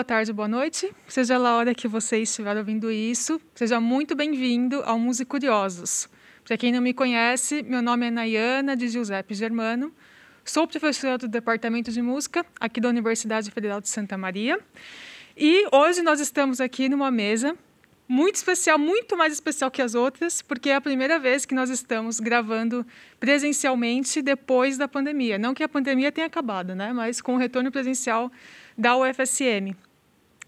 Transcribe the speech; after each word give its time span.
boa 0.00 0.04
tarde, 0.04 0.32
boa 0.32 0.48
noite. 0.48 0.90
Seja 1.06 1.36
lá 1.36 1.50
a 1.50 1.56
hora 1.56 1.74
que 1.74 1.86
você 1.86 2.22
estiver 2.22 2.56
ouvindo 2.56 2.90
isso, 2.90 3.38
seja 3.54 3.78
muito 3.78 4.14
bem-vindo 4.14 4.82
ao 4.86 4.98
Música 4.98 5.28
Curiosos. 5.28 6.08
Para 6.42 6.56
quem 6.56 6.72
não 6.72 6.80
me 6.80 6.94
conhece, 6.94 7.62
meu 7.62 7.82
nome 7.82 8.06
é 8.06 8.10
Nayana 8.10 8.74
de 8.74 8.88
Giuseppe 8.88 9.34
Germano. 9.34 9.92
Sou 10.42 10.66
professora 10.66 11.18
do 11.18 11.28
Departamento 11.28 11.92
de 11.92 12.00
Música 12.00 12.46
aqui 12.58 12.80
da 12.80 12.88
Universidade 12.88 13.50
Federal 13.50 13.78
de 13.78 13.90
Santa 13.90 14.16
Maria. 14.16 14.58
E 15.36 15.66
hoje 15.70 16.00
nós 16.00 16.18
estamos 16.18 16.62
aqui 16.62 16.88
numa 16.88 17.10
mesa 17.10 17.54
muito 18.08 18.36
especial, 18.36 18.78
muito 18.78 19.16
mais 19.18 19.34
especial 19.34 19.70
que 19.70 19.82
as 19.82 19.94
outras, 19.94 20.40
porque 20.40 20.70
é 20.70 20.76
a 20.76 20.80
primeira 20.80 21.18
vez 21.18 21.44
que 21.44 21.54
nós 21.54 21.68
estamos 21.68 22.18
gravando 22.18 22.86
presencialmente 23.20 24.22
depois 24.22 24.78
da 24.78 24.88
pandemia. 24.88 25.38
Não 25.38 25.52
que 25.52 25.62
a 25.62 25.68
pandemia 25.68 26.10
tenha 26.10 26.26
acabado, 26.26 26.74
né? 26.74 26.90
mas 26.92 27.20
com 27.20 27.34
o 27.34 27.38
retorno 27.38 27.70
presencial 27.70 28.32
da 28.76 28.96
UFSM. 28.96 29.76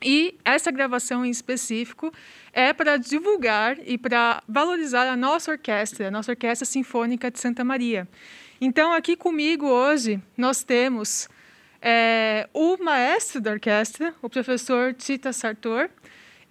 E 0.02 0.36
essa 0.44 0.70
gravação 0.70 1.24
em 1.24 1.30
específico 1.30 2.12
é 2.52 2.72
para 2.72 2.96
divulgar 2.96 3.78
e 3.86 3.96
para 3.96 4.42
valorizar 4.48 5.10
a 5.10 5.16
nossa 5.16 5.52
orquestra, 5.52 6.08
a 6.08 6.10
nossa 6.10 6.32
Orquestra 6.32 6.66
Sinfônica 6.66 7.30
de 7.30 7.38
Santa 7.38 7.64
Maria. 7.64 8.08
Então, 8.60 8.92
aqui 8.92 9.16
comigo 9.16 9.66
hoje, 9.66 10.20
nós 10.36 10.62
temos 10.62 11.28
é, 11.80 12.48
o 12.52 12.76
maestro 12.82 13.40
da 13.40 13.52
orquestra, 13.52 14.14
o 14.22 14.28
professor 14.28 14.94
Tita 14.94 15.32
Sartor, 15.32 15.88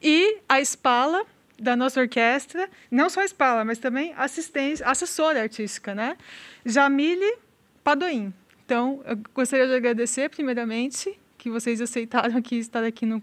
e 0.02 0.40
a 0.50 0.60
Spala 0.62 1.26
da 1.60 1.76
nossa 1.76 2.02
orquestra, 2.02 2.68
não 2.90 3.10
só 3.10 3.22
a 3.22 3.28
Spala, 3.28 3.64
mas 3.64 3.78
também 3.78 4.14
assistência, 4.18 4.86
assessora 4.86 5.42
artística, 5.42 5.94
né? 5.94 6.18
Jamile 6.66 7.38
Padoim. 7.84 8.34
Então, 8.66 9.02
eu 9.06 9.18
gostaria 9.34 9.68
de 9.68 9.76
agradecer, 9.76 10.30
primeiramente, 10.30 11.18
que 11.38 11.50
vocês 11.50 11.80
aceitaram 11.82 12.36
aqui 12.36 12.56
estar 12.58 12.84
aqui 12.84 13.06
no, 13.06 13.22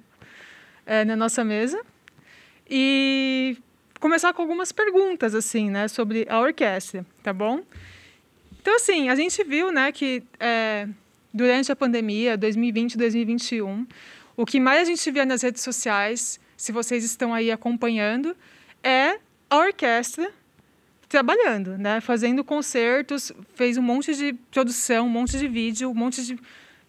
é, 0.89 1.05
na 1.05 1.15
nossa 1.15 1.45
mesa. 1.45 1.81
E 2.69 3.57
começar 4.01 4.33
com 4.33 4.43
algumas 4.43 4.73
perguntas, 4.73 5.35
assim, 5.35 5.71
né, 5.71 5.87
sobre 5.87 6.27
a 6.29 6.41
orquestra, 6.41 7.07
tá 7.23 7.33
bom? 7.33 7.63
Então, 8.61 8.75
assim, 8.75 9.09
a 9.09 9.15
gente 9.15 9.45
viu, 9.45 9.71
né, 9.71 9.93
que 9.93 10.23
é, 10.41 10.89
durante 11.33 11.71
a 11.71 11.77
pandemia, 11.77 12.37
2020 12.37 12.97
2021, 12.97 13.87
o 14.37 14.47
que 14.47 14.59
mais 14.59 14.81
a 14.81 14.85
gente 14.85 15.11
via 15.11 15.25
nas 15.25 15.43
redes 15.43 15.63
sociais 15.63 16.41
se 16.57 16.73
vocês 16.73 17.05
estão 17.05 17.33
aí 17.33 17.53
acompanhando, 17.53 18.37
é 18.83 19.19
a 19.49 19.57
orquestra 19.57 20.29
trabalhando, 21.09 21.79
né? 21.79 22.01
Fazendo 22.01 22.43
concertos, 22.43 23.33
fez 23.55 23.79
um 23.79 23.83
monte 23.83 24.13
de 24.15 24.33
produção, 24.51 25.07
um 25.07 25.09
monte 25.09 25.39
de 25.39 25.47
vídeo, 25.47 25.89
um 25.89 25.95
monte 25.95 26.25
de 26.25 26.37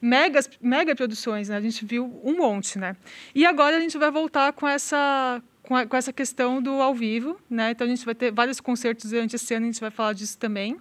megas, 0.02 0.50
mega 0.62 0.96
produções, 0.96 1.50
né? 1.50 1.58
A 1.58 1.62
gente 1.62 1.86
viu 1.86 2.20
um 2.24 2.38
monte, 2.38 2.78
né? 2.78 2.96
E 3.34 3.46
agora 3.46 3.78
a 3.78 3.80
gente 3.80 3.98
vai 3.98 4.12
voltar 4.12 4.54
com 4.54 4.68
essa 4.68 5.42
com, 5.62 5.76
a, 5.76 5.86
com 5.86 5.96
essa 5.96 6.12
questão 6.12 6.62
do 6.62 6.82
ao 6.82 6.96
vivo, 6.96 7.40
né? 7.50 7.72
Então 7.72 7.86
a 7.86 7.90
gente 7.90 8.06
vai 8.06 8.16
ter 8.16 8.32
vários 8.32 8.60
concertos 8.60 9.12
durante 9.12 9.36
esse 9.36 9.54
ano, 9.54 9.66
a 9.66 9.72
gente 9.72 9.82
vai 9.82 9.92
falar 9.92 10.14
disso 10.14 10.38
também. 10.38 10.78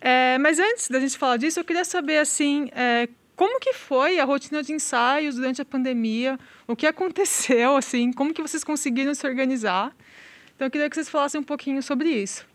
É, 0.00 0.38
mas 0.38 0.58
antes 0.58 0.88
da 0.88 1.00
gente 1.00 1.16
falar 1.16 1.36
disso, 1.36 1.58
eu 1.58 1.64
queria 1.64 1.84
saber 1.84 2.18
assim, 2.18 2.68
é, 2.72 3.08
como 3.34 3.58
que 3.58 3.72
foi 3.72 4.20
a 4.20 4.24
rotina 4.24 4.62
de 4.62 4.72
ensaios 4.72 5.34
durante 5.36 5.60
a 5.60 5.64
pandemia? 5.64 6.38
O 6.66 6.76
que 6.76 6.86
aconteceu, 6.86 7.74
assim? 7.76 8.12
Como 8.12 8.32
que 8.32 8.42
vocês 8.42 8.62
conseguiram 8.62 9.14
se 9.14 9.26
organizar? 9.26 9.94
Então, 10.54 10.66
eu 10.66 10.70
queria 10.70 10.88
que 10.88 10.94
vocês 10.94 11.08
falassem 11.08 11.40
um 11.40 11.44
pouquinho 11.44 11.82
sobre 11.82 12.10
isso. 12.10 12.46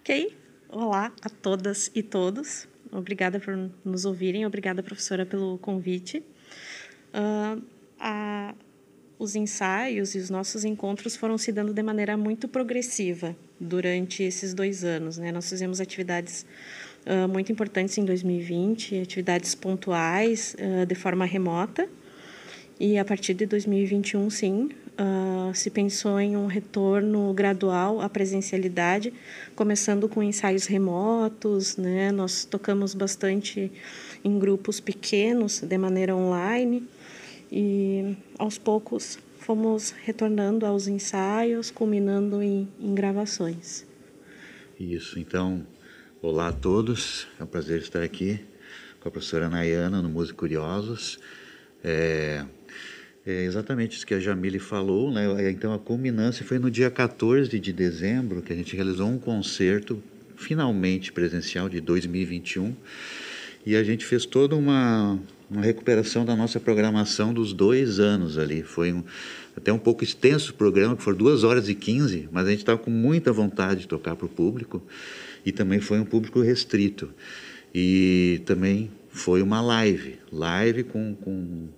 Ok. 0.00 0.36
Olá 0.68 1.12
a 1.20 1.28
todas 1.28 1.90
e 1.94 2.02
todos. 2.02 2.66
Obrigada 2.92 3.40
por 3.40 3.70
nos 3.82 4.04
ouvirem. 4.04 4.44
Obrigada, 4.44 4.82
professora, 4.82 5.24
pelo 5.24 5.56
convite. 5.58 6.22
Uh, 7.14 7.62
a, 7.98 8.54
os 9.18 9.34
ensaios 9.34 10.14
e 10.14 10.18
os 10.18 10.28
nossos 10.28 10.64
encontros 10.64 11.16
foram 11.16 11.38
se 11.38 11.50
dando 11.52 11.72
de 11.72 11.82
maneira 11.82 12.16
muito 12.16 12.46
progressiva 12.46 13.34
durante 13.58 14.22
esses 14.22 14.52
dois 14.52 14.84
anos. 14.84 15.16
Né? 15.16 15.32
Nós 15.32 15.48
fizemos 15.48 15.80
atividades 15.80 16.44
uh, 17.06 17.26
muito 17.28 17.50
importantes 17.50 17.96
em 17.96 18.04
2020, 18.04 19.00
atividades 19.00 19.54
pontuais 19.54 20.54
uh, 20.58 20.84
de 20.84 20.94
forma 20.94 21.24
remota. 21.24 21.88
E 22.78 22.98
a 22.98 23.04
partir 23.04 23.32
de 23.32 23.46
2021, 23.46 24.28
sim, 24.28 24.70
uh, 24.98 25.54
se 25.54 25.70
pensou 25.70 26.18
em 26.20 26.36
um 26.36 26.46
retorno 26.46 27.32
gradual 27.32 28.00
à 28.00 28.08
presencialidade, 28.08 29.12
começando 29.54 30.08
com 30.08 30.22
ensaios 30.22 30.66
remotos, 30.66 31.76
né? 31.76 32.10
Nós 32.12 32.44
tocamos 32.44 32.94
bastante 32.94 33.70
em 34.24 34.38
grupos 34.38 34.80
pequenos, 34.80 35.60
de 35.60 35.78
maneira 35.78 36.14
online, 36.14 36.86
e 37.50 38.16
aos 38.38 38.58
poucos 38.58 39.18
fomos 39.38 39.90
retornando 40.04 40.64
aos 40.64 40.86
ensaios, 40.86 41.70
culminando 41.70 42.42
em, 42.42 42.68
em 42.80 42.94
gravações. 42.94 43.84
Isso, 44.78 45.18
então 45.18 45.66
Olá 46.24 46.50
a 46.50 46.52
todos, 46.52 47.26
é 47.40 47.42
um 47.42 47.48
prazer 47.48 47.80
estar 47.80 48.00
aqui 48.00 48.38
com 49.00 49.08
a 49.08 49.10
professora 49.10 49.48
Nayana 49.48 50.00
no 50.00 50.08
Música 50.08 50.38
Curiosos. 50.38 51.18
É, 51.82 52.46
é, 53.24 53.44
exatamente 53.44 53.96
isso 53.96 54.06
que 54.06 54.14
a 54.14 54.20
Jamile 54.20 54.58
falou, 54.58 55.12
né? 55.12 55.50
Então 55.50 55.72
a 55.72 55.78
culminância 55.78 56.44
foi 56.44 56.58
no 56.58 56.70
dia 56.70 56.90
14 56.90 57.58
de 57.58 57.72
dezembro 57.72 58.42
que 58.42 58.52
a 58.52 58.56
gente 58.56 58.74
realizou 58.74 59.08
um 59.08 59.18
concerto 59.18 60.02
finalmente 60.36 61.12
presencial 61.12 61.68
de 61.68 61.80
2021 61.80 62.74
e 63.64 63.76
a 63.76 63.84
gente 63.84 64.04
fez 64.04 64.26
toda 64.26 64.56
uma, 64.56 65.18
uma 65.48 65.62
recuperação 65.62 66.24
da 66.24 66.34
nossa 66.34 66.58
programação 66.58 67.32
dos 67.32 67.52
dois 67.52 68.00
anos 68.00 68.36
ali. 68.38 68.62
Foi 68.62 68.92
um, 68.92 69.04
até 69.56 69.72
um 69.72 69.78
pouco 69.78 70.02
extenso 70.02 70.50
o 70.50 70.54
programa, 70.54 70.96
que 70.96 71.02
foram 71.02 71.16
duas 71.16 71.44
horas 71.44 71.68
e 71.68 71.76
quinze, 71.76 72.28
mas 72.32 72.46
a 72.46 72.50
gente 72.50 72.60
estava 72.60 72.78
com 72.78 72.90
muita 72.90 73.32
vontade 73.32 73.82
de 73.82 73.88
tocar 73.88 74.16
para 74.16 74.26
o 74.26 74.28
público 74.28 74.82
e 75.46 75.52
também 75.52 75.80
foi 75.80 76.00
um 76.00 76.04
público 76.04 76.40
restrito. 76.40 77.10
E 77.72 78.42
também 78.44 78.90
foi 79.10 79.42
uma 79.42 79.60
live, 79.60 80.18
live 80.32 80.82
com, 80.84 81.14
com, 81.14 81.68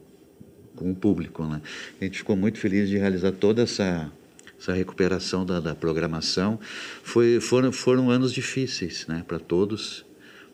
com 0.77 0.91
o 0.91 0.95
público. 0.95 1.45
Né? 1.45 1.61
A 2.01 2.05
gente 2.05 2.19
ficou 2.19 2.37
muito 2.37 2.59
feliz 2.59 2.89
de 2.89 2.97
realizar 2.97 3.33
toda 3.33 3.63
essa, 3.63 4.11
essa 4.59 4.73
recuperação 4.73 5.45
da, 5.45 5.61
da 5.61 5.75
programação. 5.75 6.59
Foi, 7.03 7.41
foram, 7.41 7.73
foram 7.73 8.11
anos 8.11 8.33
difíceis 8.33 9.07
né, 9.07 9.25
para 9.27 9.39
todos, 9.39 10.05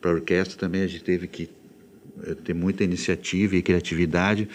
para 0.01 0.11
a 0.11 0.15
orquestra 0.15 0.59
também 0.59 0.83
a 0.83 0.87
gente 0.87 1.05
teve 1.05 1.27
que 1.27 1.51
eh, 2.25 2.35
ter 2.35 2.55
muita 2.55 2.83
iniciativa 2.83 3.55
e 3.57 3.63
criatividade 3.63 4.49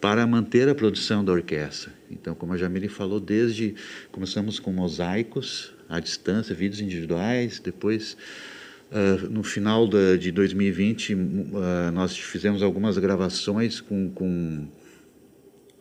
para 0.00 0.26
manter 0.26 0.68
a 0.68 0.74
produção 0.74 1.22
da 1.22 1.32
orquestra. 1.32 1.92
Então, 2.10 2.34
como 2.34 2.54
a 2.54 2.56
Jamile 2.56 2.88
falou, 2.88 3.20
desde 3.20 3.74
começamos 4.10 4.58
com 4.58 4.72
mosaicos, 4.72 5.74
à 5.90 6.00
distância, 6.00 6.54
vídeos 6.54 6.80
individuais. 6.80 7.60
Depois, 7.60 8.16
uh, 8.90 9.28
no 9.28 9.42
final 9.42 9.86
da, 9.86 10.16
de 10.16 10.30
2020, 10.30 11.14
uh, 11.14 11.18
ah, 11.56 11.90
nós 11.92 12.16
fizemos 12.16 12.62
algumas 12.62 12.96
gravações 12.96 13.80
com, 13.80 14.08
com 14.10 14.68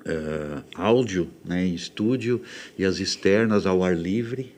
uh, 0.06 0.64
áudio 0.76 1.30
né, 1.44 1.66
em 1.66 1.74
estúdio 1.74 2.44
e 2.78 2.86
as 2.86 3.00
externas 3.00 3.66
ao 3.66 3.84
ar 3.84 3.98
livre. 3.98 4.54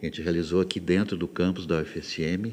A 0.00 0.04
gente 0.04 0.20
realizou 0.20 0.60
aqui 0.60 0.80
dentro 0.80 1.16
do 1.16 1.28
campus 1.28 1.66
da 1.66 1.80
UFSM. 1.80 2.52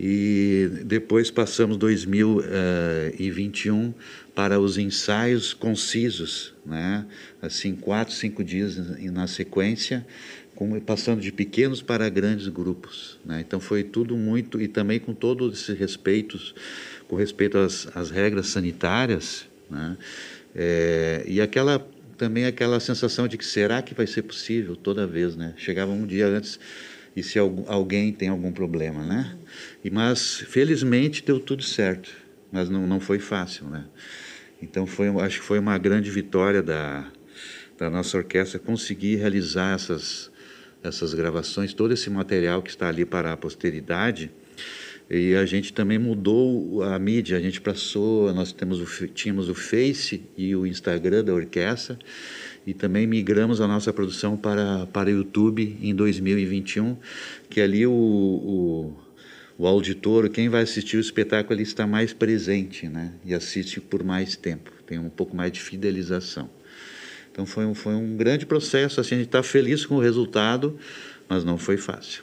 E 0.00 0.70
depois 0.84 1.30
passamos 1.30 1.76
2021 1.76 3.92
para 4.34 4.58
os 4.58 4.78
ensaios 4.78 5.52
concisos, 5.52 6.54
né? 6.64 7.04
assim, 7.40 7.76
quatro, 7.76 8.14
cinco 8.14 8.42
dias 8.42 8.78
na 9.12 9.26
sequência, 9.26 10.06
passando 10.86 11.20
de 11.20 11.30
pequenos 11.30 11.82
para 11.82 12.08
grandes 12.08 12.48
grupos. 12.48 13.18
Né? 13.24 13.44
Então 13.46 13.60
foi 13.60 13.84
tudo 13.84 14.16
muito, 14.16 14.60
e 14.60 14.66
também 14.66 14.98
com 14.98 15.12
todos 15.12 15.60
esses 15.60 15.78
respeitos, 15.78 16.54
com 17.06 17.16
respeito 17.16 17.58
às, 17.58 17.86
às 17.94 18.10
regras 18.10 18.48
sanitárias, 18.48 19.44
né? 19.70 19.96
É, 20.54 21.24
e 21.26 21.40
aquela 21.40 21.84
também 22.16 22.44
aquela 22.44 22.78
sensação 22.78 23.26
de 23.26 23.36
que 23.36 23.44
será 23.44 23.82
que 23.82 23.94
vai 23.94 24.06
ser 24.06 24.22
possível 24.22 24.76
toda 24.76 25.06
vez, 25.06 25.34
né? 25.34 25.54
Chegava 25.56 25.90
um 25.90 26.06
dia 26.06 26.26
antes 26.26 26.58
e 27.16 27.22
se 27.22 27.38
alguém 27.38 28.12
tem 28.12 28.28
algum 28.28 28.52
problema, 28.52 29.04
né? 29.04 29.36
E 29.82 29.90
mas 29.90 30.36
felizmente 30.48 31.24
deu 31.24 31.40
tudo 31.40 31.62
certo, 31.62 32.10
mas 32.50 32.68
não, 32.68 32.86
não 32.86 33.00
foi 33.00 33.18
fácil, 33.18 33.66
né? 33.66 33.84
Então 34.60 34.86
foi, 34.86 35.08
acho 35.20 35.40
que 35.40 35.46
foi 35.46 35.58
uma 35.58 35.76
grande 35.78 36.10
vitória 36.10 36.62
da 36.62 37.10
da 37.78 37.90
nossa 37.90 38.16
orquestra 38.16 38.60
conseguir 38.60 39.16
realizar 39.16 39.74
essas 39.74 40.30
essas 40.82 41.14
gravações, 41.14 41.72
todo 41.72 41.92
esse 41.92 42.10
material 42.10 42.60
que 42.60 42.70
está 42.70 42.88
ali 42.88 43.04
para 43.04 43.32
a 43.32 43.36
posteridade. 43.36 44.32
E 45.10 45.34
a 45.34 45.44
gente 45.44 45.72
também 45.72 45.98
mudou 45.98 46.82
a 46.82 46.98
mídia, 46.98 47.36
a 47.36 47.40
gente 47.40 47.60
passou, 47.60 48.32
nós 48.32 48.52
temos 48.52 48.80
o, 48.80 49.06
tínhamos 49.08 49.48
o 49.48 49.54
Face 49.54 50.22
e 50.36 50.54
o 50.56 50.66
Instagram 50.66 51.24
da 51.24 51.34
orquestra 51.34 51.98
e 52.66 52.72
também 52.72 53.06
migramos 53.06 53.60
a 53.60 53.66
nossa 53.66 53.92
produção 53.92 54.36
para 54.36 54.86
para 54.86 55.10
o 55.10 55.12
YouTube 55.12 55.76
em 55.82 55.94
2021, 55.94 56.96
que 57.50 57.60
ali 57.60 57.86
o, 57.86 57.92
o, 57.92 58.96
o 59.58 59.66
auditor, 59.66 60.28
quem 60.28 60.48
vai 60.48 60.62
assistir 60.62 60.96
o 60.96 61.00
espetáculo, 61.00 61.54
ele 61.54 61.62
está 61.62 61.86
mais 61.86 62.12
presente, 62.12 62.88
né? 62.88 63.12
E 63.24 63.34
assiste 63.34 63.80
por 63.80 64.02
mais 64.02 64.36
tempo, 64.36 64.72
tem 64.86 64.98
um 64.98 65.10
pouco 65.10 65.36
mais 65.36 65.52
de 65.52 65.60
fidelização. 65.60 66.48
Então 67.30 67.46
foi 67.46 67.64
um, 67.64 67.74
foi 67.74 67.94
um 67.94 68.16
grande 68.16 68.46
processo, 68.46 69.00
assim, 69.00 69.14
a 69.14 69.18
gente 69.18 69.28
está 69.28 69.42
feliz 69.42 69.84
com 69.84 69.96
o 69.96 70.00
resultado, 70.00 70.78
mas 71.28 71.44
não 71.44 71.58
foi 71.58 71.76
fácil. 71.76 72.22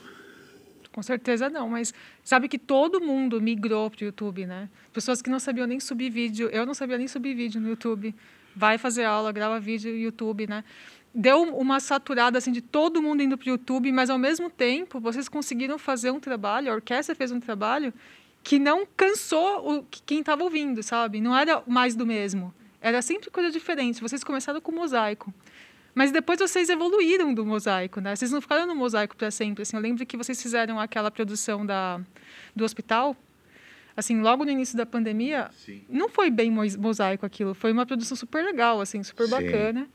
Com 0.92 1.02
certeza 1.02 1.48
não, 1.48 1.68
mas 1.68 1.94
sabe 2.24 2.48
que 2.48 2.58
todo 2.58 3.00
mundo 3.00 3.40
migrou 3.40 3.88
para 3.90 4.02
o 4.02 4.04
YouTube, 4.06 4.44
né? 4.44 4.68
Pessoas 4.92 5.22
que 5.22 5.30
não 5.30 5.38
sabiam 5.38 5.66
nem 5.66 5.78
subir 5.78 6.10
vídeo, 6.10 6.48
eu 6.48 6.66
não 6.66 6.74
sabia 6.74 6.98
nem 6.98 7.06
subir 7.06 7.34
vídeo 7.34 7.60
no 7.60 7.68
YouTube, 7.68 8.14
vai 8.56 8.76
fazer 8.76 9.04
aula, 9.04 9.30
grava 9.30 9.60
vídeo 9.60 9.92
no 9.92 9.98
YouTube, 9.98 10.48
né? 10.48 10.64
Deu 11.14 11.42
uma 11.56 11.78
saturada 11.78 12.38
assim 12.38 12.50
de 12.50 12.60
todo 12.60 13.00
mundo 13.00 13.22
indo 13.22 13.38
para 13.38 13.46
o 13.46 13.50
YouTube, 13.50 13.90
mas 13.92 14.10
ao 14.10 14.18
mesmo 14.18 14.50
tempo 14.50 14.98
vocês 14.98 15.28
conseguiram 15.28 15.78
fazer 15.78 16.10
um 16.10 16.18
trabalho, 16.18 16.70
a 16.70 16.74
orquestra 16.74 17.14
fez 17.14 17.30
um 17.30 17.40
trabalho 17.40 17.94
que 18.42 18.58
não 18.58 18.86
cansou 18.96 19.78
o, 19.78 19.86
quem 20.06 20.20
estava 20.20 20.42
ouvindo, 20.42 20.82
sabe? 20.82 21.20
Não 21.20 21.36
era 21.36 21.62
mais 21.66 21.94
do 21.94 22.06
mesmo. 22.06 22.52
Era 22.80 23.02
sempre 23.02 23.30
coisa 23.30 23.50
diferente. 23.50 24.00
Vocês 24.00 24.24
começaram 24.24 24.60
com 24.60 24.72
mosaico. 24.72 25.32
Mas 25.94 26.12
depois 26.12 26.38
vocês 26.38 26.68
evoluíram 26.68 27.34
do 27.34 27.44
mosaico, 27.44 28.00
né? 28.00 28.14
Vocês 28.14 28.30
não 28.30 28.40
ficaram 28.40 28.66
no 28.66 28.74
mosaico 28.74 29.16
para 29.16 29.30
sempre. 29.30 29.62
Assim, 29.62 29.76
eu 29.76 29.82
lembro 29.82 30.04
que 30.06 30.16
vocês 30.16 30.40
fizeram 30.40 30.78
aquela 30.78 31.10
produção 31.10 31.66
da, 31.66 32.00
do 32.54 32.64
hospital. 32.64 33.16
Assim, 33.96 34.20
logo 34.20 34.44
no 34.44 34.50
início 34.50 34.76
da 34.76 34.86
pandemia, 34.86 35.50
Sim. 35.52 35.82
não 35.88 36.08
foi 36.08 36.30
bem 36.30 36.50
mosaico 36.50 37.26
aquilo. 37.26 37.54
Foi 37.54 37.72
uma 37.72 37.84
produção 37.84 38.16
super 38.16 38.44
legal, 38.44 38.80
assim, 38.80 39.02
super 39.02 39.24
Sim. 39.24 39.30
bacana. 39.30 39.88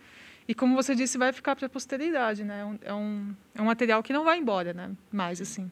E 0.48 0.54
como 0.54 0.76
você 0.76 0.94
disse, 0.94 1.18
vai 1.18 1.34
ficar 1.34 1.56
para 1.56 1.66
a 1.66 1.70
posteridade, 1.70 2.44
né? 2.44 2.78
É 2.82 2.94
um, 2.94 3.36
é 3.56 3.62
um 3.62 3.66
material 3.66 4.04
que 4.04 4.14
não 4.14 4.24
vai 4.24 4.38
embora, 4.38 4.74
né? 4.74 4.92
Mais, 5.12 5.42
assim. 5.42 5.72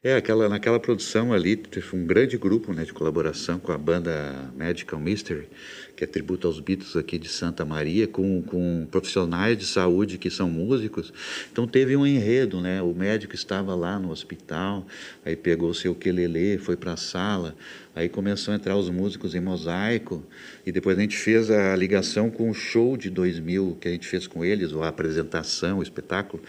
É, 0.00 0.14
aquela, 0.14 0.48
naquela 0.48 0.78
produção 0.78 1.32
ali, 1.32 1.56
teve 1.56 1.96
um 1.96 2.06
grande 2.06 2.38
grupo 2.38 2.72
né, 2.72 2.84
de 2.84 2.92
colaboração 2.92 3.58
com 3.58 3.72
a 3.72 3.76
banda 3.76 4.48
Medical 4.54 5.00
Mystery, 5.00 5.48
que 5.96 6.04
é 6.04 6.06
tributo 6.06 6.46
aos 6.46 6.60
Beatles 6.60 6.94
aqui 6.94 7.18
de 7.18 7.28
Santa 7.28 7.64
Maria, 7.64 8.06
com, 8.06 8.40
com 8.40 8.86
profissionais 8.92 9.58
de 9.58 9.66
saúde 9.66 10.16
que 10.16 10.30
são 10.30 10.48
músicos. 10.48 11.12
Então 11.50 11.66
teve 11.66 11.96
um 11.96 12.06
enredo, 12.06 12.60
né? 12.60 12.80
O 12.80 12.94
médico 12.94 13.34
estava 13.34 13.74
lá 13.74 13.98
no 13.98 14.12
hospital, 14.12 14.86
aí 15.24 15.34
pegou 15.34 15.70
o 15.70 15.74
seu 15.74 15.96
quelele, 15.96 16.58
foi 16.58 16.76
para 16.76 16.92
a 16.92 16.96
sala, 16.96 17.56
Aí 17.98 18.08
começou 18.08 18.54
a 18.54 18.56
entrar 18.56 18.76
os 18.76 18.88
músicos 18.88 19.34
em 19.34 19.40
mosaico 19.40 20.24
e 20.64 20.70
depois 20.70 20.96
a 20.96 21.00
gente 21.00 21.16
fez 21.16 21.50
a 21.50 21.74
ligação 21.74 22.30
com 22.30 22.48
o 22.48 22.54
show 22.54 22.96
de 22.96 23.10
2000 23.10 23.76
que 23.80 23.88
a 23.88 23.90
gente 23.90 24.06
fez 24.06 24.24
com 24.24 24.44
eles, 24.44 24.72
a 24.72 24.86
apresentação, 24.86 25.78
o 25.78 25.82
espetáculo, 25.82 26.40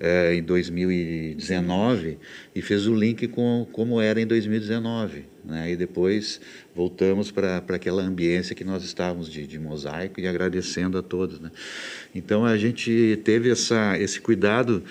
é, 0.00 0.34
em 0.34 0.42
2019 0.42 2.16
e 2.54 2.62
fez 2.62 2.86
o 2.86 2.94
link 2.94 3.28
com 3.28 3.68
como 3.72 4.00
era 4.00 4.18
em 4.18 4.26
2019. 4.26 5.26
Né? 5.44 5.72
E 5.72 5.76
depois 5.76 6.40
voltamos 6.74 7.30
para 7.30 7.58
aquela 7.58 8.02
ambiência 8.02 8.54
que 8.54 8.64
nós 8.64 8.82
estávamos 8.82 9.30
de, 9.30 9.46
de 9.46 9.58
mosaico 9.58 10.18
e 10.18 10.26
agradecendo 10.26 10.96
a 10.96 11.02
todos. 11.02 11.38
Né? 11.38 11.50
Então 12.14 12.42
a 12.42 12.56
gente 12.56 13.20
teve 13.22 13.50
essa, 13.50 13.98
esse 13.98 14.18
cuidado 14.18 14.82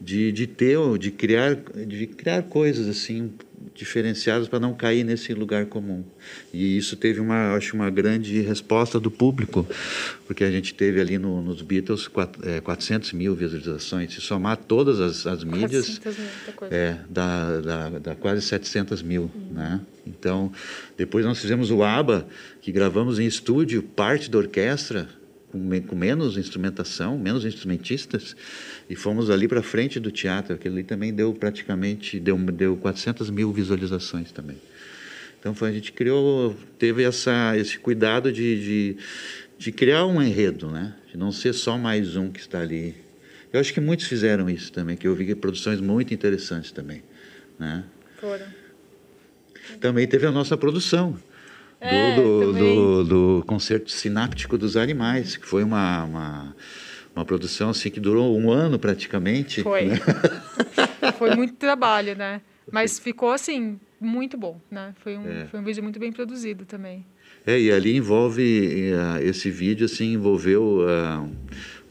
de, 0.00 0.32
de 0.32 0.46
ter, 0.46 0.78
de 0.98 1.10
criar, 1.10 1.54
de 1.54 2.06
criar 2.06 2.44
coisas 2.44 2.88
assim 2.88 3.30
diferenciadas 3.74 4.48
para 4.48 4.58
não 4.58 4.74
cair 4.74 5.04
nesse 5.04 5.34
lugar 5.34 5.66
comum. 5.66 6.04
E 6.52 6.76
isso 6.76 6.96
teve 6.96 7.20
uma, 7.20 7.54
acho, 7.54 7.74
uma 7.74 7.90
grande 7.90 8.40
resposta 8.40 8.98
do 8.98 9.10
público, 9.10 9.66
porque 10.26 10.44
a 10.44 10.50
gente 10.50 10.74
teve 10.74 11.00
ali 11.00 11.18
no, 11.18 11.42
nos 11.42 11.62
Beatles 11.62 12.08
400 12.08 13.12
é, 13.12 13.16
mil 13.16 13.34
visualizações. 13.34 14.14
Se 14.14 14.20
somar 14.20 14.56
todas 14.56 15.00
as, 15.00 15.26
as 15.26 15.44
mídias, 15.44 16.00
é, 16.70 16.96
dá, 17.08 17.60
dá, 17.60 17.88
dá 17.98 18.14
quase 18.14 18.42
700 18.42 19.02
mil, 19.02 19.30
uhum. 19.34 19.52
né? 19.52 19.80
Então, 20.06 20.50
depois 20.96 21.24
nós 21.24 21.38
fizemos 21.38 21.70
o 21.70 21.82
ABBA, 21.82 22.26
que 22.60 22.72
gravamos 22.72 23.18
em 23.18 23.26
estúdio, 23.26 23.82
parte 23.82 24.30
da 24.30 24.38
orquestra, 24.38 25.08
com 25.50 25.96
menos 25.96 26.36
instrumentação, 26.36 27.18
menos 27.18 27.44
instrumentistas, 27.44 28.36
e 28.90 28.96
fomos 28.96 29.30
ali 29.30 29.46
para 29.46 29.62
frente 29.62 30.00
do 30.00 30.10
teatro. 30.10 30.56
Aquele 30.56 30.74
ali 30.74 30.84
também 30.84 31.14
deu 31.14 31.32
praticamente 31.32 32.18
deu, 32.18 32.36
deu 32.36 32.76
400 32.76 33.30
mil 33.30 33.52
visualizações 33.52 34.32
também. 34.32 34.56
Então 35.38 35.54
foi, 35.54 35.70
a 35.70 35.72
gente 35.72 35.92
criou, 35.92 36.56
teve 36.76 37.04
essa, 37.04 37.56
esse 37.56 37.78
cuidado 37.78 38.32
de, 38.32 38.60
de, 38.60 38.96
de 39.56 39.72
criar 39.72 40.04
um 40.06 40.20
enredo, 40.20 40.68
né? 40.68 40.92
De 41.08 41.16
não 41.16 41.30
ser 41.30 41.52
só 41.52 41.78
mais 41.78 42.16
um 42.16 42.30
que 42.32 42.40
está 42.40 42.60
ali. 42.60 42.96
Eu 43.52 43.60
acho 43.60 43.72
que 43.72 43.80
muitos 43.80 44.06
fizeram 44.06 44.50
isso 44.50 44.72
também, 44.72 44.96
que 44.96 45.06
eu 45.06 45.14
vi 45.14 45.34
produções 45.36 45.80
muito 45.80 46.12
interessantes 46.12 46.72
também, 46.72 47.02
né? 47.58 47.84
Foram. 48.20 48.46
Também 49.80 50.06
teve 50.06 50.26
a 50.26 50.32
nossa 50.32 50.56
produção 50.56 51.16
é, 51.80 52.16
do, 52.16 52.52
do, 52.52 53.04
do, 53.04 53.44
concerto 53.46 53.90
sináptico 53.90 54.58
dos 54.58 54.76
animais, 54.76 55.36
que 55.36 55.46
foi 55.46 55.62
uma, 55.62 56.04
uma, 56.04 56.56
uma, 57.14 57.24
produção 57.24 57.70
assim 57.70 57.90
que 57.90 58.00
durou 58.00 58.38
um 58.38 58.50
ano 58.50 58.78
praticamente. 58.78 59.62
Foi. 59.62 59.86
Né? 59.86 59.96
foi 61.18 61.34
muito 61.34 61.54
trabalho, 61.54 62.16
né? 62.16 62.40
Mas 62.70 62.98
ficou 62.98 63.32
assim 63.32 63.78
muito 64.00 64.36
bom, 64.36 64.60
né? 64.70 64.94
Foi 65.02 65.16
um, 65.16 65.28
é. 65.28 65.46
foi 65.46 65.60
um 65.60 65.64
vídeo 65.64 65.82
muito 65.82 65.98
bem 65.98 66.12
produzido 66.12 66.64
também. 66.64 67.04
É, 67.46 67.58
e 67.58 67.72
ali 67.72 67.96
envolve 67.96 68.92
uh, 68.92 69.22
esse 69.22 69.50
vídeo 69.50 69.86
assim 69.86 70.12
envolveu 70.12 70.80
uh, 70.80 71.30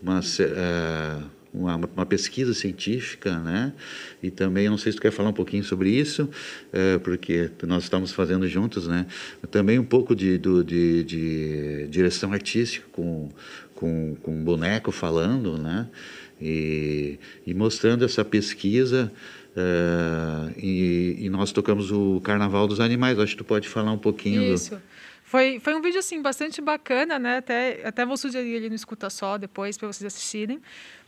uma 0.01 0.19
uh, 0.19 1.29
uma, 1.53 1.75
uma, 1.75 2.05
pesquisa 2.05 2.53
científica, 2.53 3.39
né? 3.39 3.73
E 4.21 4.29
também, 4.29 4.69
não 4.69 4.77
sei 4.77 4.91
se 4.91 4.97
tu 4.97 5.01
quer 5.01 5.11
falar 5.11 5.29
um 5.29 5.33
pouquinho 5.33 5.63
sobre 5.63 5.89
isso, 5.89 6.29
é, 6.71 6.97
porque 6.99 7.49
nós 7.65 7.83
estamos 7.83 8.11
fazendo 8.11 8.47
juntos, 8.47 8.87
né? 8.87 9.05
Também 9.49 9.79
um 9.79 9.83
pouco 9.83 10.15
de, 10.15 10.37
do, 10.37 10.63
de, 10.63 11.03
de 11.03 11.87
direção 11.89 12.31
artística 12.31 12.85
com, 12.91 13.29
com, 13.79 14.15
com 14.21 14.31
um 14.31 14.43
boneco 14.43 14.91
falando, 14.91 15.57
né? 15.57 15.87
E, 16.41 17.17
e 17.45 17.53
mostrando 17.53 18.03
essa 18.05 18.23
pesquisa 18.23 19.11
é, 19.55 20.53
e, 20.57 21.17
e, 21.19 21.29
nós 21.29 21.51
tocamos 21.51 21.91
o 21.91 22.21
Carnaval 22.21 22.67
dos 22.67 22.79
Animais. 22.79 23.17
Acho 23.19 23.33
que 23.33 23.39
tu 23.39 23.43
pode 23.43 23.67
falar 23.67 23.91
um 23.91 23.97
pouquinho. 23.97 24.41
Isso. 24.43 24.75
Do... 24.75 24.81
Foi, 25.23 25.59
foi 25.59 25.75
um 25.75 25.81
vídeo 25.81 25.99
assim 25.99 26.21
bastante 26.21 26.61
bacana, 26.61 27.19
né? 27.19 27.37
Até, 27.37 27.81
até 27.85 28.05
vou 28.05 28.17
sugerir 28.17 28.49
ele 28.49 28.69
no 28.69 28.75
Escuta 28.75 29.09
Só 29.09 29.37
depois 29.37 29.77
para 29.77 29.87
vocês 29.87 30.05
assistirem. 30.05 30.59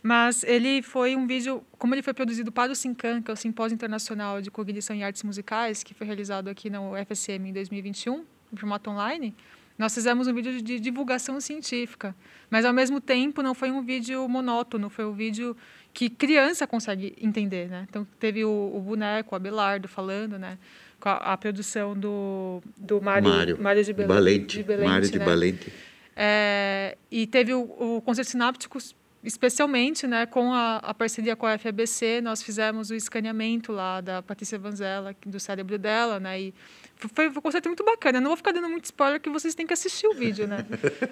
Mas 0.02 0.44
ele 0.44 0.80
foi 0.80 1.16
um 1.16 1.26
vídeo, 1.26 1.62
como 1.78 1.94
ele 1.94 2.02
foi 2.02 2.14
produzido 2.14 2.52
para 2.52 2.70
o 2.70 2.74
SINCAN, 2.74 3.20
que 3.22 3.30
é 3.30 3.34
o 3.34 3.36
Simpósio 3.36 3.74
Internacional 3.74 4.40
de 4.40 4.50
Cognição 4.50 4.94
em 4.94 5.02
Artes 5.02 5.22
Musicais, 5.22 5.82
que 5.82 5.92
foi 5.92 6.06
realizado 6.06 6.48
aqui 6.48 6.70
na 6.70 6.80
UFSM 6.80 7.48
em 7.48 7.52
2021, 7.52 8.24
em 8.52 8.56
formato 8.56 8.90
online. 8.90 9.34
Nós 9.82 9.92
fizemos 9.92 10.28
um 10.28 10.32
vídeo 10.32 10.62
de 10.62 10.78
divulgação 10.78 11.40
científica, 11.40 12.14
mas 12.48 12.64
ao 12.64 12.72
mesmo 12.72 13.00
tempo 13.00 13.42
não 13.42 13.52
foi 13.52 13.72
um 13.72 13.82
vídeo 13.82 14.28
monótono, 14.28 14.88
foi 14.88 15.04
um 15.04 15.12
vídeo 15.12 15.56
que 15.92 16.08
criança 16.08 16.68
consegue 16.68 17.16
entender, 17.20 17.68
né? 17.68 17.84
Então 17.90 18.06
teve 18.20 18.44
o, 18.44 18.72
o 18.76 18.80
boneco, 18.80 19.34
o 19.34 19.36
Abelardo 19.36 19.88
falando, 19.88 20.38
né? 20.38 20.56
com 21.00 21.08
a, 21.08 21.16
a 21.16 21.36
produção 21.36 21.98
do, 21.98 22.62
do 22.76 23.02
Mário, 23.02 23.28
Mário, 23.28 23.60
Mário 23.60 23.82
de, 23.82 23.92
Bel 23.92 24.06
Balente, 24.06 24.58
de 24.58 24.62
Belente. 24.62 24.88
Mário 24.88 25.10
de 25.10 25.18
né? 25.18 25.24
Balente. 25.24 25.72
É, 26.14 26.96
e 27.10 27.26
teve 27.26 27.52
o, 27.52 27.62
o 27.62 28.00
Concerto 28.02 28.30
Sináptico, 28.30 28.78
especialmente 29.24 30.06
né, 30.06 30.26
com 30.26 30.52
a, 30.52 30.76
a, 30.76 30.94
parceria 30.94 31.34
com 31.34 31.44
a 31.44 31.58
FABC, 31.58 32.20
nós 32.20 32.40
fizemos 32.40 32.90
o 32.90 32.94
escaneamento 32.94 33.72
lá 33.72 34.00
da 34.00 34.22
Patrícia 34.22 34.56
Vanzella, 34.60 35.16
do 35.26 35.40
cérebro 35.40 35.76
dela, 35.76 36.20
né, 36.20 36.40
e 36.40 36.54
foi, 37.08 37.30
foi 37.30 37.38
um 37.38 37.40
concerto 37.40 37.68
muito 37.68 37.84
bacana. 37.84 38.18
Eu 38.18 38.22
não 38.22 38.28
vou 38.28 38.36
ficar 38.36 38.52
dando 38.52 38.68
muito 38.68 38.84
spoiler, 38.84 39.20
que 39.20 39.30
vocês 39.30 39.54
têm 39.54 39.66
que 39.66 39.72
assistir 39.72 40.06
o 40.06 40.14
vídeo, 40.14 40.46
né? 40.46 40.64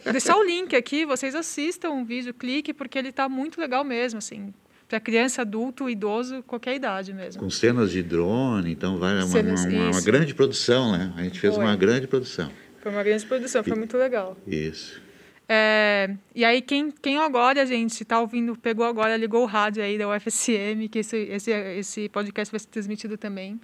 Vou 0.04 0.12
deixar 0.12 0.36
o 0.36 0.42
link 0.42 0.74
aqui, 0.74 1.04
vocês 1.04 1.34
assistam 1.34 1.90
o 1.90 2.04
vídeo, 2.04 2.32
clique, 2.32 2.72
porque 2.72 2.98
ele 2.98 3.08
está 3.08 3.28
muito 3.28 3.60
legal 3.60 3.84
mesmo, 3.84 4.18
assim 4.18 4.52
para 4.90 4.98
criança, 4.98 5.42
adulto, 5.42 5.88
idoso, 5.88 6.42
qualquer 6.42 6.74
idade 6.74 7.14
mesmo. 7.14 7.40
Com 7.40 7.48
cenas 7.48 7.92
de 7.92 8.02
drone, 8.02 8.72
então 8.72 8.98
vai 8.98 9.14
uma, 9.14 9.26
cenas, 9.28 9.64
uma, 9.64 9.90
uma, 9.92 10.00
grande 10.00 10.34
produção, 10.34 10.90
né? 10.90 11.12
A 11.16 11.22
gente 11.22 11.38
fez 11.38 11.54
foi. 11.54 11.62
uma 11.62 11.76
grande 11.76 12.08
produção. 12.08 12.50
Foi 12.80 12.90
uma 12.90 13.02
grande 13.04 13.24
produção, 13.24 13.62
foi 13.62 13.76
e, 13.76 13.78
muito 13.78 13.96
legal. 13.96 14.36
Isso. 14.44 15.00
É, 15.48 16.10
e 16.34 16.44
aí 16.44 16.60
quem, 16.60 16.90
quem 16.90 17.18
agora, 17.18 17.64
gente, 17.64 18.02
está 18.02 18.20
ouvindo, 18.20 18.56
pegou 18.56 18.84
agora, 18.84 19.16
ligou 19.16 19.42
o 19.44 19.46
rádio 19.46 19.82
aí 19.82 19.96
da 19.96 20.08
UFSM, 20.08 20.88
que 20.90 20.98
esse, 20.98 21.16
esse, 21.16 21.50
esse 21.52 22.08
podcast 22.08 22.50
vai 22.50 22.58
ser 22.58 22.68
transmitido 22.68 23.16
também. 23.16 23.60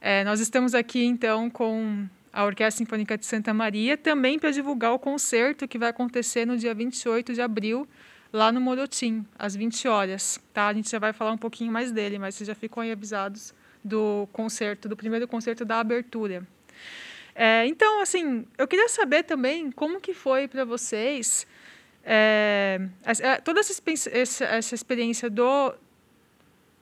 É, 0.00 0.22
nós 0.22 0.38
estamos 0.38 0.74
aqui, 0.74 1.04
então, 1.04 1.50
com 1.50 2.06
a 2.32 2.44
Orquestra 2.44 2.78
Sinfônica 2.78 3.18
de 3.18 3.26
Santa 3.26 3.52
Maria, 3.52 3.96
também 3.96 4.38
para 4.38 4.50
divulgar 4.50 4.92
o 4.92 4.98
concerto 4.98 5.66
que 5.66 5.78
vai 5.78 5.88
acontecer 5.88 6.46
no 6.46 6.56
dia 6.56 6.72
28 6.72 7.34
de 7.34 7.40
abril, 7.40 7.86
lá 8.32 8.52
no 8.52 8.60
Morotim, 8.60 9.26
às 9.36 9.56
20 9.56 9.88
horas. 9.88 10.38
Tá? 10.52 10.68
A 10.68 10.72
gente 10.72 10.88
já 10.88 10.98
vai 10.98 11.12
falar 11.12 11.32
um 11.32 11.38
pouquinho 11.38 11.72
mais 11.72 11.90
dele, 11.90 12.18
mas 12.18 12.36
vocês 12.36 12.46
já 12.46 12.54
ficam 12.54 12.82
aí 12.82 12.92
avisados 12.92 13.52
do 13.82 14.28
concerto, 14.32 14.88
do 14.88 14.96
primeiro 14.96 15.26
concerto 15.26 15.64
da 15.64 15.80
abertura. 15.80 16.46
É, 17.34 17.66
então, 17.66 18.00
assim, 18.00 18.44
eu 18.56 18.68
queria 18.68 18.88
saber 18.88 19.24
também 19.24 19.70
como 19.70 20.00
que 20.00 20.14
foi 20.14 20.46
para 20.46 20.64
vocês 20.64 21.46
é, 22.04 22.80
toda 23.44 23.60
essa, 23.60 23.82
essa, 24.12 24.44
essa 24.44 24.74
experiência 24.74 25.28
do 25.28 25.74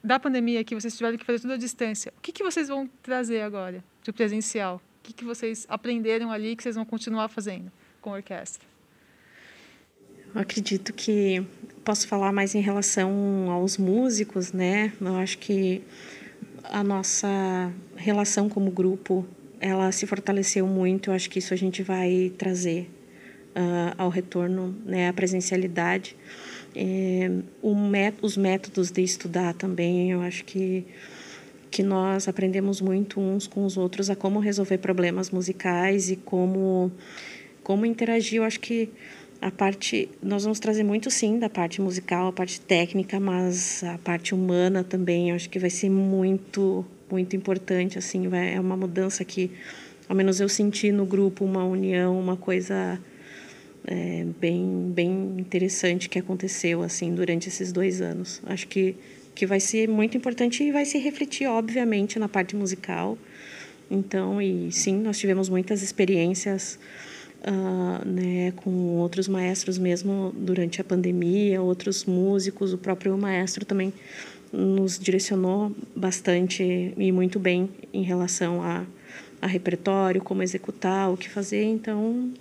da 0.06 0.20
pandemia 0.20 0.62
que 0.62 0.74
vocês 0.74 0.96
tiveram 0.96 1.18
que 1.18 1.24
fazer 1.24 1.40
tudo 1.40 1.54
à 1.54 1.56
distância, 1.56 2.12
o 2.16 2.20
que, 2.20 2.30
que 2.30 2.42
vocês 2.44 2.68
vão 2.68 2.88
trazer 3.02 3.40
agora 3.40 3.82
de 4.02 4.12
presencial? 4.12 4.80
O 5.00 5.02
que, 5.02 5.12
que 5.12 5.24
vocês 5.24 5.66
aprenderam 5.68 6.30
ali 6.30 6.54
que 6.54 6.62
vocês 6.62 6.76
vão 6.76 6.84
continuar 6.84 7.28
fazendo 7.28 7.70
com 8.00 8.10
a 8.10 8.14
orquestra? 8.14 8.64
Eu 10.32 10.40
acredito 10.40 10.92
que 10.92 11.44
posso 11.84 12.06
falar 12.06 12.32
mais 12.32 12.54
em 12.54 12.60
relação 12.60 13.50
aos 13.50 13.76
músicos, 13.78 14.52
né? 14.52 14.92
Eu 15.00 15.16
acho 15.16 15.38
que 15.38 15.82
a 16.64 16.84
nossa 16.84 17.72
relação 17.96 18.48
como 18.48 18.70
grupo 18.70 19.26
ela 19.60 19.90
se 19.90 20.06
fortaleceu 20.06 20.66
muito. 20.66 21.10
Eu 21.10 21.14
acho 21.14 21.28
que 21.28 21.38
isso 21.38 21.52
a 21.52 21.56
gente 21.56 21.82
vai 21.82 22.32
trazer 22.38 22.90
uh, 23.56 23.94
ao 23.98 24.08
retorno, 24.08 24.76
né? 24.84 25.08
A 25.08 25.12
presencialidade, 25.12 26.16
é, 26.76 27.30
met 27.74 28.16
os 28.20 28.36
métodos 28.36 28.90
de 28.90 29.02
estudar 29.02 29.54
também. 29.54 30.10
Eu 30.10 30.20
acho 30.20 30.44
que 30.44 30.84
que 31.68 31.82
nós 31.82 32.28
aprendemos 32.28 32.80
muito 32.80 33.20
uns 33.20 33.46
com 33.46 33.64
os 33.64 33.76
outros 33.76 34.08
a 34.08 34.16
como 34.16 34.38
resolver 34.38 34.78
problemas 34.78 35.30
musicais 35.30 36.10
e 36.10 36.16
como 36.16 36.92
como 37.62 37.84
interagir. 37.84 38.38
Eu 38.38 38.44
acho 38.44 38.60
que 38.60 38.88
a 39.40 39.50
parte 39.50 40.08
nós 40.22 40.44
vamos 40.44 40.58
trazer 40.58 40.84
muito 40.84 41.10
sim 41.10 41.38
da 41.38 41.48
parte 41.48 41.80
musical 41.80 42.28
a 42.28 42.32
parte 42.32 42.60
técnica 42.60 43.20
mas 43.20 43.84
a 43.84 43.98
parte 43.98 44.34
humana 44.34 44.82
também 44.82 45.32
acho 45.32 45.50
que 45.50 45.58
vai 45.58 45.68
ser 45.68 45.90
muito 45.90 46.84
muito 47.10 47.36
importante 47.36 47.98
assim 47.98 48.28
vai 48.28 48.54
é 48.54 48.60
uma 48.60 48.76
mudança 48.76 49.24
que 49.24 49.50
ao 50.08 50.16
menos 50.16 50.40
eu 50.40 50.48
senti 50.48 50.90
no 50.90 51.04
grupo 51.04 51.44
uma 51.44 51.64
união 51.64 52.18
uma 52.18 52.36
coisa 52.36 52.98
é, 53.86 54.26
bem 54.40 54.92
bem 54.94 55.36
interessante 55.38 56.08
que 56.08 56.18
aconteceu 56.18 56.82
assim 56.82 57.14
durante 57.14 57.48
esses 57.48 57.72
dois 57.72 58.00
anos 58.00 58.40
acho 58.46 58.66
que 58.68 58.96
que 59.34 59.46
vai 59.46 59.60
ser 59.60 59.88
muito 59.88 60.16
importante 60.16 60.64
e 60.64 60.72
vai 60.72 60.84
se 60.84 60.98
refletir 60.98 61.46
obviamente 61.46 62.18
na 62.18 62.28
parte 62.28 62.56
musical 62.56 63.16
então 63.90 64.40
e 64.42 64.72
sim 64.72 64.96
nós 64.96 65.18
tivemos 65.18 65.48
muitas 65.48 65.82
experiências 65.82 66.78
uh, 67.46 68.08
né, 68.08 68.52
com 68.56 68.70
outros 68.96 69.28
maestros 69.28 69.78
mesmo 69.78 70.32
durante 70.36 70.80
a 70.80 70.84
pandemia, 70.84 71.62
outros 71.62 72.04
músicos, 72.04 72.72
o 72.72 72.78
próprio 72.78 73.16
maestro 73.16 73.64
também 73.64 73.92
nos 74.52 74.98
direcionou 74.98 75.74
bastante 75.94 76.92
e 76.96 77.12
muito 77.12 77.38
bem 77.38 77.68
em 77.92 78.02
relação 78.02 78.62
a, 78.62 78.84
a 79.40 79.46
repertório, 79.46 80.22
como 80.22 80.42
executar, 80.42 81.10
o 81.10 81.16
que 81.16 81.28
fazer. 81.28 81.64
Então, 81.64 82.32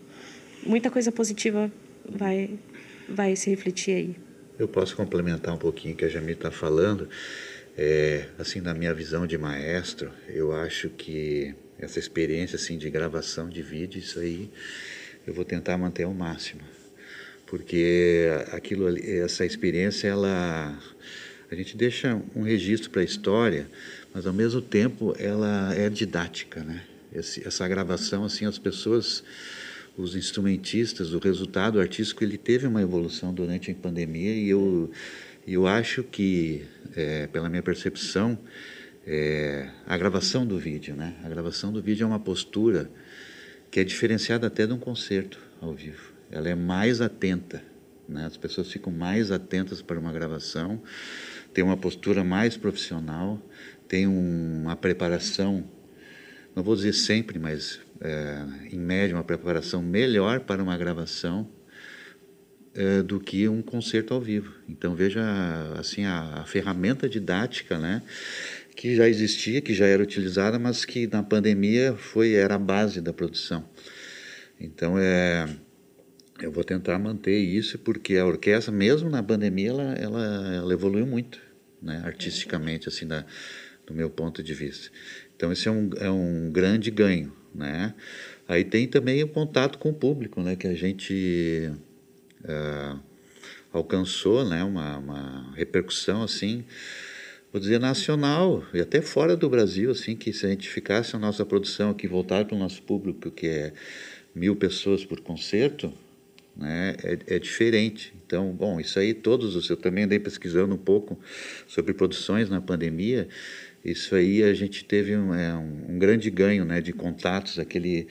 muita 0.66 0.90
coisa 0.90 1.12
positiva 1.12 1.72
vai, 2.10 2.60
vai 3.08 3.36
se 3.36 3.50
refletir 3.50 3.96
aí. 3.96 4.16
Eu 4.58 4.68
posso 4.68 4.96
complementar 4.96 5.54
um 5.54 5.58
pouquinho 5.58 5.94
o 5.94 5.98
que 5.98 6.06
a 6.06 6.10
Jamie 6.10 6.34
está 6.34 6.50
falando. 6.50 7.10
É, 7.78 8.28
assim, 8.40 8.62
na 8.62 8.74
minha 8.74 8.94
visão 8.94 9.28
de 9.28 9.38
maestro, 9.38 10.12
eu 10.30 10.54
acho 10.54 10.90
que 10.90 11.54
essa 11.78 12.00
experiência 12.00 12.56
assim 12.56 12.78
de 12.78 12.90
gravação 12.90 13.50
de 13.50 13.62
vídeo, 13.62 14.00
isso 14.00 14.20
aí 14.20 14.50
eu 15.28 15.34
vou 15.34 15.44
tentar 15.44 15.78
manter 15.78 16.04
ao 16.04 16.14
máximo, 16.14 16.62
porque 17.46 18.28
aquilo 18.52 18.88
essa 18.98 19.46
experiência 19.46 20.08
ela 20.08 20.78
a 21.52 21.56
gente 21.56 21.76
deixa 21.76 22.22
um 22.36 22.44
registro 22.44 22.90
para 22.90 23.02
a 23.02 23.06
história, 23.06 23.68
mas 24.14 24.26
ao 24.26 24.34
mesmo 24.34 24.62
tempo 24.62 25.14
ela 25.20 25.74
é 25.76 25.90
didática, 25.90 26.64
né? 26.64 26.84
Esse, 27.14 27.46
essa 27.48 27.68
gravação 27.68 28.24
assim 28.24 28.46
as 28.46 28.58
pessoas 28.58 29.24
os 29.98 30.16
instrumentistas, 30.16 31.14
o 31.14 31.20
resultado 31.20 31.80
artístico 31.80 32.24
ele 32.24 32.38
teve 32.38 32.68
uma 32.68 32.82
evolução 32.82 33.34
durante 33.34 33.72
a 33.72 33.76
pandemia 33.76 34.34
e 34.34 34.50
eu 34.50 34.92
eu 35.48 35.68
acho 35.68 36.02
que 36.04 36.66
é, 36.96 37.28
pela 37.28 37.48
minha 37.48 37.62
percepção 37.62 38.38
é, 39.06 39.70
a 39.86 39.96
gravação 39.96 40.46
do 40.46 40.58
vídeo, 40.58 40.96
né? 40.96 41.16
A 41.24 41.30
gravação 41.30 41.72
do 41.72 41.82
vídeo 41.82 42.04
é 42.04 42.08
uma 42.08 42.20
postura 42.20 42.90
que 43.70 43.80
é 43.80 43.84
diferenciada 43.84 44.48
até 44.48 44.66
de 44.66 44.74
um 44.74 44.80
concerto 44.80 45.40
ao 45.62 45.72
vivo. 45.74 46.14
Ela 46.32 46.50
é 46.50 46.56
mais 46.56 47.00
atenta, 47.00 47.62
né? 48.10 48.26
As 48.26 48.36
pessoas 48.36 48.72
ficam 48.72 48.92
mais 48.92 49.32
atentas 49.32 49.84
para 49.84 50.00
uma 50.00 50.12
gravação, 50.12 50.82
tem 51.54 51.64
uma 51.64 51.78
postura 51.78 52.24
mais 52.24 52.58
profissional, 52.58 53.40
tem 53.88 54.08
uma 54.08 54.76
preparação, 54.76 55.64
não 56.56 56.64
vou 56.64 56.76
dizer 56.76 56.94
sempre, 56.94 57.38
mas 57.38 57.80
em 58.72 58.80
média 58.80 59.16
uma 59.16 59.24
preparação 59.24 59.82
melhor 59.82 60.42
para 60.42 60.62
uma 60.62 60.78
gravação 60.78 61.50
é, 62.76 63.02
do 63.02 63.20
que 63.20 63.48
um 63.48 63.62
concerto 63.62 64.14
ao 64.14 64.22
vivo. 64.22 64.54
Então 64.68 64.94
veja 64.96 65.24
assim 65.80 66.04
a, 66.06 66.42
a 66.42 66.46
ferramenta 66.46 67.08
didática, 67.08 67.80
né? 67.80 68.02
que 68.76 68.96
já 68.96 69.08
existia, 69.08 69.62
que 69.62 69.74
já 69.74 69.86
era 69.86 70.04
utilizada, 70.04 70.60
mas 70.60 70.84
que 70.84 71.08
na 71.08 71.24
pandemia 71.24 71.96
foi 71.96 72.34
era 72.34 72.56
a 72.56 72.60
base 72.60 73.00
da 73.00 73.14
produção. 73.14 73.68
Então 74.60 75.00
é 75.00 75.48
eu 76.42 76.52
vou 76.52 76.66
tentar 76.66 77.00
manter 77.00 77.38
isso 77.38 77.80
porque 77.80 78.18
a 78.18 78.26
orquestra 78.26 78.72
mesmo 78.72 79.10
na 79.10 79.24
pandemia 79.24 79.70
ela 79.70 79.94
ela, 79.94 80.56
ela 80.56 80.74
evoluiu 80.74 81.08
muito, 81.08 81.40
né, 81.82 82.02
artisticamente 82.04 82.90
assim 82.90 83.08
da, 83.08 83.26
do 83.88 83.94
meu 83.94 84.10
ponto 84.10 84.44
de 84.44 84.54
vista. 84.54 84.92
Então 85.36 85.52
esse 85.52 85.68
é 85.70 85.72
um, 85.72 85.90
é 85.98 86.12
um 86.12 86.52
grande 86.52 86.92
ganho, 86.92 87.34
né? 87.56 87.94
Aí 88.48 88.64
tem 88.64 88.88
também 88.88 89.24
o 89.24 89.28
contato 89.28 89.78
com 89.78 89.90
o 89.90 89.94
público, 89.94 90.42
né, 90.42 90.56
que 90.56 90.68
a 90.68 90.76
gente 90.76 91.72
uh, 92.44 93.00
alcançou, 93.74 94.48
né, 94.48 94.64
uma, 94.64 94.98
uma 94.98 95.54
repercussão 95.56 96.22
assim 96.22 96.64
vou 97.56 97.60
dizer, 97.62 97.80
nacional 97.80 98.66
e 98.74 98.82
até 98.82 99.02
fora 99.02 99.34
do 99.34 99.50
Brasil, 99.50 99.90
assim, 99.90 100.14
que 100.14 100.34
se 100.34 100.46
a 100.46 100.50
gente 100.50 100.68
ficasse 100.68 101.16
a 101.16 101.20
nossa 101.20 101.46
produção 101.46 101.92
aqui 101.92 102.06
voltada 102.06 102.44
para 102.44 102.54
o 102.54 102.60
nosso 102.60 102.82
público, 102.82 103.32
que 103.32 103.48
é 103.48 103.74
mil 104.36 104.58
pessoas 104.58 105.06
por 105.06 105.22
concerto, 105.22 105.94
né, 106.54 106.98
é, 107.02 107.36
é, 107.36 107.40
diferente. 107.40 108.14
Então, 108.26 108.52
bom, 108.52 108.78
isso 108.78 109.00
aí 109.00 109.14
todos 109.14 109.56
os 109.56 109.70
eu 109.70 109.78
também 109.78 110.04
andei 110.04 110.20
pesquisando 110.20 110.76
um 110.76 110.78
pouco 110.78 111.18
sobre 111.66 111.94
produções 111.94 112.50
na 112.50 112.60
pandemia. 112.60 113.30
Isso 113.86 114.16
aí 114.16 114.44
a 114.44 114.54
gente 114.54 114.84
teve 114.84 115.16
um, 115.16 115.34
é, 115.34 115.56
um, 115.56 116.00
grande 116.00 116.32
ganho, 116.32 116.66
né, 116.66 116.82
de 116.82 116.92
contatos, 116.92 117.60
aquele 117.60 118.08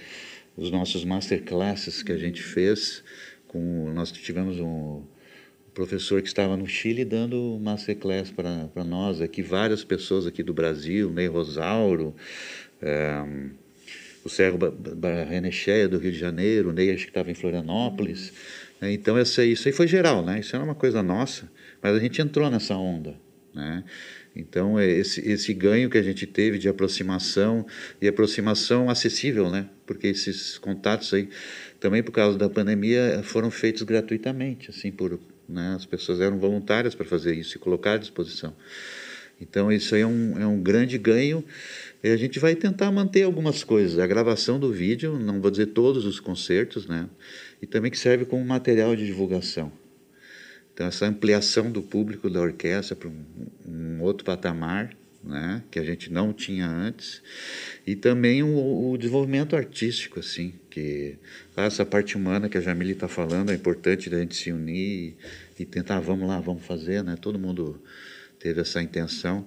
os 0.56 0.70
nossos 0.70 1.04
masterclasses 1.04 2.00
que 2.00 2.12
a 2.12 2.16
gente 2.16 2.40
fez 2.40 3.02
com 3.48 3.92
nós 3.92 4.12
tivemos 4.12 4.60
um 4.60 5.02
professor 5.74 6.22
que 6.22 6.28
estava 6.28 6.56
no 6.56 6.66
Chile 6.68 7.04
dando 7.04 7.58
masterclass 7.60 8.30
para 8.30 8.84
nós 8.84 9.20
aqui, 9.20 9.42
várias 9.42 9.82
pessoas 9.82 10.26
aqui 10.26 10.44
do 10.44 10.54
Brasil, 10.54 11.10
Ney 11.10 11.26
Rosauro, 11.26 12.14
é, 12.80 13.24
o 14.24 14.28
Sérgio 14.28 14.58
Renecheia 15.28 15.88
do 15.88 15.98
Rio 15.98 16.12
de 16.12 16.18
Janeiro, 16.18 16.70
o 16.70 16.72
Ney 16.72 16.92
acho 16.92 17.04
que 17.04 17.10
estava 17.10 17.30
em 17.30 17.34
Florianópolis. 17.34 18.32
Né? 18.80 18.92
Então 18.92 19.18
essa, 19.18 19.44
isso 19.44 19.66
aí 19.66 19.74
foi 19.74 19.88
geral, 19.88 20.24
né? 20.24 20.38
Isso 20.38 20.54
era 20.54 20.64
uma 20.64 20.74
coisa 20.74 21.02
nossa, 21.02 21.50
mas 21.82 21.96
a 21.96 21.98
gente 21.98 22.22
entrou 22.22 22.48
nessa 22.48 22.76
onda, 22.76 23.16
né? 23.52 23.82
Então 24.34 24.78
é 24.78 24.90
esse, 24.90 25.20
esse 25.28 25.54
ganho 25.54 25.88
que 25.88 25.98
a 25.98 26.02
gente 26.02 26.26
teve 26.26 26.58
de 26.58 26.68
aproximação 26.68 27.66
e 28.00 28.08
aproximação 28.08 28.90
acessível, 28.90 29.50
né? 29.50 29.68
Porque 29.86 30.08
esses 30.08 30.58
contatos 30.58 31.12
aí 31.14 31.28
também 31.78 32.02
por 32.02 32.12
causa 32.12 32.36
da 32.36 32.48
pandemia 32.48 33.20
foram 33.22 33.50
feitos 33.50 33.82
gratuitamente, 33.82 34.70
assim 34.70 34.90
por 34.90 35.18
né? 35.48 35.74
As 35.76 35.86
pessoas 35.86 36.20
eram 36.20 36.38
voluntárias 36.38 36.94
para 36.94 37.04
fazer 37.04 37.34
isso 37.34 37.56
e 37.56 37.60
colocar 37.60 37.92
à 37.92 37.96
disposição. 37.98 38.54
Então, 39.40 39.70
isso 39.70 39.94
aí 39.94 40.00
é 40.00 40.06
um, 40.06 40.40
é 40.40 40.46
um 40.46 40.62
grande 40.62 40.96
ganho. 40.96 41.44
E 42.02 42.08
a 42.08 42.16
gente 42.16 42.38
vai 42.38 42.54
tentar 42.54 42.90
manter 42.92 43.22
algumas 43.22 43.64
coisas. 43.64 43.98
A 43.98 44.06
gravação 44.06 44.58
do 44.58 44.72
vídeo, 44.72 45.18
não 45.18 45.40
vou 45.40 45.50
dizer 45.50 45.66
todos 45.66 46.06
os 46.06 46.20
concertos, 46.20 46.86
né? 46.86 47.08
e 47.60 47.66
também 47.66 47.90
que 47.90 47.98
serve 47.98 48.26
como 48.26 48.44
material 48.44 48.94
de 48.94 49.06
divulgação. 49.06 49.72
Então, 50.74 50.88
essa 50.88 51.06
ampliação 51.06 51.70
do 51.70 51.80
público 51.80 52.28
da 52.28 52.40
orquestra 52.40 52.96
para 52.96 53.08
um, 53.08 53.24
um 53.64 54.02
outro 54.02 54.24
patamar, 54.24 54.90
né? 55.22 55.62
que 55.70 55.78
a 55.78 55.84
gente 55.84 56.12
não 56.12 56.32
tinha 56.32 56.68
antes, 56.68 57.22
e 57.86 57.94
também 57.94 58.42
o, 58.42 58.90
o 58.90 58.98
desenvolvimento 58.98 59.54
artístico, 59.54 60.18
assim, 60.18 60.52
que 60.68 61.16
essa 61.56 61.86
parte 61.86 62.16
humana 62.16 62.48
que 62.48 62.58
a 62.58 62.60
Jamile 62.60 62.90
está 62.90 63.06
falando 63.06 63.52
é 63.52 63.54
importante 63.54 64.10
da 64.10 64.18
gente 64.18 64.34
se 64.34 64.50
unir 64.50 65.16
e, 65.56 65.62
e, 65.62 65.64
tentar, 65.64 66.00
vamos 66.00 66.28
lá, 66.28 66.40
vamos 66.40 66.66
fazer, 66.66 67.04
né? 67.04 67.16
Todo 67.20 67.38
mundo 67.38 67.80
teve 68.40 68.60
essa 68.60 68.82
intenção, 68.82 69.46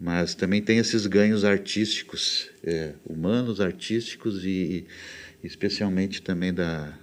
mas 0.00 0.34
também 0.34 0.60
tem 0.60 0.78
esses 0.78 1.06
ganhos 1.06 1.44
artísticos, 1.44 2.50
é, 2.64 2.94
humanos, 3.06 3.60
artísticos 3.60 4.44
e, 4.44 4.84
e 5.42 5.46
especialmente 5.46 6.20
também 6.20 6.52
da, 6.52 6.98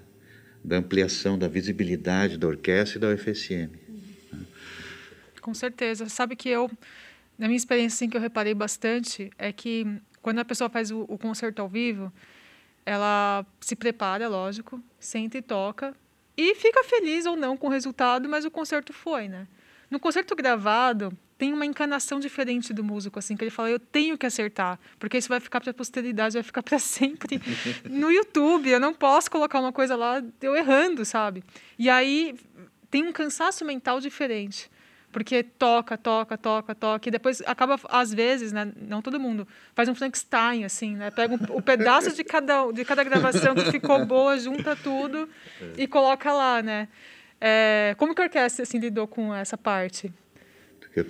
da 0.65 0.77
ampliação 0.77 1.38
da 1.38 1.48
visibilidade 1.48 2.38
da 2.38 2.48
orquestra 2.48 2.98
e 2.98 3.01
da 3.01 3.10
UFSM. 3.10 3.69
Com 5.41 5.53
certeza. 5.53 6.10
Sabe 6.10 6.36
que 6.36 6.50
eu, 6.50 6.69
na 7.38 7.48
minha 7.48 7.57
experiência, 7.57 7.95
assim, 7.95 8.10
que 8.10 8.17
eu 8.17 8.22
reparei 8.22 8.53
bastante, 8.53 9.31
é 9.38 9.51
que 9.51 9.86
quando 10.22 10.39
a 10.39 10.45
pessoa 10.45 10.69
faz 10.69 10.89
o, 10.89 11.01
o 11.07 11.17
concerto 11.19 11.62
ao 11.62 11.69
vivo, 11.69 12.12
ela 12.84 13.45
se 13.60 13.75
prepara, 13.75 14.27
lógico, 14.27 14.81
senta 15.00 15.38
e 15.38 15.41
toca 15.41 15.95
e 16.36 16.55
fica 16.55 16.84
feliz 16.84 17.25
ou 17.25 17.36
não 17.36 17.55
com 17.55 17.67
o 17.67 17.69
resultado, 17.69 18.27
mas 18.27 18.43
o 18.43 18.51
concerto 18.51 18.91
foi, 18.91 19.27
né? 19.27 19.48
No 19.89 20.00
concerto 20.00 20.36
gravado, 20.36 21.15
tem 21.38 21.51
uma 21.51 21.65
encanação 21.65 22.20
diferente 22.20 22.74
do 22.74 22.84
músico, 22.84 23.20
assim, 23.20 23.36
que 23.36 23.44
ele 23.44 23.51
fala, 23.51 23.70
eu 23.70 23.80
tenho 23.80 24.18
que 24.18 24.25
acertar, 24.25 24.80
porque 24.98 25.18
isso 25.18 25.27
vai 25.27 25.39
ficar 25.39 25.60
para 25.60 25.72
a 25.72 25.74
posteridade, 25.74 26.34
vai 26.34 26.44
ficar 26.44 26.63
para 26.63 26.80
sempre 26.80 27.42
no 27.89 28.12
YouTube. 28.12 28.70
Eu 28.70 28.80
não 28.80 28.94
posso 28.94 29.30
colocar 29.30 29.60
uma 29.60 29.74
coisa 29.74 29.96
lá 29.96 30.24
eu 30.42 30.56
errando, 30.56 31.04
sabe? 31.04 31.44
E 31.77 31.89
aí 31.89 32.36
tem 32.89 33.04
um 33.04 33.12
cansaço 33.12 33.65
mental 33.65 34.00
diferente. 34.00 34.70
Porque 35.12 35.44
toca, 35.44 35.98
toca, 35.98 36.38
toca, 36.38 36.75
toca, 36.75 37.08
e 37.08 37.12
depois 37.12 37.42
acaba, 37.46 37.80
às 37.88 38.13
vezes, 38.13 38.51
né, 38.51 38.70
não 38.75 39.01
todo 39.01 39.18
mundo, 39.18 39.48
faz 39.74 39.88
um 39.88 39.96
Frankenstein, 39.96 40.65
assim, 40.65 40.94
né? 40.98 41.10
Pega 41.10 41.34
um, 41.34 41.56
o 41.56 41.62
pedaço 41.62 42.13
de 42.13 42.22
cada, 42.22 42.70
de 42.74 42.84
cada 42.84 43.01
gravação 43.01 43.56
que 43.56 43.72
ficou 43.72 44.06
boa, 44.06 44.38
junta 44.38 44.75
tudo 44.75 45.30
e 45.77 45.88
coloca 45.88 46.34
lá, 46.34 46.62
né? 46.62 46.89
É, 47.39 47.96
como 47.98 48.13
que 48.13 48.22
a 48.22 48.25
orquestra 48.25 48.63
assim, 48.63 48.77
lidou 48.77 49.08
com 49.08 49.34
essa 49.34 49.58
parte? 49.58 50.12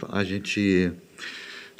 A 0.09 0.23
gente 0.23 0.93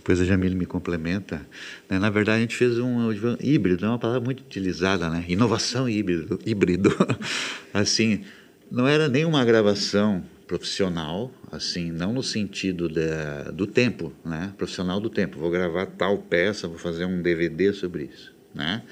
depois 0.06 0.22
a 0.22 0.26
Jamile 0.26 0.54
me 0.54 0.68
complementa. 0.68 1.42
Né? 1.90 1.98
Na 1.98 2.12
verdade, 2.12 2.38
a 2.38 2.42
gente 2.42 2.56
fez 2.56 2.78
um, 2.78 3.12
híbrido, 3.42 3.86
é 3.86 3.90
uma 3.90 3.98
palavra 3.98 4.22
muito 4.24 4.42
utilizada, 4.42 5.10
né? 5.10 5.26
Inovação 5.28 5.90
híbrido. 5.90 6.40
híbrido. 6.46 6.96
assim, 7.74 8.24
não 8.70 8.88
era 8.88 9.10
nenhuma 9.10 9.44
gravação 9.44 10.24
profissional, 10.46 11.32
assim, 11.52 11.92
não 11.92 12.14
no 12.14 12.22
sentido 12.22 12.88
da, 12.88 13.50
do 13.52 13.66
tempo, 13.66 14.14
né? 14.24 14.54
Profissional 14.56 15.00
do 15.00 15.10
tempo. 15.10 15.40
Vou 15.40 15.50
gravar 15.50 15.88
tal 15.88 16.20
peça, 16.20 16.68
vou 16.68 16.78
fazer 16.78 17.06
um 17.06 17.20
DVD 17.20 17.74
sobre 17.74 18.04
isso, 18.14 18.32
né? 18.54 18.84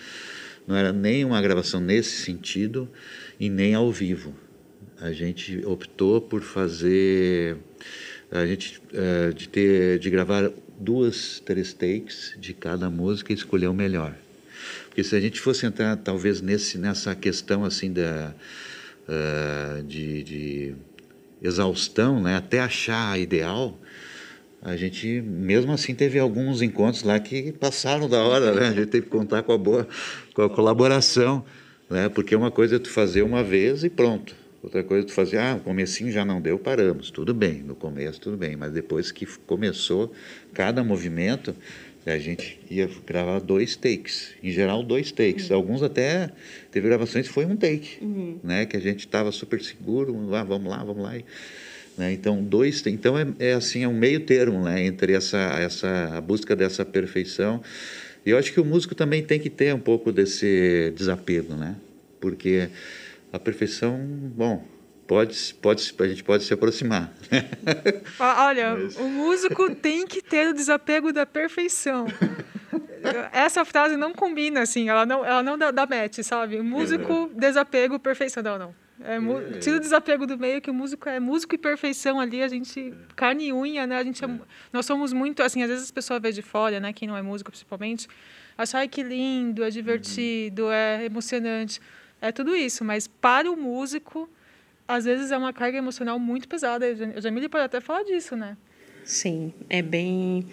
Não 0.65 0.75
era 0.75 0.91
nem 0.91 1.23
uma 1.23 1.39
gravação 1.43 1.79
nesse 1.79 2.23
sentido 2.23 2.89
e 3.39 3.49
nem 3.51 3.75
ao 3.75 3.91
vivo. 3.91 4.33
A 4.99 5.11
gente 5.11 5.63
optou 5.65 6.21
por 6.21 6.41
fazer 6.41 7.57
a 8.33 8.47
gente 8.47 8.81
uh, 8.93 9.33
de 9.33 9.47
ter 9.47 9.99
de 9.99 10.09
gravar 10.09 10.49
duas 10.79 11.39
três 11.45 11.71
takes 11.71 12.33
de 12.39 12.53
cada 12.53 12.89
música 12.89 13.31
e 13.31 13.35
escolher 13.35 13.67
o 13.67 13.73
melhor. 13.73 14.15
Porque 14.87 15.03
se 15.03 15.15
a 15.15 15.19
gente 15.19 15.39
fosse 15.39 15.65
entrar 15.65 15.95
talvez 15.97 16.41
nesse 16.41 16.79
nessa 16.79 17.13
questão 17.13 17.63
assim 17.63 17.93
da 17.93 18.33
uh, 19.07 19.83
de, 19.83 20.23
de, 20.23 20.75
exaustão 21.41 22.21
né 22.21 22.35
até 22.35 22.59
achar 22.59 23.11
a 23.11 23.19
ideal 23.19 23.77
a 24.61 24.75
gente 24.77 25.21
mesmo 25.21 25.71
assim 25.71 25.93
teve 25.93 26.17
alguns 26.17 26.61
encontros 26.61 27.03
lá 27.03 27.19
que 27.19 27.51
passaram 27.51 28.09
da 28.09 28.23
hora 28.23 28.53
né? 28.53 28.67
A 28.67 28.71
gente 28.71 28.87
teve 28.87 29.05
que 29.05 29.11
contar 29.11 29.43
com 29.43 29.51
a 29.51 29.57
boa 29.57 29.87
com 30.33 30.41
a 30.41 30.49
colaboração 30.49 31.45
né? 31.89 32.09
Porque 32.09 32.35
uma 32.35 32.49
coisa 32.49 32.77
é 32.77 32.79
tu 32.79 32.89
fazer 32.89 33.21
uma 33.21 33.43
vez 33.43 33.83
e 33.83 33.89
pronto 33.89 34.42
Outra 34.63 34.81
coisa, 34.81 35.05
tu 35.05 35.11
fazia, 35.11 35.51
ah, 35.51 35.55
o 35.55 35.59
comecinho 35.59 36.09
já 36.09 36.23
não 36.23 36.39
deu, 36.39 36.57
paramos. 36.57 37.11
Tudo 37.11 37.33
bem, 37.33 37.61
no 37.61 37.75
começo 37.75 38.21
tudo 38.21 38.37
bem, 38.37 38.55
mas 38.55 38.71
depois 38.71 39.11
que 39.11 39.25
começou 39.45 40.13
cada 40.53 40.81
movimento, 40.81 41.53
a 42.05 42.17
gente 42.17 42.57
ia 42.69 42.89
gravar 43.05 43.39
dois 43.39 43.75
takes, 43.75 44.29
em 44.41 44.51
geral 44.51 44.81
dois 44.81 45.11
takes. 45.11 45.49
Uhum. 45.49 45.57
Alguns 45.57 45.83
até 45.83 46.31
teve 46.71 46.87
gravações 46.87 47.27
que 47.27 47.33
foi 47.33 47.45
um 47.45 47.57
take, 47.57 48.01
uhum. 48.01 48.39
né, 48.41 48.65
que 48.65 48.77
a 48.77 48.79
gente 48.79 48.99
estava 48.99 49.33
super 49.33 49.61
seguro, 49.61 50.33
ah, 50.33 50.43
vamos 50.43 50.69
lá, 50.69 50.81
vamos 50.81 51.03
lá. 51.03 51.17
E, 51.17 51.25
né, 51.97 52.13
então 52.13 52.41
dois, 52.41 52.85
então 52.87 53.19
é, 53.19 53.27
é, 53.39 53.53
assim 53.53 53.83
é 53.83 53.87
um 53.87 53.97
meio 53.97 54.21
termo, 54.21 54.63
né, 54.63 54.85
entre 54.85 55.11
essa 55.13 55.37
essa 55.59 56.17
a 56.17 56.21
busca 56.21 56.55
dessa 56.55 56.85
perfeição. 56.85 57.61
E 58.25 58.29
eu 58.29 58.37
acho 58.37 58.53
que 58.53 58.61
o 58.61 58.65
músico 58.65 58.95
também 58.95 59.21
tem 59.21 59.41
que 59.41 59.49
ter 59.49 59.75
um 59.75 59.79
pouco 59.79 60.09
desse 60.09 60.93
desapego, 60.95 61.53
né, 61.53 61.75
porque 62.21 62.69
a 63.33 63.39
perfeição, 63.39 63.97
bom, 64.35 64.63
pode, 65.07 65.55
pode, 65.55 65.93
a 65.99 66.07
gente 66.07 66.23
pode 66.23 66.43
se 66.43 66.53
aproximar. 66.53 67.11
Olha, 68.19 68.75
Mas... 68.75 68.95
o 68.95 69.09
músico 69.09 69.73
tem 69.73 70.05
que 70.05 70.21
ter 70.21 70.49
o 70.49 70.53
desapego 70.53 71.11
da 71.11 71.25
perfeição. 71.25 72.05
Essa 73.33 73.65
frase 73.65 73.97
não 73.97 74.13
combina, 74.13 74.61
assim, 74.61 74.87
ela 74.87 75.03
não, 75.03 75.25
ela 75.25 75.41
não 75.41 75.57
dá, 75.57 75.71
dá 75.71 75.87
match, 75.87 76.19
sabe? 76.21 76.61
Músico, 76.61 77.31
é. 77.35 77.39
desapego, 77.39 77.99
perfeição. 77.99 78.43
Não, 78.43 78.59
não. 78.59 78.75
É, 79.03 79.17
é. 79.17 79.59
Tira 79.59 79.77
o 79.77 79.79
desapego 79.79 80.27
do 80.27 80.37
meio, 80.37 80.61
que 80.61 80.69
o 80.69 80.73
músico 80.73 81.09
é 81.09 81.19
músico 81.19 81.55
e 81.55 81.57
perfeição 81.57 82.19
ali, 82.19 82.43
a 82.43 82.47
gente, 82.47 82.93
carne 83.15 83.47
e 83.47 83.53
unha, 83.53 83.87
né? 83.87 83.97
A 83.97 84.03
gente 84.03 84.23
é, 84.23 84.27
é. 84.27 84.39
nós 84.71 84.85
somos 84.85 85.11
muito, 85.11 85.41
assim, 85.41 85.63
às 85.63 85.69
vezes 85.69 85.85
as 85.85 85.91
pessoas 85.91 86.21
vê 86.21 86.31
de 86.31 86.43
fora, 86.43 86.79
né? 86.79 86.93
Quem 86.93 87.07
não 87.07 87.17
é 87.17 87.21
músico, 87.23 87.49
principalmente, 87.49 88.07
acham 88.55 88.87
que 88.87 89.01
lindo, 89.01 89.63
é 89.63 89.71
divertido, 89.71 90.65
uhum. 90.65 90.71
é 90.71 91.05
emocionante 91.05 91.81
é 92.23 92.31
tudo 92.31 92.55
isso, 92.55 92.85
mas 92.85 93.05
para 93.05 93.51
o 93.51 93.57
músico, 93.57 94.29
às 94.87 95.03
vezes 95.03 95.29
é 95.29 95.37
uma 95.37 95.51
carga 95.51 95.77
emocional 95.77 96.17
muito 96.17 96.47
pesada. 96.47 96.85
A 97.15 97.19
Jamile 97.19 97.49
pode 97.49 97.65
até 97.65 97.81
falar 97.81 98.03
disso, 98.03 98.33
né? 98.37 98.55
Sim, 99.03 99.53
é 99.69 99.81
bem. 99.81 100.45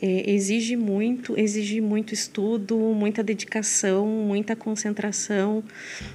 É, 0.00 0.30
exige 0.30 0.74
muito, 0.74 1.38
exige 1.38 1.82
muito 1.82 2.14
estudo, 2.14 2.78
muita 2.78 3.22
dedicação, 3.22 4.06
muita 4.06 4.56
concentração. 4.56 5.62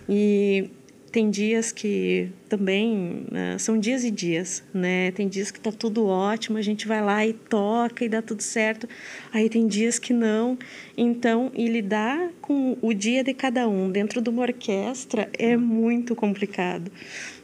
E 0.09 0.71
tem 1.13 1.29
dias 1.29 1.71
que 1.71 2.27
também 2.49 3.27
né, 3.31 3.55
são 3.59 3.77
dias 3.79 4.03
e 4.03 4.09
dias, 4.09 4.63
né? 4.73 5.11
Tem 5.11 5.27
dias 5.27 5.51
que 5.51 5.59
tá 5.59 5.71
tudo 5.71 6.07
ótimo, 6.07 6.57
a 6.57 6.61
gente 6.61 6.87
vai 6.87 7.03
lá 7.03 7.23
e 7.23 7.33
toca 7.33 8.03
e 8.03 8.09
dá 8.09 8.19
tudo 8.19 8.41
certo. 8.41 8.89
Aí 9.31 9.47
tem 9.47 9.67
dias 9.67 9.99
que 9.99 10.11
não. 10.11 10.57
Então, 10.97 11.51
e 11.53 11.67
lidar 11.67 12.31
com 12.41 12.75
o 12.81 12.95
dia 12.95 13.23
de 13.23 13.31
cada 13.31 13.69
um 13.69 13.91
dentro 13.91 14.21
de 14.21 14.29
uma 14.31 14.41
orquestra 14.41 15.29
é 15.37 15.55
muito 15.55 16.15
complicado. 16.15 16.91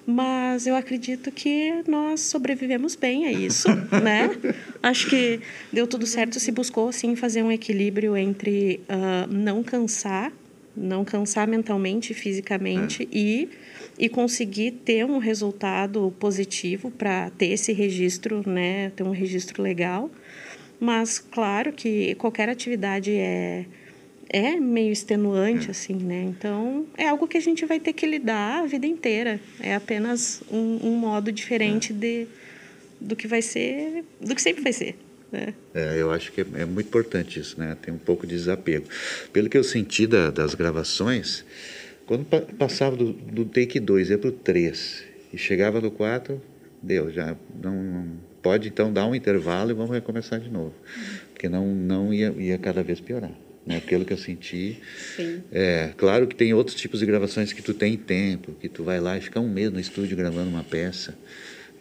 Mas 0.03 0.65
eu 0.65 0.75
acredito 0.75 1.31
que 1.31 1.83
nós 1.87 2.21
sobrevivemos 2.21 2.95
bem 2.95 3.27
a 3.27 3.31
isso, 3.31 3.67
né? 4.01 4.31
Acho 4.81 5.07
que 5.07 5.41
deu 5.71 5.85
tudo 5.85 6.07
certo, 6.07 6.39
se 6.39 6.51
buscou 6.51 6.91
sim 6.91 7.15
fazer 7.15 7.43
um 7.43 7.51
equilíbrio 7.51 8.17
entre 8.17 8.81
uh, 8.89 9.31
não 9.31 9.61
cansar 9.61 10.31
não 10.79 11.03
cansar 11.03 11.47
mentalmente 11.47 12.13
fisicamente 12.13 13.03
é. 13.03 13.07
e, 13.11 13.49
e 13.97 14.09
conseguir 14.09 14.71
ter 14.71 15.05
um 15.05 15.17
resultado 15.17 16.13
positivo 16.19 16.89
para 16.89 17.29
ter 17.31 17.47
esse 17.47 17.73
registro, 17.73 18.47
né, 18.49 18.91
ter 18.95 19.03
um 19.03 19.11
registro 19.11 19.61
legal. 19.61 20.09
Mas 20.79 21.19
claro 21.19 21.73
que 21.73 22.15
qualquer 22.15 22.47
atividade 22.49 23.11
é 23.11 23.65
é 24.31 24.57
meio 24.57 24.91
extenuante 24.91 25.69
é. 25.69 25.71
assim, 25.71 25.95
né? 25.95 26.21
Então 26.23 26.85
é 26.95 27.07
algo 27.07 27.27
que 27.27 27.35
a 27.35 27.41
gente 27.41 27.65
vai 27.65 27.79
ter 27.79 27.93
que 27.93 28.05
lidar 28.05 28.63
a 28.63 28.65
vida 28.67 28.85
inteira. 28.85 29.39
É 29.59 29.73
apenas 29.73 30.43
um, 30.51 30.79
um 30.83 30.95
modo 30.95 31.31
diferente 31.31 31.91
é. 31.91 31.95
de 31.95 32.27
do 33.01 33.15
que 33.15 33.27
vai 33.27 33.41
ser, 33.41 34.03
do 34.19 34.35
que 34.35 34.41
sempre 34.41 34.61
vai 34.61 34.73
ser. 34.73 34.95
É. 35.31 35.53
é, 35.73 36.01
eu 36.01 36.11
acho 36.11 36.31
que 36.31 36.41
é, 36.41 36.45
é, 36.55 36.65
muito 36.65 36.87
importante 36.87 37.39
isso, 37.39 37.59
né? 37.59 37.77
Tem 37.81 37.93
um 37.93 37.97
pouco 37.97 38.25
de 38.25 38.35
desapego. 38.35 38.87
Pelo 39.31 39.49
que 39.49 39.57
eu 39.57 39.63
senti 39.63 40.07
da, 40.07 40.31
das 40.31 40.55
gravações, 40.55 41.45
quando 42.05 42.25
pa 42.25 42.41
passava 42.41 42.95
do, 42.95 43.13
do 43.13 43.45
take 43.45 43.79
2 43.79 44.09
ia 44.09 44.17
para 44.17 44.29
o 44.29 44.31
3 44.31 45.03
e 45.31 45.37
chegava 45.37 45.79
no 45.79 45.91
4, 45.91 46.41
deu, 46.81 47.11
já 47.11 47.35
não, 47.61 47.75
não, 47.75 48.07
pode 48.41 48.67
então 48.67 48.91
dar 48.91 49.05
um 49.05 49.13
intervalo 49.13 49.71
e 49.71 49.73
vamos 49.73 49.91
recomeçar 49.91 50.39
de 50.39 50.49
novo. 50.49 50.73
Porque 51.31 51.47
não, 51.47 51.67
não 51.67 52.13
ia, 52.13 52.33
ia 52.37 52.57
cada 52.57 52.81
vez 52.81 52.99
piorar. 52.99 53.31
Né? 53.65 53.79
Pelo 53.85 54.03
que 54.03 54.13
eu 54.13 54.17
senti. 54.17 54.79
Sim. 55.15 55.43
É, 55.51 55.91
claro 55.95 56.25
que 56.25 56.35
tem 56.35 56.53
outros 56.53 56.75
tipos 56.75 57.01
de 57.01 57.05
gravações 57.05 57.53
que 57.53 57.61
tu 57.61 57.73
tem 57.73 57.95
tempo, 57.95 58.53
que 58.53 58.67
tu 58.67 58.83
vai 58.83 58.99
lá 58.99 59.15
e 59.17 59.21
fica 59.21 59.39
um 59.39 59.47
mês 59.47 59.71
no 59.71 59.79
estúdio 59.79 60.17
gravando 60.17 60.49
uma 60.49 60.63
peça 60.63 61.13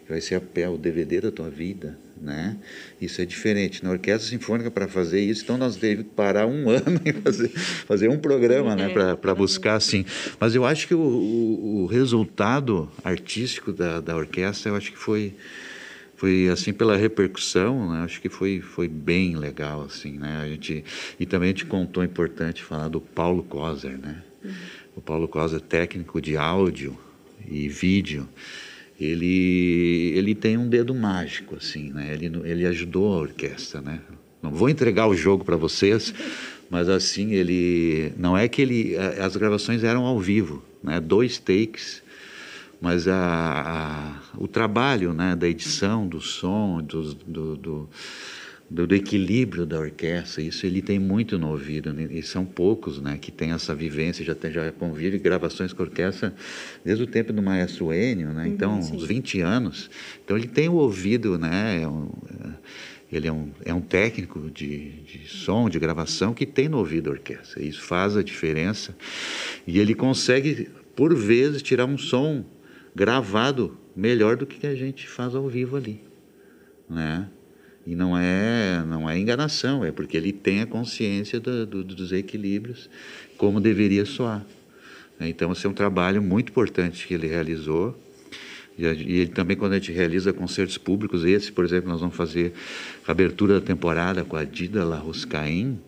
vai 0.09 0.19
ser 0.19 0.35
a 0.35 0.41
pé, 0.41 0.67
o 0.67 0.75
DVD 0.75 1.21
da 1.21 1.31
tua 1.31 1.51
vida, 1.51 1.95
né? 2.19 2.57
Isso 2.99 3.21
é 3.21 3.25
diferente. 3.25 3.83
Na 3.83 3.91
orquestra 3.91 4.27
sinfônica 4.27 4.71
para 4.71 4.87
fazer 4.87 5.21
isso, 5.21 5.43
então 5.43 5.55
nós 5.55 5.75
teve 5.75 6.03
que 6.03 6.09
parar 6.09 6.47
um 6.47 6.67
ano 6.69 6.99
e 7.05 7.13
fazer, 7.13 7.49
fazer 7.49 8.09
um 8.09 8.17
programa, 8.17 8.75
né, 8.75 8.89
para 8.89 9.35
buscar 9.35 9.75
assim. 9.75 10.03
Mas 10.39 10.55
eu 10.55 10.65
acho 10.65 10.87
que 10.87 10.95
o, 10.95 10.99
o, 10.99 11.83
o 11.83 11.85
resultado 11.85 12.89
artístico 13.03 13.71
da, 13.71 14.01
da 14.01 14.15
orquestra, 14.15 14.71
eu 14.71 14.75
acho 14.75 14.91
que 14.91 14.97
foi 14.97 15.35
foi 16.17 16.49
assim 16.49 16.73
pela 16.73 16.97
repercussão, 16.97 17.93
né? 17.93 18.01
acho 18.01 18.19
que 18.19 18.27
foi 18.27 18.59
foi 18.59 18.89
bem 18.89 19.37
legal 19.37 19.83
assim, 19.83 20.17
né? 20.17 20.41
A 20.41 20.49
gente 20.49 20.83
e 21.17 21.25
também 21.25 21.47
a 21.47 21.51
gente 21.53 21.65
contou 21.65 22.03
importante 22.03 22.61
falar 22.61 22.89
do 22.89 22.99
Paulo 22.99 23.41
Kozer, 23.41 23.97
né? 23.97 24.21
Uhum. 24.43 24.51
O 24.97 25.01
Paulo 25.01 25.29
Kozer 25.29 25.61
técnico 25.61 26.19
de 26.19 26.35
áudio 26.35 26.99
e 27.47 27.69
vídeo 27.69 28.27
ele, 28.99 30.13
ele 30.15 30.35
tem 30.35 30.57
um 30.57 30.67
dedo 30.67 30.93
mágico, 30.93 31.55
assim, 31.55 31.91
né? 31.91 32.13
Ele, 32.13 32.31
ele 32.43 32.65
ajudou 32.65 33.13
a 33.13 33.17
orquestra, 33.21 33.81
né? 33.81 34.01
Não 34.41 34.51
vou 34.51 34.69
entregar 34.69 35.07
o 35.07 35.15
jogo 35.15 35.45
para 35.45 35.55
vocês, 35.55 36.13
mas 36.69 36.89
assim, 36.89 37.33
ele... 37.33 38.11
Não 38.17 38.37
é 38.37 38.47
que 38.47 38.61
ele... 38.61 38.95
As 38.97 39.35
gravações 39.35 39.83
eram 39.83 40.05
ao 40.05 40.19
vivo, 40.19 40.63
né? 40.83 40.99
Dois 40.99 41.37
takes, 41.37 42.03
mas 42.81 43.07
a, 43.07 43.15
a 43.15 44.37
o 44.37 44.47
trabalho, 44.47 45.13
né? 45.13 45.35
Da 45.35 45.47
edição, 45.47 46.07
do 46.07 46.21
som, 46.21 46.81
do, 46.81 47.13
do, 47.13 47.55
do 47.55 47.89
do, 48.69 48.85
do, 48.85 48.93
equilíbrio 48.93 49.65
da 49.65 49.79
orquestra, 49.79 50.43
isso 50.43 50.65
ele 50.65 50.81
tem 50.81 50.99
muito 50.99 51.39
no 51.39 51.49
ouvido, 51.49 51.91
né? 51.91 52.07
e 52.11 52.21
são 52.21 52.45
poucos 52.45 53.01
né, 53.01 53.17
que 53.19 53.31
têm 53.31 53.51
essa 53.51 53.73
vivência, 53.73 54.23
já, 54.23 54.35
tem, 54.35 54.51
já 54.51 54.71
convive 54.71 55.17
gravações 55.17 55.73
com 55.73 55.81
orquestra 55.81 56.33
desde 56.85 57.03
o 57.03 57.07
tempo 57.07 57.33
do 57.33 57.41
maestro 57.41 57.91
Enio, 57.91 58.29
né? 58.29 58.47
então, 58.47 58.73
uhum, 58.73 58.95
uns 58.95 59.03
20 59.03 59.41
anos. 59.41 59.89
Então, 60.23 60.37
ele 60.37 60.47
tem 60.47 60.69
o 60.69 60.75
ouvido, 60.75 61.37
né? 61.37 61.81
Ele 63.11 63.27
é 63.27 63.31
um, 63.31 63.49
é 63.65 63.73
um 63.73 63.81
técnico 63.81 64.51
de, 64.51 64.91
de 65.01 65.27
som, 65.27 65.67
de 65.67 65.79
gravação, 65.79 66.31
que 66.31 66.45
tem 66.45 66.69
no 66.69 66.77
ouvido 66.77 67.09
a 67.09 67.13
orquestra. 67.13 67.63
Isso 67.63 67.81
faz 67.81 68.15
a 68.15 68.21
diferença. 68.21 68.95
E 69.65 69.79
ele 69.79 69.95
consegue, 69.95 70.69
por 70.95 71.15
vezes, 71.15 71.63
tirar 71.63 71.85
um 71.85 71.97
som 71.97 72.45
gravado 72.95 73.75
melhor 73.95 74.35
do 74.37 74.45
que 74.45 74.67
a 74.67 74.75
gente 74.75 75.07
faz 75.07 75.33
ao 75.33 75.47
vivo 75.47 75.75
ali. 75.75 76.03
Né? 76.87 77.27
E 77.89 77.95
não 77.95 78.15
é, 78.15 78.83
não 78.85 79.09
é 79.09 79.17
enganação, 79.17 79.83
é 79.83 79.91
porque 79.91 80.15
ele 80.15 80.31
tem 80.31 80.61
a 80.61 80.67
consciência 80.67 81.39
do, 81.39 81.65
do, 81.65 81.83
dos 81.83 82.11
equilíbrios, 82.11 82.87
como 83.35 83.59
deveria 83.59 84.05
soar. 84.05 84.45
Então, 85.19 85.51
esse 85.51 85.65
é 85.65 85.69
um 85.69 85.73
trabalho 85.73 86.21
muito 86.21 86.49
importante 86.49 87.07
que 87.07 87.15
ele 87.15 87.25
realizou. 87.25 87.99
E 88.77 88.85
ele 88.85 89.29
também, 89.29 89.57
quando 89.57 89.73
a 89.73 89.79
gente 89.79 89.91
realiza 89.91 90.31
concertos 90.31 90.77
públicos, 90.77 91.25
esse, 91.25 91.51
por 91.51 91.65
exemplo, 91.65 91.89
nós 91.89 91.99
vamos 91.99 92.15
fazer 92.15 92.53
a 93.07 93.11
abertura 93.11 93.59
da 93.59 93.65
temporada 93.65 94.23
com 94.23 94.35
a 94.35 94.43
Dida 94.43 94.85
La 94.85 94.97
Ruscaim, 94.97 95.79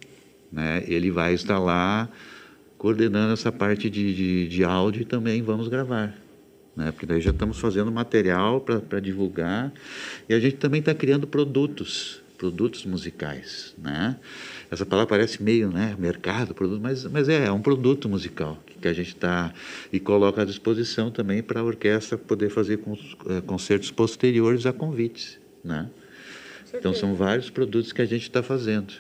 né? 0.52 0.84
ele 0.88 1.12
vai 1.12 1.36
estar 1.36 1.60
lá 1.60 2.10
coordenando 2.80 3.32
essa 3.32 3.52
parte 3.52 3.92
de, 3.92 4.16
de, 4.16 4.48
de 4.48 4.64
áudio 4.64 5.04
e 5.04 5.06
também 5.06 5.44
vamos 5.44 5.68
gravar. 5.68 6.18
Né? 6.76 6.92
Porque 6.92 7.06
daí 7.06 7.22
já 7.22 7.32
estamos 7.32 7.60
fazendo 7.60 7.92
material 7.92 8.62
para 8.62 9.00
divulgar 9.00 9.72
e 10.28 10.34
a 10.34 10.40
gente 10.40 10.58
também 10.58 10.80
está 10.80 10.94
criando 10.94 11.28
produtos, 11.28 12.22
produtos 12.38 12.86
musicais. 12.86 13.74
Né? 13.78 14.16
Essa 14.70 14.86
palavra 14.86 15.10
parece 15.10 15.44
meio 15.44 15.70
né, 15.70 15.96
mercado, 16.00 16.54
produto, 16.54 16.82
mas, 16.82 17.04
mas 17.06 17.28
é, 17.28 17.46
é 17.46 17.52
um 17.52 17.62
produto 17.62 18.08
musical 18.08 18.58
que 18.82 18.88
a 18.88 18.94
gente 18.94 19.10
está 19.10 19.54
e 19.92 20.00
coloca 20.00 20.42
à 20.42 20.46
disposição 20.46 21.12
também 21.12 21.44
para 21.44 21.60
a 21.60 21.64
orquestra 21.64 22.18
poder 22.18 22.50
fazer 22.50 22.80
eh, 22.80 23.42
concertos 23.46 23.92
posteriores 23.92 24.66
a 24.66 24.74
convites, 24.74 25.38
né? 25.64 25.88
Então 26.74 26.94
são 26.94 27.14
vários 27.16 27.50
produtos 27.50 27.92
que 27.92 28.02
a 28.02 28.06
gente 28.06 28.24
está 28.24 28.42
fazendo. 28.42 28.94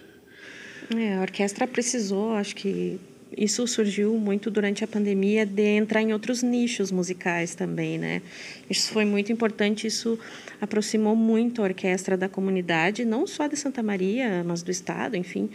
É, 0.95 1.15
a 1.15 1.21
orquestra 1.21 1.65
precisou, 1.65 2.33
acho 2.33 2.55
que 2.55 2.99
isso 3.35 3.65
surgiu 3.65 4.17
muito 4.17 4.51
durante 4.51 4.83
a 4.83 4.87
pandemia 4.87 5.45
de 5.45 5.63
entrar 5.63 6.01
em 6.01 6.11
outros 6.11 6.43
nichos 6.43 6.91
musicais 6.91 7.55
também, 7.55 7.97
né? 7.97 8.21
Isso 8.69 8.91
foi 8.91 9.05
muito 9.05 9.31
importante, 9.31 9.87
isso 9.87 10.19
aproximou 10.59 11.15
muito 11.15 11.61
a 11.61 11.65
orquestra 11.65 12.17
da 12.17 12.27
comunidade, 12.27 13.05
não 13.05 13.25
só 13.25 13.47
de 13.47 13.55
Santa 13.55 13.81
Maria, 13.81 14.43
mas 14.45 14.61
do 14.61 14.71
estado, 14.71 15.15
enfim, 15.15 15.49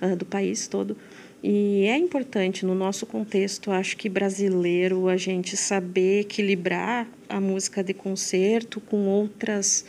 ah, 0.00 0.14
do 0.14 0.24
país 0.24 0.68
todo. 0.68 0.96
E 1.42 1.84
é 1.84 1.96
importante 1.96 2.64
no 2.64 2.74
nosso 2.74 3.06
contexto, 3.06 3.70
acho 3.70 3.96
que 3.96 4.08
brasileiro, 4.08 5.08
a 5.08 5.16
gente 5.16 5.56
saber 5.56 6.20
equilibrar 6.20 7.06
a 7.28 7.40
música 7.40 7.84
de 7.84 7.92
concerto 7.92 8.80
com 8.80 9.06
outras 9.06 9.84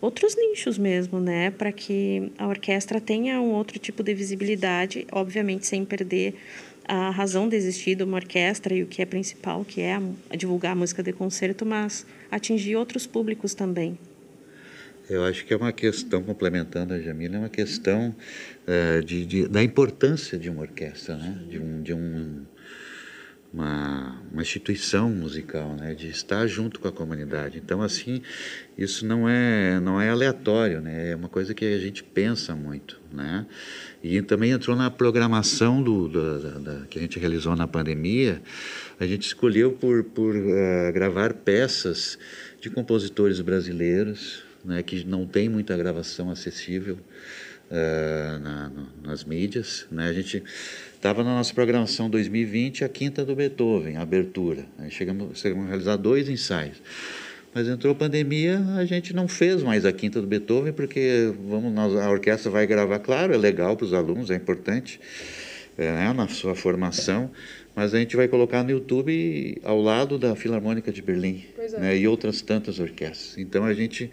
outros 0.00 0.34
nichos 0.36 0.78
mesmo, 0.78 1.20
né, 1.20 1.52
para 1.52 1.70
que 1.70 2.32
a 2.36 2.48
orquestra 2.48 3.00
tenha 3.00 3.40
um 3.40 3.52
outro 3.52 3.78
tipo 3.78 4.02
de 4.02 4.12
visibilidade, 4.12 5.06
obviamente 5.12 5.64
sem 5.64 5.84
perder 5.84 6.34
a 6.86 7.10
razão 7.10 7.48
de 7.48 7.56
existir 7.56 7.94
de 7.94 8.02
uma 8.02 8.16
orquestra 8.16 8.74
e 8.74 8.82
o 8.82 8.86
que 8.86 9.02
é 9.02 9.06
principal, 9.06 9.64
que 9.64 9.80
é 9.80 10.00
divulgar 10.36 10.72
a 10.72 10.74
música 10.74 11.02
de 11.02 11.12
concerto, 11.12 11.64
mas 11.64 12.06
atingir 12.30 12.76
outros 12.76 13.06
públicos 13.06 13.54
também. 13.54 13.98
Eu 15.08 15.24
acho 15.24 15.44
que 15.44 15.52
é 15.52 15.56
uma 15.56 15.72
questão, 15.72 16.22
complementando 16.22 16.94
a 16.94 16.98
Jamila, 16.98 17.36
é 17.36 17.38
uma 17.40 17.48
questão 17.48 18.14
é, 18.66 19.00
de, 19.00 19.26
de, 19.26 19.48
da 19.48 19.62
importância 19.62 20.38
de 20.38 20.48
uma 20.48 20.62
orquestra, 20.62 21.16
né? 21.16 21.38
de, 21.48 21.58
um, 21.58 21.82
de 21.82 21.92
um, 21.92 22.42
uma, 23.52 24.18
uma 24.32 24.40
instituição 24.40 25.10
musical, 25.10 25.74
né? 25.76 25.94
de 25.94 26.08
estar 26.08 26.46
junto 26.46 26.80
com 26.80 26.88
a 26.88 26.92
comunidade. 26.92 27.60
Então, 27.62 27.82
assim, 27.82 28.22
isso 28.78 29.04
não 29.04 29.28
é, 29.28 29.78
não 29.78 30.00
é 30.00 30.08
aleatório, 30.08 30.80
né? 30.80 31.10
é 31.10 31.16
uma 31.16 31.28
coisa 31.28 31.52
que 31.52 31.64
a 31.64 31.78
gente 31.78 32.02
pensa 32.02 32.56
muito. 32.56 32.98
Né? 33.12 33.44
E 34.02 34.22
também 34.22 34.52
entrou 34.52 34.74
na 34.74 34.90
programação 34.90 35.82
do, 35.82 36.08
do 36.08 36.38
da, 36.40 36.58
da, 36.58 36.86
que 36.86 36.98
a 36.98 37.02
gente 37.02 37.18
realizou 37.18 37.54
na 37.54 37.68
pandemia, 37.68 38.40
a 38.98 39.06
gente 39.06 39.26
escolheu 39.26 39.72
por, 39.72 40.02
por 40.04 40.34
uh, 40.34 40.92
gravar 40.92 41.34
peças 41.34 42.18
de 42.60 42.70
compositores 42.70 43.40
brasileiros, 43.40 44.44
né, 44.64 44.82
que 44.82 45.04
não 45.04 45.26
tem 45.26 45.48
muita 45.48 45.76
gravação 45.76 46.30
acessível 46.30 46.96
uh, 47.70 48.38
na, 48.38 48.68
no, 48.68 48.88
nas 49.02 49.24
mídias. 49.24 49.86
Né? 49.90 50.08
A 50.08 50.12
gente 50.12 50.42
estava 51.02 51.24
na 51.24 51.34
nossa 51.34 51.52
programação 51.52 52.08
2020 52.08 52.84
a 52.84 52.88
Quinta 52.88 53.24
do 53.24 53.34
Beethoven, 53.34 53.96
a 53.96 54.02
abertura. 54.02 54.66
Aí 54.78 54.88
chegamos, 54.88 55.36
chegamos 55.40 55.64
a 55.64 55.68
realizar 55.70 55.96
dois 55.96 56.28
ensaios. 56.28 56.80
Mas 57.52 57.66
entrou 57.66 57.92
a 57.92 57.96
pandemia, 57.96 58.60
a 58.76 58.84
gente 58.84 59.12
não 59.12 59.26
fez 59.26 59.64
mais 59.64 59.84
a 59.84 59.92
Quinta 59.92 60.20
do 60.20 60.28
Beethoven, 60.28 60.72
porque 60.72 61.34
vamos, 61.44 61.76
a 61.96 62.08
orquestra 62.08 62.52
vai 62.52 62.68
gravar, 62.68 63.00
claro, 63.00 63.34
é 63.34 63.36
legal 63.36 63.76
para 63.76 63.84
os 63.84 63.92
alunos, 63.92 64.30
é 64.30 64.36
importante 64.36 65.00
é, 65.76 65.90
né, 65.90 66.12
na 66.12 66.28
sua 66.28 66.54
formação, 66.54 67.32
mas 67.74 67.92
a 67.92 67.98
gente 67.98 68.14
vai 68.14 68.28
colocar 68.28 68.62
no 68.62 68.70
YouTube 68.70 69.60
ao 69.64 69.82
lado 69.82 70.16
da 70.16 70.36
Filarmônica 70.36 70.92
de 70.92 71.02
Berlim 71.02 71.44
é. 71.58 71.80
né, 71.80 71.98
e 71.98 72.06
outras 72.06 72.42
tantas 72.42 72.78
orquestras. 72.78 73.36
Então 73.38 73.64
a 73.64 73.74
gente 73.74 74.08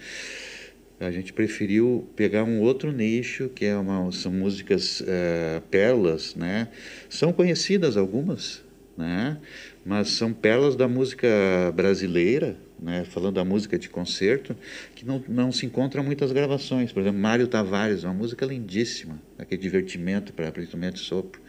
a 0.99 1.11
gente 1.11 1.31
preferiu 1.31 2.07
pegar 2.15 2.43
um 2.43 2.59
outro 2.59 2.91
nicho 2.91 3.49
que 3.49 3.65
é 3.65 3.75
uma, 3.75 4.11
são 4.11 4.31
músicas 4.31 5.01
é, 5.07 5.61
pérolas, 5.71 6.35
né? 6.35 6.67
São 7.09 7.31
conhecidas 7.31 7.95
algumas, 7.95 8.61
né? 8.97 9.37
Mas 9.85 10.09
são 10.09 10.33
pérolas 10.33 10.75
da 10.75 10.87
música 10.87 11.27
brasileira, 11.73 12.57
né? 12.77 13.05
Falando 13.05 13.35
da 13.35 13.45
música 13.45 13.79
de 13.79 13.89
concerto, 13.89 14.55
que 14.93 15.05
não, 15.05 15.23
não 15.27 15.51
se 15.51 15.65
encontram 15.65 16.03
muitas 16.03 16.33
gravações. 16.33 16.91
Por 16.91 16.99
exemplo, 16.99 17.19
Mário 17.19 17.47
Tavares, 17.47 18.03
uma 18.03 18.13
música 18.13 18.45
lindíssima, 18.45 19.21
aquele 19.37 19.61
divertimento 19.61 20.33
para 20.33 20.51
instrumento 20.61 20.95
de 20.95 21.01
sopro. 21.01 21.41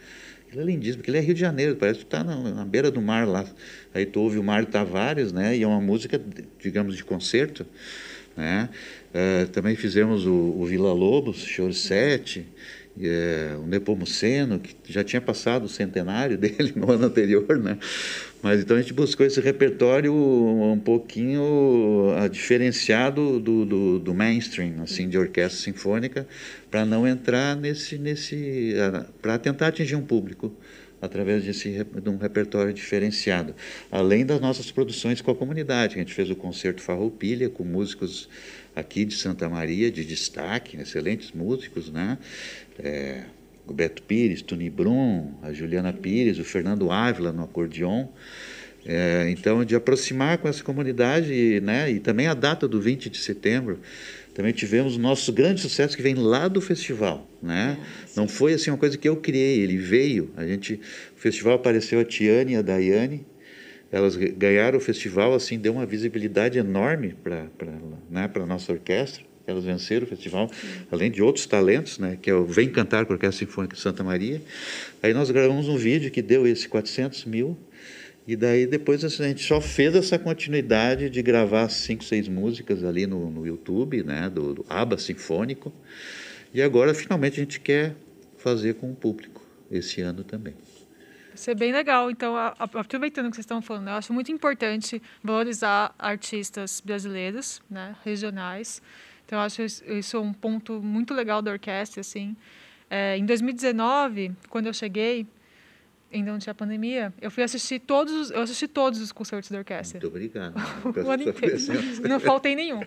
Ele 0.51 0.61
é 0.61 0.65
lindíssimo, 0.65 0.97
porque 0.97 1.11
ele 1.11 1.17
é 1.17 1.21
Rio 1.21 1.33
de 1.33 1.39
Janeiro, 1.39 1.75
parece 1.77 1.99
que 1.99 2.05
está 2.05 2.23
na, 2.23 2.35
na, 2.35 2.65
beira 2.65 2.91
do 2.91 3.01
mar 3.01 3.25
lá. 3.25 3.45
Aí 3.93 4.05
tu 4.05 4.19
ouve 4.19 4.37
o 4.37 4.43
Mário 4.43 4.67
Tavares, 4.67 5.31
né? 5.31 5.55
E 5.55 5.63
é 5.63 5.67
uma 5.67 5.79
música, 5.79 6.21
digamos, 6.59 6.97
de 6.97 7.03
concerto, 7.05 7.65
né? 8.35 8.69
Uh, 9.13 9.47
também 9.49 9.75
fizemos 9.75 10.25
o, 10.25 10.31
o 10.31 10.65
Vila 10.65 10.93
Lobos, 10.93 11.37
Choro 11.43 11.73
7, 11.73 12.45
é, 12.99 13.55
o 13.57 13.65
Nepomuceno, 13.65 14.59
que 14.59 14.75
já 14.91 15.03
tinha 15.03 15.21
passado 15.21 15.65
o 15.65 15.69
centenário 15.69 16.35
dele 16.37 16.73
no 16.75 16.91
ano 16.91 17.05
anterior, 17.05 17.57
né? 17.57 17.77
Mas 18.41 18.61
então 18.61 18.75
a 18.75 18.81
gente 18.81 18.93
buscou 18.93 19.25
esse 19.25 19.39
repertório 19.39 20.13
um 20.13 20.79
pouquinho 20.79 21.41
uh, 21.41 22.27
diferenciado 22.27 23.39
do, 23.39 23.65
do, 23.65 23.99
do, 23.99 24.13
mainstream, 24.13 24.81
assim, 24.81 25.07
de 25.07 25.17
orquestra 25.17 25.61
sinfônica, 25.61 26.27
para 26.71 26.83
não 26.83 27.07
entrar 27.07 27.55
nesse, 27.55 27.99
nesse, 27.99 28.73
uh, 28.75 29.05
para 29.21 29.37
tentar 29.37 29.67
atingir 29.67 29.95
um 29.95 30.01
público 30.01 30.51
através 31.01 31.43
desse, 31.43 31.83
de 31.83 32.09
um 32.09 32.17
repertório 32.17 32.71
diferenciado. 32.73 33.55
Além 33.91 34.25
das 34.25 34.39
nossas 34.39 34.71
produções 34.71 35.19
com 35.19 35.31
a 35.31 35.35
comunidade, 35.35 35.95
a 35.95 35.97
gente 35.97 36.13
fez 36.13 36.29
o 36.29 36.35
concerto 36.35 36.81
Farroupilha 36.81 37.49
com 37.49 37.63
músicos 37.63 38.29
aqui 38.75 39.03
de 39.03 39.15
Santa 39.15 39.49
Maria 39.49 39.91
de 39.91 40.05
destaque, 40.05 40.77
excelentes 40.77 41.31
músicos, 41.31 41.91
né? 41.91 42.17
É, 42.79 43.23
o 43.67 43.73
Beto 43.73 44.03
Pires, 44.03 44.41
Tony 44.41 44.69
Brum, 44.69 45.33
a 45.41 45.51
Juliana 45.53 45.93
Pires, 45.93 46.37
o 46.39 46.43
Fernando 46.43 46.91
Ávila 46.91 47.31
no 47.31 47.43
acordeon. 47.43 48.07
É, 48.85 49.29
então, 49.29 49.63
de 49.63 49.75
aproximar 49.75 50.39
com 50.39 50.47
essa 50.47 50.63
comunidade, 50.63 51.59
né, 51.61 51.91
e 51.91 51.99
também 51.99 52.25
a 52.27 52.33
data 52.33 52.67
do 52.67 52.81
20 52.81 53.11
de 53.11 53.19
setembro, 53.19 53.79
também 54.33 54.53
tivemos 54.53 54.95
o 54.95 54.99
nosso 54.99 55.31
grande 55.33 55.61
sucesso 55.61 55.95
que 55.95 56.01
vem 56.01 56.15
lá 56.15 56.47
do 56.47 56.61
festival, 56.61 57.27
né? 57.41 57.77
Não 58.15 58.27
foi 58.27 58.53
assim 58.53 58.71
uma 58.71 58.77
coisa 58.77 58.97
que 58.97 59.07
eu 59.07 59.17
criei, 59.17 59.59
ele 59.59 59.77
veio. 59.77 60.31
A 60.37 60.45
gente, 60.45 60.79
o 61.15 61.19
festival 61.19 61.55
apareceu 61.55 61.99
a 61.99 62.05
Tiane 62.05 62.53
e 62.53 62.55
a 62.55 62.61
Daiane, 62.61 63.25
elas 63.91 64.15
ganharam 64.15 64.77
o 64.77 64.81
festival, 64.81 65.33
assim, 65.33 65.59
deu 65.59 65.73
uma 65.73 65.85
visibilidade 65.85 66.57
enorme 66.57 67.13
para 67.21 67.47
né, 68.09 68.29
a 68.33 68.45
nossa 68.45 68.71
orquestra 68.71 69.31
elas 69.45 69.63
venceram 69.63 70.05
o 70.05 70.07
festival, 70.07 70.49
além 70.91 71.11
de 71.11 71.21
outros 71.21 71.45
talentos, 71.45 71.99
né, 71.99 72.17
que 72.21 72.29
é 72.29 72.33
o 72.33 72.45
Vem 72.45 72.69
Cantar 72.69 73.05
com 73.05 73.13
a 73.13 73.15
Orquestra 73.15 73.45
Sinfônica 73.45 73.75
de 73.75 73.81
Santa 73.81 74.03
Maria. 74.03 74.41
Aí 75.01 75.13
nós 75.13 75.29
gravamos 75.29 75.67
um 75.67 75.77
vídeo 75.77 76.11
que 76.11 76.21
deu 76.21 76.47
esse 76.47 76.67
400 76.67 77.25
mil, 77.25 77.57
e 78.27 78.35
daí 78.35 78.65
depois 78.65 79.03
assim, 79.03 79.23
a 79.23 79.27
gente 79.27 79.43
só 79.43 79.59
fez 79.59 79.95
essa 79.95 80.17
continuidade 80.17 81.09
de 81.09 81.21
gravar 81.21 81.69
cinco, 81.69 82.03
seis 82.03 82.27
músicas 82.27 82.83
ali 82.83 83.07
no, 83.07 83.29
no 83.29 83.45
YouTube, 83.45 84.03
né, 84.03 84.29
do, 84.29 84.53
do 84.53 84.65
ABA 84.69 84.97
Sinfônico, 84.97 85.73
e 86.53 86.61
agora 86.61 86.93
finalmente 86.93 87.39
a 87.39 87.43
gente 87.43 87.59
quer 87.59 87.95
fazer 88.37 88.75
com 88.75 88.91
o 88.91 88.95
público 88.95 89.41
esse 89.71 90.01
ano 90.01 90.23
também. 90.23 90.53
Isso 91.33 91.49
é 91.49 91.55
bem 91.55 91.71
legal. 91.71 92.11
Então, 92.11 92.35
aproveitando 92.35 93.27
o 93.27 93.29
que 93.29 93.37
vocês 93.37 93.45
estão 93.45 93.61
falando, 93.61 93.87
eu 93.87 93.93
acho 93.93 94.11
muito 94.11 94.31
importante 94.31 95.01
valorizar 95.23 95.95
artistas 95.97 96.81
brasileiros, 96.83 97.61
né, 97.69 97.95
regionais, 98.03 98.81
então, 99.31 99.39
eu 99.39 99.45
acho 99.45 99.61
isso 99.63 100.19
um 100.19 100.33
ponto 100.33 100.81
muito 100.81 101.13
legal 101.13 101.41
da 101.41 101.51
orquestra, 101.51 102.01
assim. 102.01 102.35
É, 102.89 103.17
em 103.17 103.25
2019, 103.25 104.33
quando 104.49 104.65
eu 104.65 104.73
cheguei, 104.73 105.25
ainda 106.13 106.31
não 106.31 106.39
tinha 106.39 106.53
pandemia, 106.53 107.13
eu 107.21 107.31
fui 107.31 107.43
assistir 107.43 107.79
todos, 107.79 108.31
eu 108.31 108.41
assisti 108.41 108.67
todos 108.67 108.99
os 108.99 109.11
concertos 109.11 109.49
da 109.49 109.59
orquestra. 109.59 109.99
Muito 109.99 110.07
obrigado. 110.07 110.55
o 111.05 111.09
ano 111.09 111.23
inteiro. 111.23 111.57
Não 112.07 112.19
faltei 112.19 112.55
nenhum. 112.55 112.81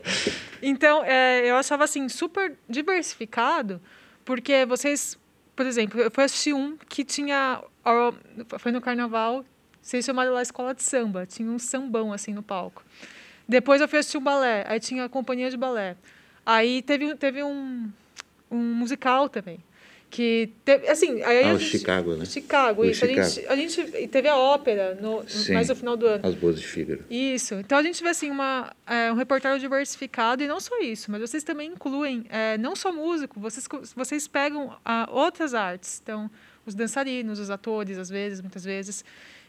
Então, 0.63 1.05
é, 1.05 1.51
eu 1.51 1.57
achava 1.57 1.85
assim 1.85 2.09
super 2.09 2.57
diversificado, 2.69 3.81
porque 4.25 4.67
vocês, 4.67 5.19
por 5.57 5.67
exemplo, 5.67 6.01
eu 6.01 6.11
fui 6.11 6.25
assistir 6.25 6.53
um 6.53 6.77
que 6.77 7.05
tinha 7.05 7.63
foi 8.59 8.73
no 8.73 8.81
carnaval, 8.81 9.45
vocês 9.81 10.05
chamaram 10.05 10.33
lá 10.33 10.41
escola 10.41 10.75
de 10.75 10.83
samba, 10.83 11.27
tinha 11.27 11.51
um 11.51 11.59
sambão 11.59 12.13
assim 12.13 12.33
no 12.33 12.43
palco. 12.43 12.83
Depois 13.47 13.81
eu 13.81 13.89
fui 13.89 13.99
assistir 13.99 14.17
um 14.17 14.23
balé, 14.23 14.65
aí 14.67 14.81
tinha 14.81 15.05
a 15.05 15.09
companhia 15.09 15.51
de 15.51 15.57
balé. 15.57 15.97
Aí 16.47 16.81
teve, 16.83 17.15
teve 17.17 17.43
um, 17.43 17.91
um 18.51 18.75
musical 18.75 19.29
também. 19.29 19.59
Que 20.15 20.53
teve, 20.65 20.89
assim, 20.89 21.21
aí 21.25 21.43
ah, 21.43 21.55
o 21.55 21.59
gente, 21.59 21.77
Chicago, 21.77 22.15
né? 22.15 22.25
Chicago, 22.25 22.85
isso. 22.85 23.01
Chicago. 23.01 23.21
A, 23.21 23.25
gente, 23.25 23.47
a 23.49 23.57
gente 23.57 24.07
teve 24.07 24.29
a 24.29 24.37
ópera 24.37 24.97
no, 25.01 25.29
Sim, 25.29 25.55
mais 25.55 25.69
no 25.69 25.75
final 25.75 25.97
do 25.97 26.07
ano. 26.07 26.25
As 26.25 26.37
Boas 26.37 26.61
de 26.61 26.65
Fígaro. 26.65 27.05
Isso. 27.11 27.55
Então 27.55 27.77
a 27.77 27.83
gente 27.83 28.01
vê 28.01 28.11
assim, 28.11 28.31
uma, 28.31 28.73
é, 28.87 29.11
um 29.11 29.17
repertório 29.17 29.59
diversificado 29.59 30.41
e 30.41 30.47
não 30.47 30.61
só 30.61 30.79
isso, 30.79 31.11
mas 31.11 31.21
vocês 31.21 31.43
também 31.43 31.73
incluem 31.73 32.25
é, 32.29 32.57
não 32.59 32.77
só 32.77 32.93
músico, 32.93 33.41
vocês, 33.41 33.67
vocês 33.97 34.29
pegam 34.29 34.77
ah, 34.85 35.09
outras 35.11 35.53
artes. 35.53 36.01
Então, 36.01 36.31
os 36.65 36.77
dançarinos, 36.77 37.41
os 37.41 37.51
atores, 37.51 37.99
às 37.99 38.09
vezes, 38.09 38.41
muitas 38.41 38.63
vezes. 38.63 39.05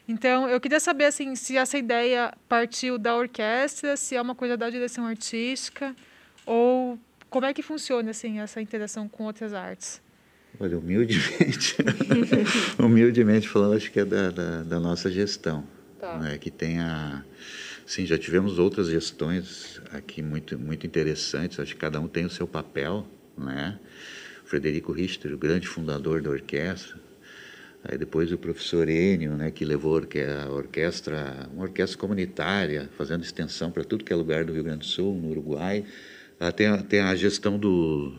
Então, 0.07 0.49
eu 0.49 0.59
queria 0.59 0.79
saber 0.79 1.05
assim, 1.05 1.35
se 1.35 1.57
essa 1.57 1.77
ideia 1.77 2.33
partiu 2.49 2.97
da 2.97 3.15
orquestra, 3.15 3.95
se 3.95 4.15
é 4.15 4.21
uma 4.21 4.33
coisa 4.33 4.57
da 4.57 4.67
direção 4.67 5.05
artística, 5.05 5.95
ou 6.43 6.97
como 7.29 7.45
é 7.45 7.53
que 7.53 7.61
funciona 7.61 8.09
assim, 8.09 8.39
essa 8.39 8.59
interação 8.59 9.07
com 9.07 9.25
outras 9.25 9.53
artes. 9.53 10.03
Olha, 10.59 10.77
humildemente, 10.77 11.75
humildemente 12.79 13.47
falando, 13.47 13.75
acho 13.75 13.91
que 13.91 13.99
é 13.99 14.05
da, 14.05 14.31
da, 14.31 14.63
da 14.63 14.79
nossa 14.79 15.11
gestão. 15.11 15.63
Tá. 15.99 16.17
Né, 16.17 16.37
que 16.37 16.51
tem 16.51 16.79
a... 16.79 17.23
Sim, 17.85 18.05
já 18.05 18.17
tivemos 18.17 18.57
outras 18.57 18.87
gestões 18.87 19.79
aqui 19.91 20.21
muito, 20.21 20.57
muito 20.57 20.87
interessantes, 20.87 21.59
acho 21.59 21.73
que 21.73 21.79
cada 21.79 21.99
um 21.99 22.07
tem 22.07 22.25
o 22.25 22.29
seu 22.29 22.47
papel, 22.47 23.07
né? 23.37 23.79
Frederico 24.43 24.91
Richter, 24.91 25.33
o 25.33 25.37
grande 25.37 25.67
fundador 25.67 26.21
da 26.21 26.29
orquestra, 26.29 26.99
Aí 27.87 27.99
depois 27.99 28.31
o 28.31 28.37
professor 28.37 28.89
Enio, 28.89 29.33
né, 29.37 29.51
que 29.51 29.63
levou 29.63 29.95
a 29.95 30.49
orquestra, 30.51 31.47
uma 31.53 31.63
orquestra 31.63 31.99
comunitária, 31.99 32.89
fazendo 32.97 33.23
extensão 33.23 33.69
para 33.69 33.83
tudo 33.83 34.03
que 34.03 34.11
é 34.11 34.15
lugar 34.15 34.43
do 34.43 34.53
Rio 34.53 34.63
Grande 34.63 34.79
do 34.79 34.85
Sul, 34.85 35.13
no 35.13 35.29
Uruguai. 35.29 35.85
Ah, 36.39 36.51
tem, 36.51 36.65
a, 36.65 36.81
tem 36.81 37.01
a 37.01 37.15
gestão 37.15 37.59
do, 37.59 38.11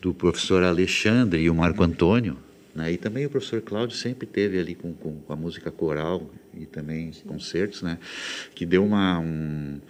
do 0.00 0.14
professor 0.14 0.62
Alexandre 0.62 1.40
e 1.42 1.50
o 1.50 1.54
Marco 1.54 1.82
Antônio, 1.82 2.38
né? 2.74 2.92
E 2.92 2.96
também 2.96 3.26
o 3.26 3.30
professor 3.30 3.60
Cláudio 3.60 3.96
sempre 3.96 4.26
teve 4.26 4.58
ali 4.58 4.74
com, 4.74 4.94
com, 4.94 5.20
com 5.20 5.32
a 5.32 5.36
música 5.36 5.70
coral 5.70 6.30
e 6.54 6.64
também 6.64 7.12
Sim. 7.12 7.22
concertos, 7.26 7.82
né? 7.82 7.98
Que 8.54 8.64
deu 8.64 8.84
uma 8.84 9.18
um, 9.18 9.80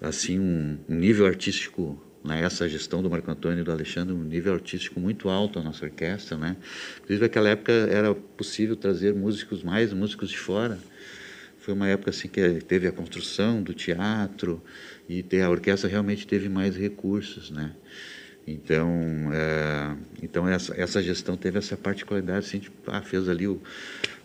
assim 0.00 0.38
um, 0.38 0.78
um 0.88 0.94
nível 0.94 1.26
artístico 1.26 2.00
né, 2.26 2.42
essa 2.42 2.68
gestão 2.68 3.02
do 3.02 3.08
Marco 3.08 3.30
Antônio 3.30 3.60
e 3.60 3.62
do 3.62 3.70
Alexandre, 3.70 4.12
um 4.12 4.22
nível 4.22 4.52
artístico 4.52 4.98
muito 4.98 5.28
alto 5.28 5.60
a 5.60 5.62
nossa 5.62 5.84
orquestra, 5.84 6.36
né? 6.36 6.56
Inclusive 6.96 7.20
naquela 7.20 7.48
época 7.48 7.72
era 7.72 8.14
possível 8.14 8.74
trazer 8.76 9.14
músicos 9.14 9.62
mais 9.62 9.92
músicos 9.92 10.30
de 10.30 10.38
fora. 10.38 10.78
Foi 11.58 11.72
uma 11.74 11.88
época 11.88 12.10
assim 12.10 12.28
que 12.28 12.60
teve 12.60 12.86
a 12.86 12.92
construção 12.92 13.62
do 13.62 13.74
teatro 13.74 14.62
e 15.08 15.24
a 15.40 15.50
orquestra 15.50 15.88
realmente 15.88 16.26
teve 16.26 16.48
mais 16.48 16.76
recursos, 16.76 17.50
né? 17.50 17.72
Então, 18.46 18.88
é, 19.32 19.96
então 20.22 20.48
essa, 20.48 20.72
essa 20.80 21.02
gestão 21.02 21.36
teve 21.36 21.58
essa 21.58 21.76
particularidade, 21.76 22.46
assim, 22.46 22.60
tipo, 22.60 22.76
ah, 22.86 23.02
fez 23.02 23.28
ali 23.28 23.48
o, 23.48 23.60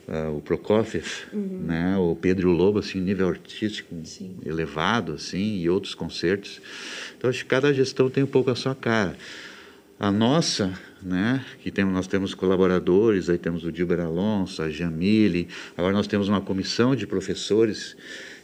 uh, 0.08 0.38
o 0.38 0.42
Prokofiev, 0.42 1.08
uhum. 1.34 1.64
né, 1.66 1.98
o 1.98 2.16
Pedro 2.16 2.52
Lobo, 2.52 2.80
assim, 2.80 3.00
nível 3.00 3.30
artístico 3.30 3.96
Sim. 4.04 4.38
elevado, 4.46 5.14
assim, 5.14 5.60
e 5.60 5.70
outros 5.70 5.96
concertos. 5.96 6.62
Então, 7.18 7.30
acho 7.30 7.40
que 7.40 7.50
cada 7.50 7.74
gestão 7.74 8.10
tem 8.12 8.24
um 8.24 8.28
pouco 8.28 8.52
a 8.52 8.56
sua 8.56 8.76
cara. 8.76 9.18
A 10.00 10.12
nossa, 10.12 10.72
né, 11.02 11.44
que 11.62 11.72
temos, 11.72 11.94
nós 11.94 12.08
temos 12.08 12.36
colaboradores, 12.36 13.28
aí 13.28 13.40
temos 13.40 13.64
o 13.64 13.72
Dilber 13.72 14.00
Alonso, 14.00 14.62
a 14.62 14.70
Jamile, 14.70 15.48
agora 15.76 15.94
nós 15.94 16.08
temos 16.08 16.28
uma 16.28 16.42
comissão 16.42 16.96
de 16.96 17.08
professores 17.08 17.96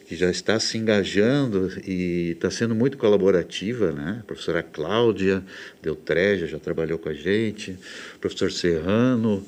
que 0.08 0.16
já 0.16 0.30
está 0.30 0.58
se 0.58 0.78
engajando 0.78 1.70
e 1.86 2.32
está 2.32 2.50
sendo 2.50 2.74
muito 2.74 2.98
colaborativa, 2.98 3.92
né? 3.92 4.20
A 4.22 4.24
professora 4.24 4.64
Cláudia 4.64 5.44
Deltreja 5.82 6.48
já 6.48 6.58
trabalhou 6.58 6.98
com 6.98 7.10
a 7.10 7.14
gente, 7.14 7.78
o 8.16 8.20
professor 8.20 8.50
Serrano, 8.50 9.46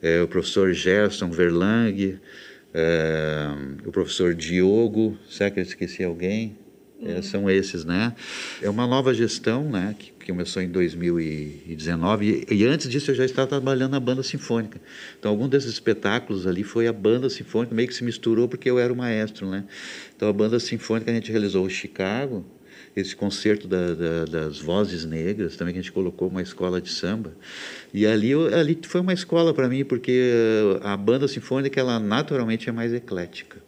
é, 0.00 0.22
o 0.22 0.28
professor 0.28 0.72
Gerson 0.72 1.30
Verlang, 1.30 2.16
é, 2.72 3.48
o 3.84 3.90
professor 3.90 4.34
Diogo, 4.34 5.18
será 5.28 5.50
que 5.50 5.58
eu 5.58 5.64
esqueci 5.64 6.04
alguém? 6.04 6.56
É, 7.00 7.22
são 7.22 7.48
esses, 7.48 7.84
né? 7.84 8.12
É 8.60 8.68
uma 8.68 8.84
nova 8.84 9.14
gestão, 9.14 9.70
né? 9.70 9.94
Que, 9.96 10.12
que 10.18 10.26
começou 10.32 10.60
em 10.60 10.68
2019 10.68 12.46
e, 12.48 12.54
e, 12.54 12.66
antes 12.66 12.88
disso 12.88 13.12
eu 13.12 13.14
já 13.14 13.24
estava 13.24 13.46
trabalhando 13.46 13.92
na 13.92 14.00
banda 14.00 14.22
sinfônica. 14.22 14.80
Então, 15.18 15.30
algum 15.30 15.48
desses 15.48 15.70
espetáculos 15.70 16.44
ali 16.44 16.64
foi 16.64 16.88
a 16.88 16.92
banda 16.92 17.30
sinfônica, 17.30 17.72
meio 17.72 17.86
que 17.86 17.94
se 17.94 18.02
misturou 18.02 18.48
porque 18.48 18.68
eu 18.68 18.80
era 18.80 18.92
o 18.92 18.96
maestro, 18.96 19.48
né? 19.48 19.64
Então, 20.16 20.28
a 20.28 20.32
banda 20.32 20.58
sinfônica 20.58 21.08
a 21.08 21.14
gente 21.14 21.30
realizou 21.30 21.64
o 21.64 21.70
Chicago, 21.70 22.44
esse 22.96 23.14
concerto 23.14 23.68
da, 23.68 23.94
da, 23.94 24.24
das 24.24 24.58
vozes 24.58 25.04
negras, 25.04 25.56
também 25.56 25.74
que 25.74 25.78
a 25.78 25.82
gente 25.82 25.92
colocou 25.92 26.28
uma 26.28 26.42
escola 26.42 26.80
de 26.80 26.90
samba. 26.90 27.32
E 27.94 28.04
ali, 28.04 28.32
ali 28.34 28.76
foi 28.82 29.00
uma 29.00 29.12
escola 29.12 29.54
para 29.54 29.68
mim, 29.68 29.84
porque 29.84 30.32
a 30.82 30.96
banda 30.96 31.28
sinfônica, 31.28 31.78
ela 31.78 32.00
naturalmente 32.00 32.68
é 32.68 32.72
mais 32.72 32.92
eclética. 32.92 33.67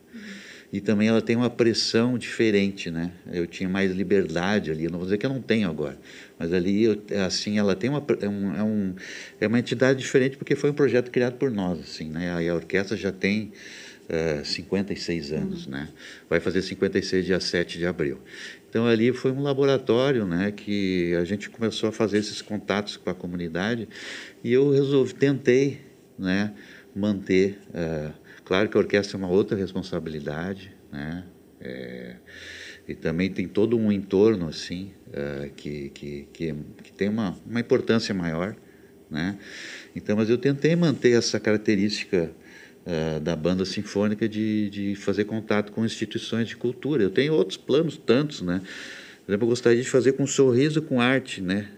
E 0.72 0.80
também 0.80 1.08
ela 1.08 1.20
tem 1.20 1.34
uma 1.34 1.50
pressão 1.50 2.16
diferente, 2.16 2.90
né? 2.90 3.10
Eu 3.32 3.46
tinha 3.46 3.68
mais 3.68 3.90
liberdade 3.90 4.70
ali, 4.70 4.86
não 4.88 4.98
vou 4.98 5.06
dizer 5.06 5.18
que 5.18 5.26
eu 5.26 5.30
não 5.30 5.42
tenho 5.42 5.68
agora, 5.68 5.98
mas 6.38 6.52
ali, 6.52 6.84
eu, 6.84 7.02
assim, 7.26 7.58
ela 7.58 7.74
tem 7.74 7.90
uma, 7.90 8.04
é, 8.20 8.28
um, 8.28 8.56
é, 8.56 8.62
um, 8.62 8.94
é 9.40 9.46
uma 9.48 9.58
entidade 9.58 9.98
diferente 9.98 10.36
porque 10.36 10.54
foi 10.54 10.70
um 10.70 10.74
projeto 10.74 11.10
criado 11.10 11.34
por 11.34 11.50
nós, 11.50 11.80
assim, 11.80 12.08
né? 12.08 12.42
E 12.44 12.48
a 12.48 12.54
orquestra 12.54 12.96
já 12.96 13.10
tem 13.10 13.52
uh, 14.08 14.44
56 14.44 15.32
anos, 15.32 15.66
uhum. 15.66 15.72
né? 15.72 15.88
Vai 16.28 16.38
fazer 16.38 16.62
56 16.62 17.26
dia 17.26 17.40
7 17.40 17.76
de 17.76 17.86
abril. 17.86 18.20
Então 18.68 18.86
ali 18.86 19.12
foi 19.12 19.32
um 19.32 19.42
laboratório, 19.42 20.24
né, 20.24 20.52
que 20.52 21.12
a 21.16 21.24
gente 21.24 21.50
começou 21.50 21.88
a 21.88 21.92
fazer 21.92 22.18
esses 22.18 22.40
contatos 22.40 22.96
com 22.96 23.10
a 23.10 23.14
comunidade 23.14 23.88
e 24.44 24.52
eu 24.52 24.70
resolvi, 24.70 25.12
tentei, 25.12 25.80
né, 26.16 26.52
manter. 26.94 27.58
Uh, 27.70 28.19
claro 28.50 28.68
que 28.68 28.76
a 28.76 28.80
orquestra 28.80 29.16
é 29.16 29.18
uma 29.18 29.28
outra 29.28 29.56
responsabilidade, 29.56 30.74
né, 30.90 31.22
é, 31.60 32.16
e 32.88 32.96
também 32.96 33.30
tem 33.30 33.46
todo 33.46 33.78
um 33.78 33.92
entorno 33.92 34.48
assim 34.48 34.90
uh, 35.06 35.48
que, 35.54 35.90
que, 35.90 36.26
que, 36.32 36.54
que, 36.82 36.92
tem 36.92 37.08
uma, 37.08 37.38
uma 37.46 37.60
importância 37.60 38.12
maior, 38.12 38.56
né. 39.08 39.38
Então, 39.94 40.16
mas 40.16 40.28
eu 40.28 40.36
tentei 40.36 40.74
manter 40.74 41.12
essa 41.12 41.38
característica 41.38 42.32
uh, 42.84 43.20
da 43.20 43.36
banda 43.36 43.64
sinfônica 43.64 44.28
de, 44.28 44.68
de 44.68 44.96
fazer 44.96 45.26
contato 45.26 45.70
com 45.70 45.84
instituições 45.84 46.48
de 46.48 46.56
cultura. 46.56 47.04
Eu 47.04 47.10
tenho 47.10 47.32
outros 47.34 47.56
planos, 47.56 47.96
tantos, 47.96 48.42
né? 48.42 48.60
Por 49.24 49.30
exemplo, 49.30 49.44
eu 49.44 49.50
gostaria 49.50 49.80
de 49.80 49.88
fazer 49.88 50.14
com 50.14 50.26
Sorriso 50.26 50.82
com 50.82 51.00
Arte, 51.00 51.40
né? 51.40 51.70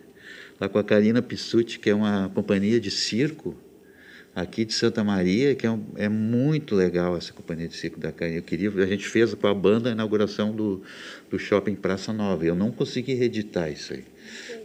Lá 0.59 0.71
com 0.71 0.79
a 0.79 0.85
Karina 0.85 1.21
Pissuti, 1.21 1.79
que 1.79 1.91
é 1.91 1.95
uma 1.95 2.31
companhia 2.35 2.81
de 2.81 2.91
circo 2.91 3.55
aqui 4.35 4.64
de 4.64 4.73
Santa 4.73 5.05
Maria, 5.05 5.55
que 5.55 5.66
é, 5.66 5.71
um, 5.71 5.85
é 5.97 6.09
muito 6.09 6.75
legal 6.75 7.16
essa 7.16 7.33
companhia 7.33 7.68
de 7.68 7.77
circo 7.77 8.01
da 8.01 8.11
Karina. 8.11 8.38
Eu 8.38 8.42
queria, 8.42 8.71
a 8.71 8.87
gente 8.87 9.07
fez 9.07 9.35
com 9.35 9.47
a 9.47 9.55
banda 9.55 9.90
a 9.90 9.92
inauguração 9.92 10.55
do, 10.55 10.83
do 11.31 11.38
shopping 11.38 11.75
Praça 11.75 12.12
Nova. 12.12 12.45
Eu 12.45 12.55
não 12.55 12.71
consegui 12.71 13.14
reeditar 13.14 13.71
isso 13.71 13.92
aí. 13.92 14.05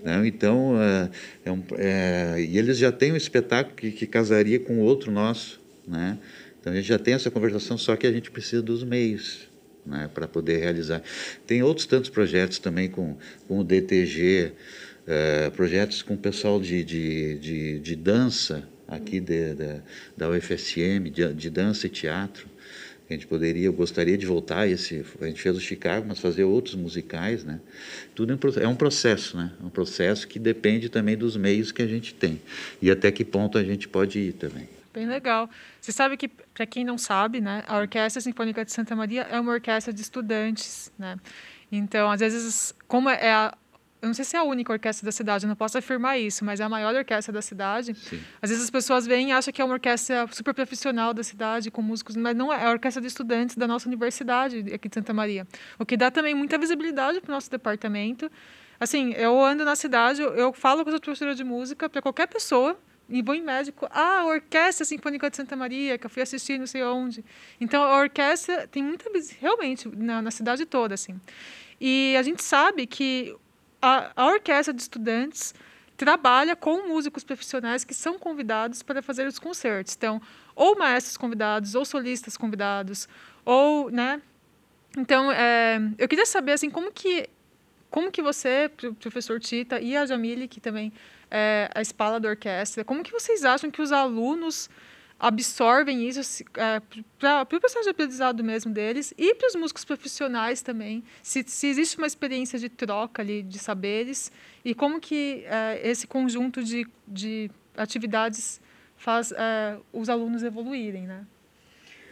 Né? 0.03 0.25
Então, 0.27 0.81
é, 0.81 1.09
é 1.45 1.51
um, 1.51 1.63
é, 1.77 2.35
e 2.39 2.57
eles 2.57 2.77
já 2.77 2.91
têm 2.91 3.11
um 3.11 3.17
espetáculo 3.17 3.75
que, 3.75 3.91
que 3.91 4.07
casaria 4.07 4.59
com 4.59 4.79
outro 4.79 5.11
nosso, 5.11 5.59
né? 5.85 6.17
Então 6.59 6.73
a 6.73 6.75
gente 6.75 6.87
já 6.87 6.99
tem 6.99 7.13
essa 7.13 7.31
conversação, 7.31 7.77
só 7.77 7.95
que 7.95 8.05
a 8.05 8.11
gente 8.11 8.29
precisa 8.29 8.61
dos 8.61 8.83
meios 8.83 9.47
né, 9.85 10.09
para 10.13 10.27
poder 10.27 10.57
realizar. 10.57 11.01
Tem 11.45 11.63
outros 11.63 11.85
tantos 11.85 12.09
projetos 12.09 12.59
também 12.59 12.89
com, 12.89 13.15
com 13.47 13.59
o 13.59 13.63
DTG, 13.63 14.51
é, 15.05 15.49
projetos 15.51 16.01
com 16.01 16.15
o 16.15 16.17
pessoal 16.17 16.59
de, 16.59 16.83
de, 16.83 17.39
de, 17.39 17.79
de 17.79 17.95
dança 17.95 18.67
aqui 18.87 19.19
de, 19.19 19.55
de, 19.55 19.81
da 20.15 20.29
UFSM, 20.29 21.09
de, 21.11 21.33
de 21.33 21.49
dança 21.49 21.87
e 21.87 21.89
teatro. 21.89 22.47
A 23.09 23.13
gente 23.13 23.25
poderia, 23.25 23.65
eu 23.65 23.73
gostaria 23.73 24.17
de 24.17 24.25
voltar 24.25 24.67
esse, 24.67 25.05
a 25.21 25.27
gente 25.27 25.41
fez 25.41 25.55
o 25.55 25.61
Chicago, 25.61 26.05
mas 26.07 26.19
fazer 26.19 26.43
outros 26.43 26.75
musicais, 26.75 27.43
né? 27.43 27.61
Tudo 28.13 28.37
é 28.59 28.67
um 28.67 28.75
processo, 28.75 29.37
né? 29.37 29.53
É 29.61 29.65
um 29.65 29.69
processo 29.69 30.27
que 30.27 30.37
depende 30.37 30.89
também 30.89 31.15
dos 31.15 31.37
meios 31.37 31.71
que 31.71 31.81
a 31.81 31.87
gente 31.87 32.13
tem 32.13 32.41
e 32.81 32.91
até 32.91 33.09
que 33.09 33.23
ponto 33.23 33.57
a 33.57 33.63
gente 33.63 33.87
pode 33.87 34.19
ir 34.19 34.33
também. 34.33 34.67
Bem 34.93 35.07
legal. 35.07 35.49
Você 35.79 35.91
sabe 35.93 36.17
que, 36.17 36.27
para 36.27 36.65
quem 36.65 36.83
não 36.83 36.97
sabe, 36.97 37.39
né, 37.39 37.63
a 37.67 37.77
Orquestra 37.77 38.19
Sinfônica 38.19 38.65
de 38.65 38.73
Santa 38.73 38.95
Maria 38.95 39.21
é 39.21 39.39
uma 39.39 39.53
orquestra 39.53 39.93
de 39.93 40.01
estudantes, 40.01 40.91
né? 40.97 41.17
Então, 41.71 42.09
às 42.09 42.19
vezes, 42.19 42.73
como 42.87 43.09
é 43.09 43.31
a, 43.31 43.57
eu 44.01 44.07
não 44.07 44.13
sei 44.13 44.23
se 44.23 44.35
é 44.35 44.39
a 44.39 44.43
única 44.43 44.71
orquestra 44.71 45.05
da 45.05 45.11
cidade, 45.11 45.45
eu 45.45 45.47
não 45.47 45.55
posso 45.55 45.77
afirmar 45.77 46.19
isso, 46.19 46.45
mas 46.45 46.59
é 46.59 46.63
a 46.63 46.69
maior 46.69 46.93
orquestra 46.93 47.33
da 47.33 47.41
cidade. 47.41 47.95
Sim. 47.95 48.21
Às 48.41 48.49
vezes 48.49 48.65
as 48.65 48.69
pessoas 48.69 49.07
vêm 49.07 49.29
e 49.29 49.31
acham 49.31 49.51
que 49.51 49.61
é 49.61 49.65
uma 49.65 49.73
orquestra 49.73 50.27
super 50.31 50.53
profissional 50.53 51.13
da 51.13 51.23
cidade, 51.23 51.71
com 51.71 51.81
músicos, 51.81 52.15
mas 52.15 52.35
não 52.35 52.53
é, 52.53 52.63
é 52.63 52.67
a 52.67 52.71
orquestra 52.71 53.01
de 53.01 53.07
estudantes 53.07 53.55
da 53.55 53.67
nossa 53.67 53.87
universidade 53.87 54.59
aqui 54.73 54.87
de 54.87 54.95
Santa 54.95 55.13
Maria. 55.13 55.47
O 55.79 55.85
que 55.85 55.97
dá 55.97 56.11
também 56.11 56.35
muita 56.35 56.57
visibilidade 56.57 57.19
para 57.21 57.31
o 57.31 57.33
nosso 57.33 57.49
departamento. 57.49 58.31
Assim, 58.79 59.13
eu 59.13 59.43
ando 59.43 59.65
na 59.65 59.75
cidade, 59.75 60.21
eu 60.21 60.53
falo 60.53 60.83
com 60.83 60.91
os 60.91 60.99
professores 60.99 61.35
de 61.35 61.43
música 61.43 61.89
para 61.89 62.01
qualquer 62.01 62.27
pessoa, 62.27 62.77
e 63.09 63.21
vou 63.21 63.33
em 63.33 63.41
médico, 63.41 63.87
ah, 63.89 64.19
a 64.19 64.25
Orquestra 64.25 64.85
Sinfônica 64.85 65.29
de 65.29 65.37
Santa 65.37 65.55
Maria, 65.55 65.97
que 65.97 66.05
eu 66.05 66.09
fui 66.09 66.21
assistir 66.21 66.59
não 66.59 66.67
sei 66.67 66.83
onde. 66.83 67.23
Então, 67.59 67.81
a 67.81 67.99
orquestra 67.99 68.67
tem 68.67 68.83
muita 68.83 69.09
realmente 69.39 69.87
na, 69.95 70.21
na 70.21 70.29
cidade 70.29 70.65
toda, 70.65 70.93
assim. 70.93 71.19
E 71.79 72.15
a 72.17 72.21
gente 72.21 72.43
sabe 72.43 72.85
que 72.85 73.35
a, 73.81 74.11
a 74.15 74.27
orquestra 74.27 74.73
de 74.73 74.81
estudantes 74.81 75.53
trabalha 75.95 76.55
com 76.55 76.87
músicos 76.87 77.23
profissionais 77.23 77.83
que 77.83 77.93
são 77.93 78.19
convidados 78.19 78.83
para 78.83 79.01
fazer 79.01 79.27
os 79.27 79.39
concertos. 79.39 79.95
Então, 79.95 80.21
ou 80.55 80.77
maestros 80.77 81.17
convidados, 81.17 81.73
ou 81.73 81.83
solistas 81.83 82.37
convidados, 82.37 83.07
ou, 83.43 83.89
né? 83.89 84.21
Então, 84.95 85.31
é, 85.31 85.79
eu 85.97 86.07
queria 86.07 86.25
saber, 86.25 86.53
assim, 86.53 86.69
como 86.69 86.91
que, 86.91 87.27
como 87.89 88.11
que 88.11 88.21
você, 88.21 88.69
professor 88.99 89.39
Tita, 89.39 89.79
e 89.79 89.97
a 89.97 90.05
Jamile, 90.05 90.47
que 90.47 90.59
também 90.59 90.93
é 91.29 91.69
a 91.73 91.81
espala 91.81 92.19
da 92.19 92.29
orquestra, 92.29 92.83
como 92.83 93.03
que 93.03 93.11
vocês 93.11 93.43
acham 93.43 93.69
que 93.69 93.81
os 93.81 93.91
alunos 93.91 94.69
absorvem 95.19 96.07
isso 96.07 96.43
é, 96.55 96.81
para 97.17 97.41
o 97.41 97.45
processo 97.45 97.83
de 97.83 97.89
aprendizado 97.89 98.43
mesmo 98.43 98.71
deles 98.71 99.13
e 99.17 99.33
para 99.35 99.47
os 99.47 99.55
músicos 99.55 99.83
profissionais 99.83 100.61
também. 100.61 101.03
Se, 101.23 101.43
se, 101.47 101.67
existe 101.67 101.97
uma 101.97 102.07
experiência 102.07 102.59
de 102.59 102.69
troca 102.69 103.21
ali 103.21 103.41
de 103.41 103.57
saberes 103.57 104.31
e 104.63 104.75
como 104.75 104.99
que 104.99 105.43
é, 105.45 105.81
esse 105.83 106.05
conjunto 106.05 106.63
de, 106.63 106.87
de 107.07 107.49
atividades 107.75 108.61
faz 108.95 109.31
é, 109.31 109.77
os 109.91 110.09
alunos 110.09 110.43
evoluírem, 110.43 111.07
né? 111.07 111.25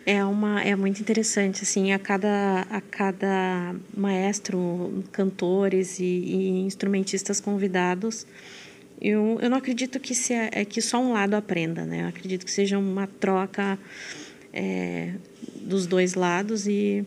É 0.07 0.23
uma 0.23 0.61
é 0.61 0.75
muito 0.75 1.01
interessante 1.01 1.63
assim 1.63 1.91
a 1.91 1.97
cada 1.97 2.61
a 2.69 2.79
cada 2.79 3.75
maestro, 3.97 5.03
cantores 5.11 5.99
e, 5.99 6.03
e 6.03 6.47
instrumentistas 6.61 7.39
convidados 7.39 8.25
eu, 9.01 9.39
eu 9.41 9.49
não 9.49 9.58
acredito 9.58 9.99
que, 9.99 10.15
se 10.15 10.34
é, 10.34 10.49
é 10.51 10.65
que 10.65 10.81
só 10.81 10.99
um 10.99 11.13
lado 11.13 11.34
aprenda, 11.34 11.86
né? 11.86 12.03
Eu 12.03 12.08
acredito 12.08 12.45
que 12.45 12.51
seja 12.51 12.77
uma 12.77 13.08
troca 13.08 13.77
é, 14.53 15.12
dos 15.62 15.86
dois 15.86 16.13
lados 16.13 16.65
e, 16.65 17.05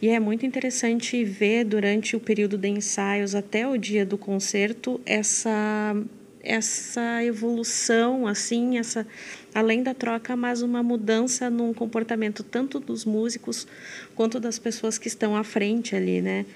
e 0.00 0.08
é 0.08 0.18
muito 0.18 0.46
interessante 0.46 1.22
ver 1.22 1.64
durante 1.64 2.16
o 2.16 2.20
período 2.20 2.56
de 2.56 2.68
ensaios 2.68 3.34
até 3.34 3.68
o 3.68 3.76
dia 3.76 4.06
do 4.06 4.16
concerto 4.16 5.00
essa 5.04 5.94
essa 6.40 7.22
evolução 7.24 8.26
assim 8.26 8.78
essa 8.78 9.06
além 9.52 9.82
da 9.82 9.92
troca 9.92 10.36
mas 10.36 10.62
uma 10.62 10.82
mudança 10.82 11.50
no 11.50 11.74
comportamento 11.74 12.44
tanto 12.44 12.78
dos 12.78 13.04
músicos 13.04 13.66
quanto 14.14 14.38
das 14.38 14.58
pessoas 14.58 14.96
que 14.96 15.08
estão 15.08 15.36
à 15.36 15.42
frente 15.42 15.96
ali 15.96 16.22
né 16.22 16.46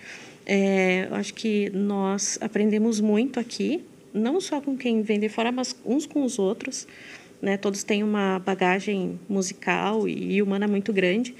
é, 0.46 1.08
eu 1.10 1.16
acho 1.16 1.34
que 1.34 1.68
nós 1.70 2.38
aprendemos 2.40 3.00
muito 3.00 3.38
aqui 3.40 3.84
não 4.12 4.40
só 4.40 4.60
com 4.60 4.76
quem 4.76 5.02
vem 5.02 5.18
de 5.18 5.28
fora, 5.28 5.50
mas 5.50 5.76
uns 5.84 6.06
com 6.06 6.24
os 6.24 6.38
outros. 6.38 6.86
Né? 7.40 7.56
Todos 7.56 7.82
têm 7.82 8.04
uma 8.04 8.38
bagagem 8.38 9.18
musical 9.28 10.08
e, 10.08 10.40
humana 10.40 10.68
muito 10.68 10.92
grande. 10.92 11.34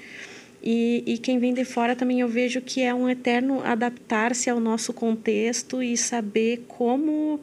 E, 0.61 1.03
e, 1.05 1.17
quem 1.17 1.39
vem 1.39 1.53
de 1.53 1.65
fora 1.65 1.95
também 1.95 2.21
eu 2.21 2.27
vejo 2.27 2.61
que 2.61 2.81
é 2.81 2.93
um 2.93 3.09
eterno 3.09 3.61
adaptar-se 3.63 4.49
ao 4.49 4.59
nosso 4.59 4.93
contexto 4.93 5.83
e 5.83 5.97
saber 5.97 6.63
como 6.67 7.41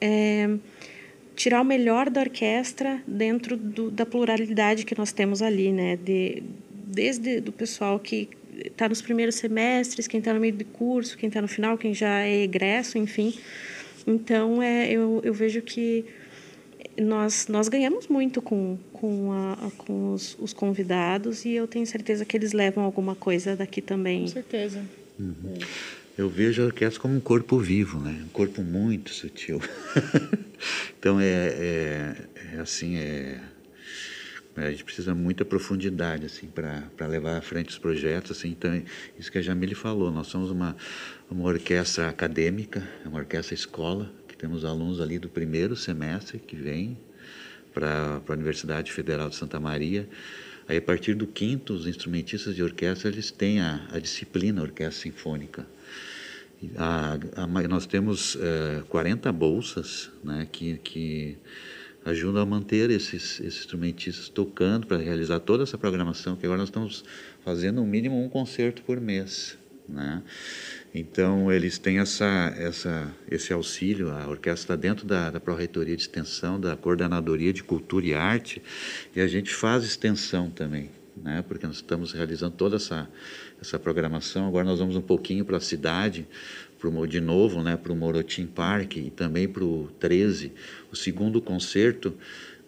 é, 0.00 0.56
tirar 1.34 1.62
o 1.62 1.64
melhor 1.64 2.08
da 2.08 2.20
orquestra 2.20 3.02
dentro 3.06 3.56
do, 3.56 3.90
da 3.90 4.06
pluralidade 4.06 4.84
que 4.84 4.96
nós 4.96 5.10
temos 5.10 5.42
ali, 5.42 5.72
né? 5.72 5.96
De, 5.96 6.44
desde 6.70 7.40
do 7.40 7.50
pessoal 7.50 7.98
que 7.98 8.28
está 8.64 8.88
nos 8.88 9.02
primeiros 9.02 9.34
semestres, 9.34 10.06
quem 10.06 10.18
está 10.18 10.32
no 10.32 10.40
meio 10.40 10.54
do 10.54 10.64
curso, 10.64 11.18
quem 11.18 11.28
está 11.28 11.42
no 11.42 11.48
final, 11.48 11.76
quem 11.76 11.92
já 11.92 12.20
é 12.20 12.42
egresso, 12.42 12.98
enfim. 12.98 13.34
Então, 14.06 14.62
é, 14.62 14.90
eu, 14.90 15.20
eu 15.24 15.32
vejo 15.32 15.62
que 15.62 16.04
nós, 17.00 17.48
nós 17.48 17.68
ganhamos 17.68 18.06
muito 18.08 18.40
com, 18.40 18.78
com, 18.92 19.32
a, 19.32 19.70
com 19.78 20.12
os, 20.12 20.36
os, 20.38 20.52
convidados 20.52 21.44
e 21.44 21.52
eu 21.52 21.66
tenho 21.66 21.86
certeza 21.86 22.24
que 22.24 22.36
eles 22.36 22.52
levam 22.52 22.84
alguma 22.84 23.14
coisa 23.14 23.56
daqui 23.56 23.80
também. 23.80 24.22
Com 24.22 24.28
certeza. 24.28 24.82
Uhum. 25.18 25.58
Eu 26.16 26.28
vejo 26.28 26.62
a 26.62 26.66
orquestra 26.66 27.00
como 27.00 27.16
um 27.16 27.20
corpo 27.20 27.58
vivo, 27.58 27.98
né? 27.98 28.22
um 28.24 28.28
corpo 28.28 28.62
muito 28.62 29.10
sutil. 29.10 29.60
então, 30.98 31.18
é, 31.20 31.26
é, 31.26 32.16
é 32.54 32.60
assim, 32.60 32.96
é, 32.96 33.40
a 34.56 34.70
gente 34.70 34.84
precisa 34.84 35.14
muita 35.14 35.44
profundidade 35.44 36.26
assim 36.26 36.46
para 36.46 37.06
levar 37.06 37.38
à 37.38 37.40
frente 37.40 37.70
os 37.70 37.78
projetos 37.78 38.36
assim 38.36 38.50
então 38.50 38.82
isso 39.18 39.30
que 39.30 39.38
a 39.38 39.42
Jamile 39.42 39.74
falou 39.74 40.12
nós 40.12 40.28
somos 40.28 40.50
uma 40.50 40.76
uma 41.30 41.48
orquestra 41.48 42.08
acadêmica, 42.08 42.86
é 43.04 43.08
uma 43.08 43.18
orquestra 43.18 43.54
escola, 43.54 44.10
que 44.28 44.36
temos 44.36 44.64
alunos 44.64 45.00
ali 45.00 45.18
do 45.18 45.28
primeiro 45.28 45.74
semestre 45.74 46.38
que 46.38 46.54
vêm 46.54 46.96
para 47.72 48.20
a 48.26 48.32
Universidade 48.32 48.92
Federal 48.92 49.28
de 49.28 49.36
Santa 49.36 49.58
Maria. 49.58 50.08
Aí, 50.68 50.76
a 50.76 50.82
partir 50.82 51.14
do 51.14 51.26
quinto, 51.26 51.74
os 51.74 51.86
instrumentistas 51.86 52.54
de 52.54 52.62
orquestra 52.62 53.10
eles 53.10 53.30
têm 53.30 53.60
a, 53.60 53.86
a 53.90 53.98
disciplina 53.98 54.62
Orquestra 54.62 55.02
Sinfônica. 55.02 55.66
A, 56.76 57.18
a, 57.36 57.68
nós 57.68 57.84
temos 57.84 58.38
é, 58.40 58.82
40 58.88 59.30
bolsas 59.32 60.10
né, 60.22 60.46
que, 60.50 60.78
que 60.78 61.36
ajudam 62.04 62.42
a 62.42 62.46
manter 62.46 62.90
esses, 62.90 63.40
esses 63.40 63.60
instrumentistas 63.60 64.28
tocando 64.28 64.86
para 64.86 64.98
realizar 64.98 65.40
toda 65.40 65.62
essa 65.62 65.78
programação, 65.78 66.36
que 66.36 66.44
agora 66.44 66.58
nós 66.58 66.68
estamos 66.68 67.04
fazendo 67.44 67.76
no 67.76 67.86
mínimo 67.86 68.22
um 68.22 68.28
concerto 68.28 68.82
por 68.82 69.00
mês. 69.00 69.56
Né? 69.88 70.22
Então, 70.94 71.52
eles 71.52 71.78
têm 71.78 71.98
essa, 71.98 72.54
essa, 72.56 73.12
esse 73.30 73.52
auxílio, 73.52 74.10
a 74.10 74.26
orquestra 74.28 74.74
está 74.74 74.76
dentro 74.76 75.06
da, 75.06 75.30
da 75.30 75.40
Pró-Reitoria 75.40 75.96
de 75.96 76.02
Extensão, 76.02 76.58
da 76.58 76.76
Coordenadoria 76.76 77.52
de 77.52 77.62
Cultura 77.62 78.06
e 78.06 78.14
Arte, 78.14 78.62
e 79.14 79.20
a 79.20 79.26
gente 79.26 79.52
faz 79.52 79.84
extensão 79.84 80.50
também, 80.50 80.90
né? 81.16 81.44
porque 81.46 81.66
nós 81.66 81.76
estamos 81.76 82.12
realizando 82.12 82.54
toda 82.56 82.76
essa, 82.76 83.08
essa 83.60 83.78
programação. 83.78 84.46
Agora 84.46 84.64
nós 84.64 84.78
vamos 84.78 84.96
um 84.96 85.02
pouquinho 85.02 85.44
para 85.44 85.56
a 85.56 85.60
cidade, 85.60 86.26
pro, 86.90 87.06
de 87.06 87.20
novo 87.20 87.62
né? 87.62 87.76
para 87.76 87.92
o 87.92 87.96
Morotim 87.96 88.46
Park 88.46 88.96
e 88.96 89.10
também 89.10 89.48
para 89.48 89.64
o 89.64 89.88
13. 89.98 90.52
O 90.92 90.96
segundo 90.96 91.40
concerto 91.40 92.08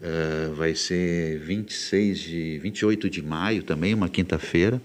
uh, 0.00 0.54
vai 0.54 0.74
ser 0.74 1.38
26 1.40 2.18
de, 2.18 2.58
28 2.58 3.10
de 3.10 3.22
maio, 3.22 3.62
também 3.62 3.92
uma 3.92 4.08
quinta-feira. 4.08 4.80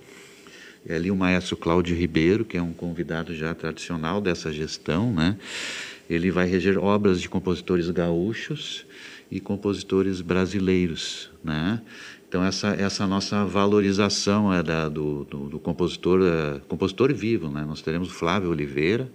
É 0.85 0.95
ali 0.95 1.11
o 1.11 1.15
maestro 1.15 1.55
Cláudio 1.55 1.95
Ribeiro, 1.95 2.43
que 2.43 2.57
é 2.57 2.61
um 2.61 2.73
convidado 2.73 3.35
já 3.35 3.53
tradicional 3.53 4.19
dessa 4.19 4.51
gestão, 4.51 5.13
né? 5.13 5.37
Ele 6.09 6.31
vai 6.31 6.47
reger 6.47 6.77
obras 6.77 7.21
de 7.21 7.29
compositores 7.29 7.89
gaúchos 7.89 8.85
e 9.29 9.39
compositores 9.39 10.19
brasileiros, 10.19 11.29
né? 11.43 11.79
Então 12.31 12.45
essa 12.45 12.69
essa 12.69 13.05
nossa 13.05 13.43
valorização 13.43 14.53
é 14.53 14.63
da, 14.63 14.87
do, 14.87 15.25
do, 15.25 15.49
do 15.49 15.59
compositor 15.59 16.21
é, 16.23 16.61
compositor 16.65 17.13
vivo, 17.13 17.49
né? 17.49 17.65
Nós 17.67 17.81
teremos 17.81 18.07
o 18.07 18.13
Flávio 18.13 18.51
Oliveira, 18.51 19.11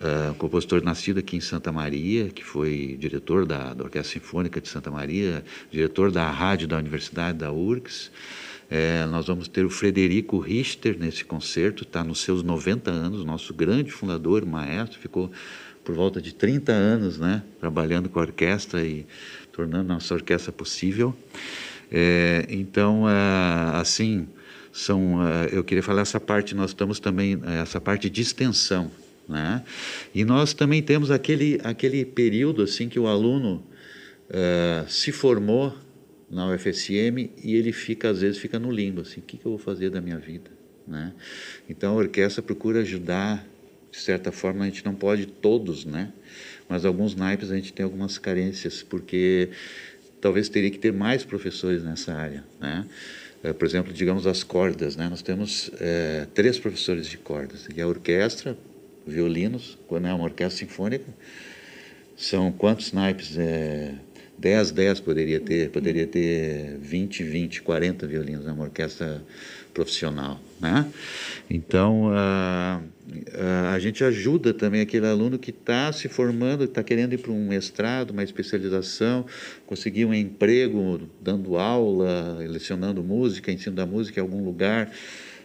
uh, 0.00 0.34
compositor 0.34 0.82
nascido 0.82 1.18
aqui 1.18 1.36
em 1.36 1.40
Santa 1.40 1.70
Maria, 1.70 2.28
que 2.30 2.42
foi 2.42 2.96
diretor 2.98 3.46
da, 3.46 3.72
da 3.72 3.84
Orquestra 3.84 4.18
Sinfônica 4.18 4.60
de 4.60 4.68
Santa 4.68 4.90
Maria, 4.90 5.44
diretor 5.70 6.10
da 6.10 6.28
rádio 6.28 6.66
da 6.66 6.76
Universidade 6.78 7.38
da 7.38 7.52
URGS. 7.52 8.10
É, 8.68 9.06
nós 9.06 9.28
vamos 9.28 9.46
ter 9.46 9.64
o 9.64 9.70
Frederico 9.70 10.40
Richter 10.40 10.98
nesse 10.98 11.24
concerto, 11.24 11.84
está 11.84 12.02
nos 12.02 12.22
seus 12.22 12.42
90 12.42 12.90
anos, 12.90 13.24
nosso 13.24 13.54
grande 13.54 13.92
fundador, 13.92 14.44
maestro, 14.44 14.98
ficou 14.98 15.30
por 15.84 15.94
volta 15.94 16.20
de 16.20 16.34
30 16.34 16.72
anos 16.72 17.18
né, 17.18 17.44
trabalhando 17.60 18.08
com 18.08 18.18
a 18.18 18.22
orquestra 18.22 18.84
e 18.84 19.06
tornando 19.52 19.84
nossa 19.84 20.12
orquestra 20.12 20.50
possível. 20.50 21.14
É, 21.90 22.46
então, 22.48 23.08
é, 23.08 23.76
assim, 23.76 24.26
são, 24.72 25.26
é, 25.26 25.50
eu 25.52 25.64
queria 25.64 25.82
falar 25.82 26.02
essa 26.02 26.20
parte, 26.20 26.54
nós 26.54 26.70
estamos 26.70 27.00
também, 27.00 27.40
é, 27.46 27.60
essa 27.60 27.80
parte 27.80 28.10
de 28.10 28.22
extensão. 28.22 28.90
Né? 29.28 29.62
E 30.14 30.24
nós 30.24 30.54
também 30.54 30.82
temos 30.82 31.10
aquele, 31.10 31.60
aquele 31.64 32.04
período 32.04 32.62
assim 32.62 32.88
que 32.88 32.98
o 32.98 33.06
aluno 33.06 33.64
se 34.88 35.12
formou 35.12 35.72
na 36.28 36.48
UFSM 36.48 37.30
e 37.42 37.54
ele 37.54 37.72
fica 37.72 38.10
às 38.10 38.20
vezes 38.20 38.38
fica 38.38 38.58
no 38.58 38.70
limbo 38.70 39.02
assim 39.02 39.20
o 39.20 39.22
que, 39.22 39.36
que 39.36 39.46
eu 39.46 39.52
vou 39.52 39.58
fazer 39.58 39.90
da 39.90 40.00
minha 40.00 40.18
vida 40.18 40.50
né 40.86 41.12
então 41.68 41.92
a 41.92 41.96
orquestra 41.96 42.42
procura 42.42 42.80
ajudar 42.80 43.46
de 43.90 43.98
certa 43.98 44.32
forma 44.32 44.64
a 44.64 44.66
gente 44.66 44.84
não 44.84 44.94
pode 44.94 45.26
todos 45.26 45.84
né 45.84 46.12
mas 46.68 46.84
alguns 46.84 47.14
naipes 47.14 47.52
a 47.52 47.54
gente 47.54 47.72
tem 47.72 47.84
algumas 47.84 48.18
carências 48.18 48.82
porque 48.82 49.50
talvez 50.20 50.48
teria 50.48 50.70
que 50.70 50.78
ter 50.78 50.92
mais 50.92 51.24
professores 51.24 51.82
nessa 51.82 52.12
área 52.12 52.44
né 52.60 52.86
é, 53.42 53.52
por 53.52 53.66
exemplo 53.66 53.92
digamos 53.92 54.26
as 54.26 54.42
cordas 54.42 54.96
né 54.96 55.08
nós 55.08 55.22
temos 55.22 55.70
é, 55.80 56.26
três 56.34 56.58
professores 56.58 57.06
de 57.06 57.18
cordas 57.18 57.66
e 57.74 57.80
a 57.80 57.86
orquestra 57.86 58.56
violinos, 59.06 59.78
quando 59.86 60.08
é 60.08 60.12
uma 60.12 60.24
orquestra 60.24 60.66
sinfônica. 60.66 61.04
São 62.16 62.50
quantos 62.50 62.92
naipes? 62.92 63.38
É, 63.38 63.94
10, 64.38 64.72
10 64.72 65.00
poderia 65.00 65.40
ter, 65.40 65.70
poderia 65.70 66.06
ter 66.06 66.76
20, 66.78 67.22
20, 67.22 67.62
40 67.62 68.06
violinos, 68.06 68.46
é 68.46 68.52
uma 68.52 68.64
orquestra 68.64 69.22
profissional, 69.72 70.38
né? 70.60 70.90
Então, 71.48 72.10
a, 72.12 72.80
a, 73.34 73.72
a 73.72 73.78
gente 73.78 74.02
ajuda 74.02 74.52
também 74.52 74.80
aquele 74.80 75.06
aluno 75.06 75.38
que 75.38 75.50
está 75.50 75.92
se 75.92 76.08
formando, 76.08 76.64
está 76.64 76.82
querendo 76.82 77.12
ir 77.12 77.18
para 77.18 77.32
um 77.32 77.48
mestrado, 77.48 78.10
uma 78.10 78.22
especialização, 78.22 79.26
conseguir 79.66 80.04
um 80.04 80.14
emprego 80.14 81.00
dando 81.20 81.56
aula, 81.56 82.38
lecionando 82.40 83.02
música, 83.02 83.52
ensino 83.52 83.76
da 83.76 83.86
música 83.86 84.20
em 84.20 84.22
algum 84.22 84.44
lugar, 84.44 84.90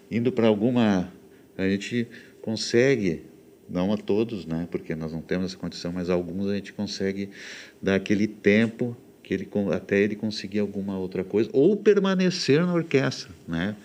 indo 0.09 0.31
para 0.31 0.47
alguma... 0.47 1.11
A 1.57 1.67
gente 1.67 2.07
consegue 2.41 3.21
não 3.69 3.93
a 3.93 3.97
todos, 3.97 4.45
né, 4.45 4.67
porque 4.69 4.93
nós 4.95 5.13
não 5.13 5.21
temos 5.21 5.51
essa 5.51 5.57
condição, 5.57 5.93
mas 5.93 6.09
alguns 6.09 6.47
a 6.49 6.55
gente 6.55 6.73
consegue 6.73 7.29
dar 7.81 7.95
aquele 7.95 8.27
tempo 8.27 8.97
que 9.23 9.33
ele 9.33 9.47
até 9.73 9.99
ele 10.01 10.15
conseguir 10.15 10.59
alguma 10.59 10.97
outra 10.97 11.23
coisa 11.23 11.49
ou 11.53 11.77
permanecer 11.77 12.65
na 12.65 12.73
orquestra, 12.73 13.29
né? 13.47 13.75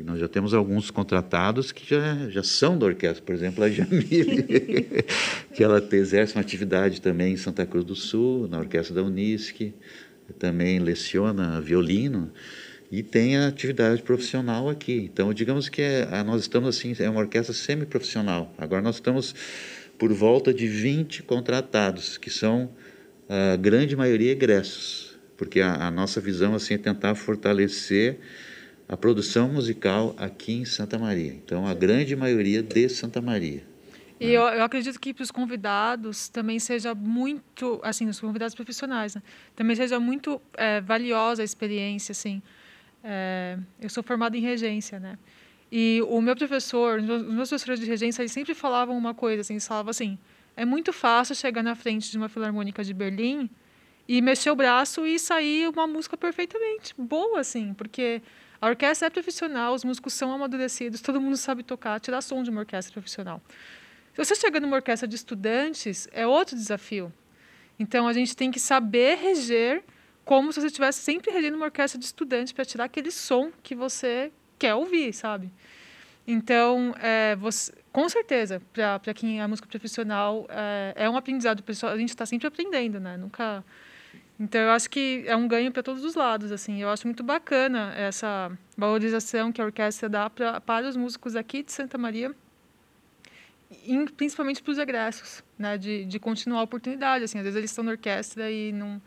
Nós 0.00 0.18
já 0.18 0.28
temos 0.28 0.54
alguns 0.54 0.90
contratados 0.90 1.70
que 1.70 1.88
já, 1.88 2.30
já 2.30 2.42
são 2.42 2.78
da 2.78 2.86
orquestra, 2.86 3.22
por 3.22 3.34
exemplo, 3.34 3.62
a 3.62 3.68
Jamile, 3.68 5.04
que 5.52 5.62
ela 5.62 5.86
exerce 5.92 6.34
uma 6.34 6.40
atividade 6.40 7.00
também 7.00 7.34
em 7.34 7.36
Santa 7.36 7.66
Cruz 7.66 7.84
do 7.84 7.94
Sul, 7.94 8.48
na 8.48 8.58
orquestra 8.58 8.94
da 8.94 9.02
Unisc, 9.02 9.74
também 10.38 10.78
leciona 10.78 11.60
violino 11.60 12.32
e 12.90 13.02
tem 13.02 13.36
a 13.36 13.48
atividade 13.48 14.02
profissional 14.02 14.68
aqui. 14.68 15.10
Então, 15.12 15.32
digamos 15.34 15.68
que 15.68 15.82
é, 15.82 16.22
nós 16.24 16.40
estamos 16.42 16.68
assim, 16.68 16.94
é 16.98 17.08
uma 17.10 17.20
orquestra 17.20 17.54
semi-profissional. 17.54 18.54
Agora 18.56 18.80
nós 18.80 18.96
estamos 18.96 19.34
por 19.98 20.12
volta 20.12 20.54
de 20.54 20.66
20 20.66 21.22
contratados, 21.22 22.16
que 22.16 22.30
são 22.30 22.70
a 23.28 23.56
grande 23.56 23.94
maioria 23.94 24.32
egressos, 24.32 25.18
porque 25.36 25.60
a, 25.60 25.86
a 25.86 25.90
nossa 25.90 26.20
visão 26.20 26.54
assim 26.54 26.74
é 26.74 26.78
tentar 26.78 27.14
fortalecer 27.14 28.18
a 28.92 28.96
produção 28.96 29.48
musical 29.48 30.14
aqui 30.18 30.52
em 30.52 30.66
Santa 30.66 30.98
Maria. 30.98 31.32
Então, 31.32 31.66
a 31.66 31.72
grande 31.72 32.14
maioria 32.14 32.62
de 32.62 32.90
Santa 32.90 33.22
Maria. 33.22 33.64
E 34.20 34.26
eu, 34.26 34.42
eu, 34.42 34.62
acredito 34.62 35.00
que 35.00 35.14
para 35.14 35.22
os 35.22 35.30
convidados 35.30 36.28
também 36.28 36.58
seja 36.58 36.94
muito, 36.94 37.80
assim, 37.82 38.06
os 38.06 38.20
convidados 38.20 38.54
profissionais, 38.54 39.14
né? 39.14 39.22
também 39.56 39.74
seja 39.74 39.98
muito 39.98 40.40
é, 40.58 40.82
valiosa 40.82 41.40
a 41.40 41.44
experiência, 41.44 42.12
assim, 42.12 42.42
é, 43.02 43.58
eu 43.80 43.88
sou 43.88 44.02
formada 44.02 44.36
em 44.36 44.40
regência, 44.40 45.00
né? 45.00 45.18
E 45.72 46.02
o 46.06 46.20
meu 46.20 46.36
professor, 46.36 46.98
os 46.98 47.04
meus 47.06 47.48
professores 47.48 47.80
de 47.80 47.86
regência, 47.86 48.20
eles 48.20 48.30
sempre 48.30 48.54
falavam 48.54 48.96
uma 48.96 49.14
coisa, 49.14 49.40
assim, 49.40 49.54
eles 49.54 49.66
falavam 49.66 49.88
assim, 49.90 50.18
é 50.54 50.66
muito 50.66 50.92
fácil 50.92 51.34
chegar 51.34 51.62
na 51.62 51.74
frente 51.74 52.10
de 52.10 52.18
uma 52.18 52.28
filarmônica 52.28 52.84
de 52.84 52.92
Berlim 52.92 53.48
e 54.06 54.20
mexer 54.20 54.50
o 54.50 54.54
braço 54.54 55.06
e 55.06 55.18
sair 55.18 55.66
uma 55.68 55.86
música 55.86 56.14
perfeitamente 56.14 56.94
boa, 56.98 57.40
assim, 57.40 57.72
porque 57.72 58.20
a 58.62 58.68
orquestra 58.68 59.08
é 59.08 59.10
profissional, 59.10 59.74
os 59.74 59.82
músicos 59.82 60.12
são 60.12 60.32
amadurecidos, 60.32 61.00
todo 61.00 61.20
mundo 61.20 61.36
sabe 61.36 61.64
tocar, 61.64 61.98
tirar 61.98 62.22
som 62.22 62.44
de 62.44 62.50
uma 62.50 62.60
orquestra 62.60 62.92
profissional. 62.92 63.42
Se 64.14 64.24
você 64.24 64.36
chega 64.36 64.60
numa 64.60 64.76
orquestra 64.76 65.08
de 65.08 65.16
estudantes, 65.16 66.06
é 66.12 66.24
outro 66.24 66.54
desafio. 66.54 67.12
Então, 67.76 68.06
a 68.06 68.12
gente 68.12 68.36
tem 68.36 68.52
que 68.52 68.60
saber 68.60 69.16
reger 69.16 69.82
como 70.24 70.52
se 70.52 70.60
você 70.60 70.68
estivesse 70.68 71.00
sempre 71.00 71.32
regendo 71.32 71.56
uma 71.56 71.66
orquestra 71.66 71.98
de 71.98 72.04
estudantes 72.04 72.52
para 72.52 72.64
tirar 72.64 72.84
aquele 72.84 73.10
som 73.10 73.50
que 73.64 73.74
você 73.74 74.30
quer 74.56 74.76
ouvir, 74.76 75.12
sabe? 75.12 75.52
Então, 76.24 76.94
é, 77.00 77.34
você, 77.34 77.72
com 77.90 78.08
certeza, 78.08 78.62
para 78.72 79.12
quem 79.12 79.42
é 79.42 79.46
músico 79.48 79.66
profissional, 79.66 80.46
é, 80.48 80.92
é 80.94 81.10
um 81.10 81.16
aprendizado 81.16 81.64
pessoal. 81.64 81.92
A 81.92 81.98
gente 81.98 82.10
está 82.10 82.24
sempre 82.24 82.46
aprendendo, 82.46 83.00
né? 83.00 83.16
Nunca. 83.16 83.64
Então, 84.42 84.60
eu 84.60 84.70
acho 84.70 84.90
que 84.90 85.22
é 85.26 85.36
um 85.36 85.46
ganho 85.46 85.70
para 85.70 85.84
todos 85.84 86.02
os 86.04 86.16
lados. 86.16 86.50
Assim, 86.50 86.82
eu 86.82 86.88
acho 86.88 87.06
muito 87.06 87.22
bacana 87.22 87.94
essa 87.96 88.50
valorização 88.76 89.52
que 89.52 89.62
a 89.62 89.64
orquestra 89.64 90.08
dá 90.08 90.28
pra, 90.28 90.60
para 90.60 90.88
os 90.88 90.96
músicos 90.96 91.36
aqui 91.36 91.62
de 91.62 91.70
Santa 91.70 91.96
Maria, 91.96 92.34
e 93.86 94.04
principalmente 94.16 94.60
para 94.60 94.72
os 94.72 94.78
egressos, 94.78 95.44
né? 95.56 95.78
De, 95.78 96.04
de 96.04 96.18
continuar 96.18 96.58
a 96.58 96.64
oportunidade. 96.64 97.22
Assim, 97.22 97.38
às 97.38 97.44
vezes 97.44 97.56
eles 97.56 97.70
estão 97.70 97.84
na 97.84 97.92
orquestra 97.92 98.50
e 98.50 98.72
não 98.72 99.00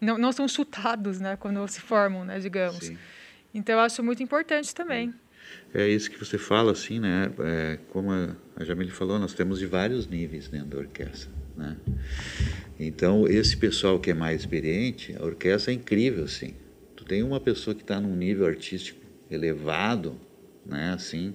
não, 0.00 0.16
não 0.16 0.32
são 0.32 0.48
chutados, 0.48 1.20
né, 1.20 1.36
quando 1.36 1.66
se 1.68 1.80
formam, 1.80 2.24
né, 2.24 2.40
digamos. 2.40 2.86
Sim. 2.86 2.98
Então, 3.54 3.76
eu 3.76 3.80
acho 3.80 4.02
muito 4.02 4.20
importante 4.20 4.74
também. 4.74 5.14
É 5.72 5.86
isso 5.86 6.10
que 6.10 6.18
você 6.18 6.38
fala, 6.38 6.72
assim, 6.72 6.98
né? 6.98 7.30
É, 7.38 7.78
como 7.90 8.10
a 8.10 8.64
Jamile 8.64 8.90
falou, 8.90 9.18
nós 9.18 9.34
temos 9.34 9.58
de 9.58 9.66
vários 9.66 10.08
níveis 10.08 10.48
dentro 10.48 10.68
da 10.68 10.78
orquestra, 10.78 11.30
né? 11.56 11.76
Então, 12.78 13.28
esse 13.28 13.56
pessoal 13.56 13.98
que 13.98 14.10
é 14.10 14.14
mais 14.14 14.40
experiente, 14.40 15.14
a 15.18 15.24
orquestra 15.24 15.72
é 15.72 15.74
incrível, 15.74 16.24
assim. 16.24 16.54
Tu 16.96 17.04
tem 17.04 17.22
uma 17.22 17.40
pessoa 17.40 17.74
que 17.74 17.82
está 17.82 18.00
num 18.00 18.16
nível 18.16 18.46
artístico 18.46 19.00
elevado, 19.30 20.18
né, 20.66 20.92
assim, 20.94 21.34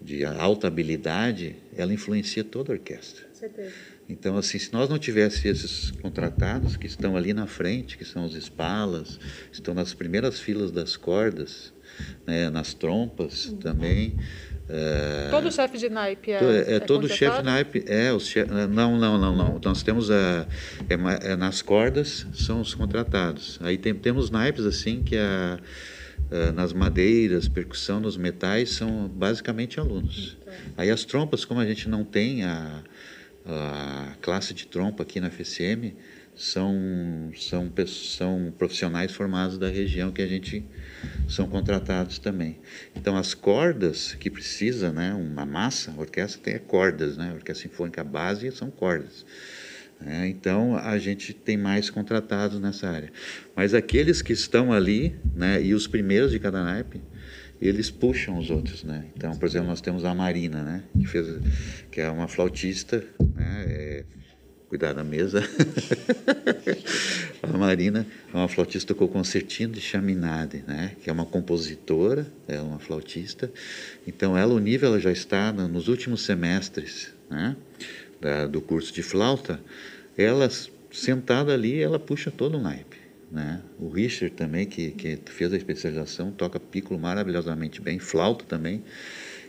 de 0.00 0.24
alta 0.24 0.66
habilidade, 0.66 1.56
ela 1.76 1.92
influencia 1.92 2.42
toda 2.42 2.72
a 2.72 2.74
orquestra. 2.74 3.26
Certeza. 3.32 3.72
Então, 4.08 4.36
assim, 4.36 4.58
se 4.58 4.72
nós 4.72 4.88
não 4.88 4.98
tivéssemos 4.98 5.64
esses 5.64 5.90
contratados 5.92 6.76
que 6.76 6.86
estão 6.86 7.16
ali 7.16 7.32
na 7.32 7.46
frente, 7.46 7.96
que 7.96 8.04
são 8.04 8.24
os 8.24 8.34
espalas, 8.34 9.20
estão 9.52 9.72
nas 9.72 9.94
primeiras 9.94 10.40
filas 10.40 10.72
das 10.72 10.96
cordas, 10.96 11.72
né, 12.26 12.50
nas 12.50 12.74
trompas 12.74 13.46
uhum. 13.46 13.56
também. 13.58 14.16
É, 14.72 15.28
todo 15.30 15.50
chefe 15.50 15.78
de 15.78 15.88
naipe 15.88 16.30
é. 16.30 16.38
É, 16.38 16.74
é 16.74 16.80
todo 16.80 17.08
chefe 17.08 17.38
de 17.38 17.42
naipe 17.44 17.84
é 17.88 18.12
os 18.12 18.26
chef, 18.26 18.48
não, 18.48 18.96
não, 18.96 19.18
não, 19.18 19.36
não. 19.36 19.60
Nós 19.64 19.82
temos 19.82 20.10
a 20.10 20.46
é, 20.88 21.32
é, 21.32 21.36
nas 21.36 21.60
cordas 21.60 22.26
são 22.32 22.60
os 22.60 22.74
contratados. 22.74 23.58
Aí 23.62 23.76
tem, 23.76 23.94
temos 23.94 24.30
naipes 24.30 24.64
assim 24.64 25.02
que 25.02 25.16
a, 25.16 25.58
a, 26.30 26.52
nas 26.52 26.72
madeiras, 26.72 27.48
percussão, 27.48 27.98
nos 27.98 28.16
metais 28.16 28.70
são 28.70 29.08
basicamente 29.08 29.80
alunos. 29.80 30.36
Então. 30.40 30.54
Aí 30.76 30.90
as 30.90 31.04
trompas, 31.04 31.44
como 31.44 31.58
a 31.58 31.66
gente 31.66 31.88
não 31.88 32.04
tem 32.04 32.44
a 32.44 32.82
a 33.44 34.14
classe 34.20 34.52
de 34.52 34.66
trompa 34.66 35.02
aqui 35.02 35.20
na 35.20 35.30
FSM 35.30 35.92
são, 36.34 37.30
são, 37.36 37.70
são 37.86 38.54
profissionais 38.56 39.12
formados 39.12 39.58
da 39.58 39.68
região 39.68 40.10
que 40.10 40.22
a 40.22 40.26
gente 40.26 40.64
são 41.28 41.46
contratados 41.48 42.18
também. 42.18 42.58
Então, 42.94 43.16
as 43.16 43.34
cordas 43.34 44.14
que 44.14 44.30
precisa, 44.30 44.92
né, 44.92 45.14
uma 45.14 45.46
massa, 45.46 45.92
a 45.92 46.00
orquestra 46.00 46.40
tem 46.42 46.58
cordas, 46.58 47.16
né, 47.16 47.30
a 47.30 47.34
orquestra 47.34 47.68
sinfônica 47.68 48.02
base 48.02 48.50
são 48.52 48.70
cordas. 48.70 49.24
É, 50.04 50.26
então, 50.26 50.76
a 50.76 50.98
gente 50.98 51.34
tem 51.34 51.58
mais 51.58 51.90
contratados 51.90 52.58
nessa 52.58 52.88
área. 52.88 53.12
Mas 53.54 53.74
aqueles 53.74 54.22
que 54.22 54.32
estão 54.32 54.72
ali, 54.72 55.14
né, 55.34 55.62
e 55.62 55.74
os 55.74 55.86
primeiros 55.86 56.30
de 56.30 56.38
cada 56.38 56.64
naipe, 56.64 57.00
eles 57.60 57.90
puxam 57.90 58.38
os 58.38 58.50
outros, 58.50 58.82
né? 58.82 59.04
Então, 59.14 59.36
por 59.36 59.46
exemplo, 59.46 59.68
nós 59.68 59.82
temos 59.82 60.02
a 60.06 60.14
Marina, 60.14 60.62
né? 60.62 60.82
Que, 60.98 61.06
fez, 61.06 61.26
que 61.90 62.00
é 62.00 62.08
uma 62.08 62.26
flautista, 62.26 63.04
né? 63.34 63.64
É, 63.68 64.04
cuidar 64.70 64.92
da 64.92 65.02
mesa. 65.02 65.42
a 67.42 67.58
Marina 67.58 68.06
é 68.32 68.36
uma 68.36 68.46
flautista 68.46 68.94
com 68.94 69.08
concertino 69.08 69.72
de 69.72 69.80
chaminade, 69.80 70.62
né? 70.64 70.92
Que 71.02 71.10
é 71.10 71.12
uma 71.12 71.26
compositora, 71.26 72.24
é 72.46 72.60
uma 72.60 72.78
flautista. 72.78 73.52
Então, 74.06 74.38
ela, 74.38 74.54
o 74.54 74.60
nível, 74.60 74.90
ela 74.90 75.00
já 75.00 75.10
está 75.10 75.52
nos 75.52 75.88
últimos 75.88 76.22
semestres, 76.22 77.12
né? 77.28 77.56
Da, 78.20 78.46
do 78.46 78.60
curso 78.60 78.94
de 78.94 79.02
flauta. 79.02 79.60
Ela, 80.16 80.48
sentada 80.92 81.52
ali, 81.52 81.82
ela 81.82 81.98
puxa 81.98 82.30
todo 82.30 82.56
o 82.56 82.62
naipe. 82.62 82.98
Né? 83.28 83.60
O 83.78 83.88
Richard 83.88 84.34
também, 84.36 84.66
que, 84.66 84.92
que 84.92 85.18
fez 85.26 85.52
a 85.52 85.56
especialização, 85.56 86.30
toca 86.30 86.60
piccolo 86.60 86.98
maravilhosamente 86.98 87.80
bem, 87.80 87.98
flauta 87.98 88.44
também. 88.44 88.84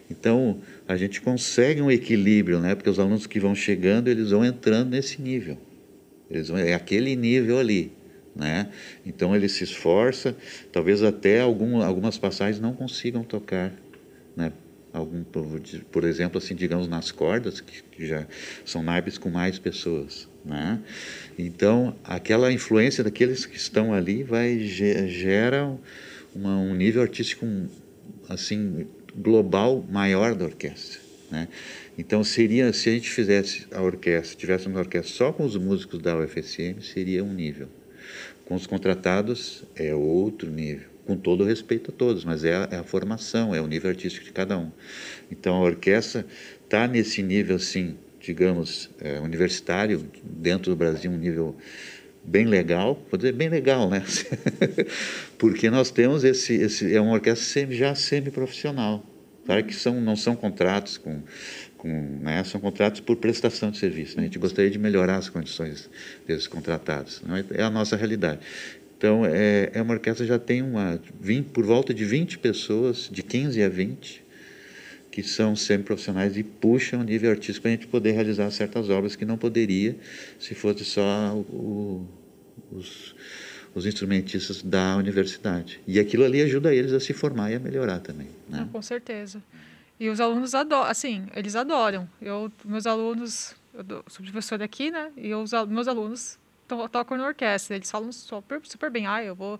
Então, 0.09 0.61
a 0.91 0.97
gente 0.97 1.21
consegue 1.21 1.81
um 1.81 1.89
equilíbrio, 1.89 2.59
né? 2.59 2.75
porque 2.75 2.89
os 2.89 2.99
alunos 2.99 3.25
que 3.25 3.39
vão 3.39 3.55
chegando, 3.55 4.09
eles 4.09 4.31
vão 4.31 4.43
entrando 4.43 4.89
nesse 4.89 5.21
nível. 5.21 5.57
Eles 6.29 6.49
vão, 6.49 6.57
é 6.57 6.73
aquele 6.73 7.15
nível 7.15 7.57
ali. 7.57 7.91
Né? 8.35 8.69
Então, 9.05 9.35
ele 9.35 9.47
se 9.47 9.63
esforça, 9.63 10.35
talvez 10.71 11.01
até 11.01 11.41
algum, 11.41 11.81
algumas 11.81 12.17
passagens 12.17 12.61
não 12.61 12.73
consigam 12.73 13.23
tocar 13.23 13.73
né? 14.35 14.51
algum 14.93 15.23
por 15.23 16.03
exemplo 16.03 16.37
assim 16.37 16.53
digamos 16.53 16.87
nas 16.87 17.11
cordas 17.11 17.61
que, 17.61 17.81
que 17.83 18.05
já 18.05 18.27
são 18.65 18.83
naipes 18.83 19.17
com 19.17 19.29
mais 19.29 19.57
pessoas 19.57 20.27
né 20.43 20.81
então 21.39 21.95
aquela 22.03 22.51
influência 22.51 23.01
daqueles 23.01 23.45
que 23.45 23.55
estão 23.55 23.93
ali 23.93 24.21
vai 24.21 24.59
gera 24.59 25.73
uma, 26.35 26.57
um 26.57 26.75
nível 26.75 27.01
artístico 27.01 27.45
assim 28.27 28.85
global 29.15 29.85
maior 29.89 30.35
da 30.35 30.45
orquestra 30.45 31.11
né? 31.31 31.47
Então 31.97 32.23
seria 32.23 32.71
se 32.73 32.89
a 32.89 32.93
gente 32.93 33.09
fizesse 33.09 33.65
a 33.71 33.81
orquestra 33.81 34.37
tivesse 34.37 34.67
uma 34.67 34.79
orquestra 34.79 35.13
só 35.13 35.31
com 35.31 35.45
os 35.45 35.55
músicos 35.55 35.99
da 35.99 36.15
UFSM 36.17 36.81
seria 36.81 37.23
um 37.23 37.33
nível. 37.33 37.69
Com 38.45 38.55
os 38.55 38.67
contratados 38.67 39.63
é 39.75 39.95
outro 39.95 40.51
nível. 40.51 40.91
Com 41.05 41.15
todo 41.15 41.43
o 41.43 41.47
respeito 41.47 41.89
a 41.89 41.93
todos, 41.93 42.23
mas 42.23 42.43
é 42.43 42.53
a, 42.53 42.69
é 42.71 42.75
a, 42.77 42.83
formação, 42.83 43.55
é 43.55 43.61
o 43.61 43.65
nível 43.65 43.89
artístico 43.89 44.25
de 44.25 44.31
cada 44.31 44.57
um. 44.57 44.71
Então 45.31 45.55
a 45.55 45.61
orquestra 45.61 46.25
está 46.63 46.87
nesse 46.87 47.23
nível 47.23 47.55
assim, 47.55 47.97
digamos, 48.19 48.89
é, 48.99 49.19
universitário, 49.19 50.05
dentro 50.23 50.71
do 50.71 50.75
Brasil, 50.75 51.09
um 51.09 51.17
nível 51.17 51.55
bem 52.23 52.45
legal, 52.45 53.01
vou 53.09 53.17
dizer 53.17 53.33
bem 53.33 53.49
legal, 53.49 53.89
né? 53.89 54.03
Porque 55.37 55.69
nós 55.69 55.91
temos 55.91 56.23
esse, 56.23 56.53
esse 56.53 56.93
é 56.93 57.01
uma 57.01 57.13
orquestra 57.13 57.45
semi, 57.45 57.75
já 57.75 57.95
semi-profissional. 57.95 59.03
Claro 59.45 59.63
que 59.63 59.73
são, 59.73 59.99
não 59.99 60.15
são 60.15 60.35
contratos 60.35 60.97
com, 60.97 61.21
com 61.77 62.19
né? 62.21 62.43
são 62.43 62.61
contratos 62.61 63.01
por 63.01 63.15
prestação 63.15 63.71
de 63.71 63.77
serviço. 63.77 64.15
Né? 64.17 64.23
A 64.23 64.25
gente 64.25 64.37
gostaria 64.37 64.69
de 64.69 64.77
melhorar 64.77 65.17
as 65.17 65.29
condições 65.29 65.89
desses 66.27 66.47
contratados. 66.47 67.21
Né? 67.23 67.43
É 67.51 67.63
a 67.63 67.69
nossa 67.69 67.95
realidade. 67.95 68.39
Então, 68.97 69.25
é, 69.25 69.71
é 69.73 69.81
uma 69.81 69.95
orquestra 69.95 70.23
que 70.23 70.29
já 70.29 70.37
tem 70.37 70.61
uma, 70.61 71.01
20, 71.19 71.47
por 71.47 71.65
volta 71.65 71.91
de 71.91 72.05
20 72.05 72.37
pessoas, 72.37 73.09
de 73.11 73.23
15 73.23 73.63
a 73.63 73.67
20, 73.67 74.23
que 75.11 75.21
são 75.21 75.55
semi-profissionais 75.55 76.37
e 76.37 76.43
puxam 76.43 77.01
o 77.01 77.03
nível 77.03 77.29
artístico 77.29 77.63
para 77.63 77.71
a 77.71 77.75
gente 77.75 77.87
poder 77.87 78.13
realizar 78.13 78.49
certas 78.49 78.89
obras 78.89 79.15
que 79.15 79.25
não 79.25 79.37
poderia 79.37 79.97
se 80.39 80.55
fosse 80.55 80.85
só 80.85 81.35
o, 81.35 82.07
os, 82.71 83.13
os 83.75 83.85
instrumentistas 83.85 84.61
da 84.61 84.95
universidade. 84.95 85.81
E 85.85 85.99
aquilo 85.99 86.23
ali 86.23 86.41
ajuda 86.41 86.73
eles 86.73 86.93
a 86.93 86.99
se 86.99 87.11
formar 87.11 87.51
e 87.51 87.55
a 87.55 87.59
melhorar 87.59 87.99
também. 87.99 88.29
Né? 88.47 88.61
Ah, 88.63 88.67
com 88.71 88.81
certeza. 88.81 89.43
E 89.99 90.09
os 90.09 90.19
alunos 90.19 90.55
adoram, 90.55 90.89
assim, 90.89 91.27
eles 91.35 91.55
adoram. 91.55 92.09
Eu, 92.21 92.51
meus 92.65 92.87
alunos, 92.87 93.53
eu 93.73 94.03
sou 94.07 94.23
professora 94.23 94.63
aqui, 94.63 94.89
né? 94.89 95.11
E 95.15 95.31
os 95.35 95.51
meus 95.67 95.87
alunos 95.87 96.39
to, 96.67 96.89
tocam 96.89 97.17
na 97.17 97.27
orquestra. 97.27 97.75
Eles 97.75 97.91
falam 97.91 98.11
super, 98.11 98.61
super 98.63 98.89
bem. 98.89 99.05
Ah, 99.05 99.23
eu 99.23 99.35
vou 99.35 99.59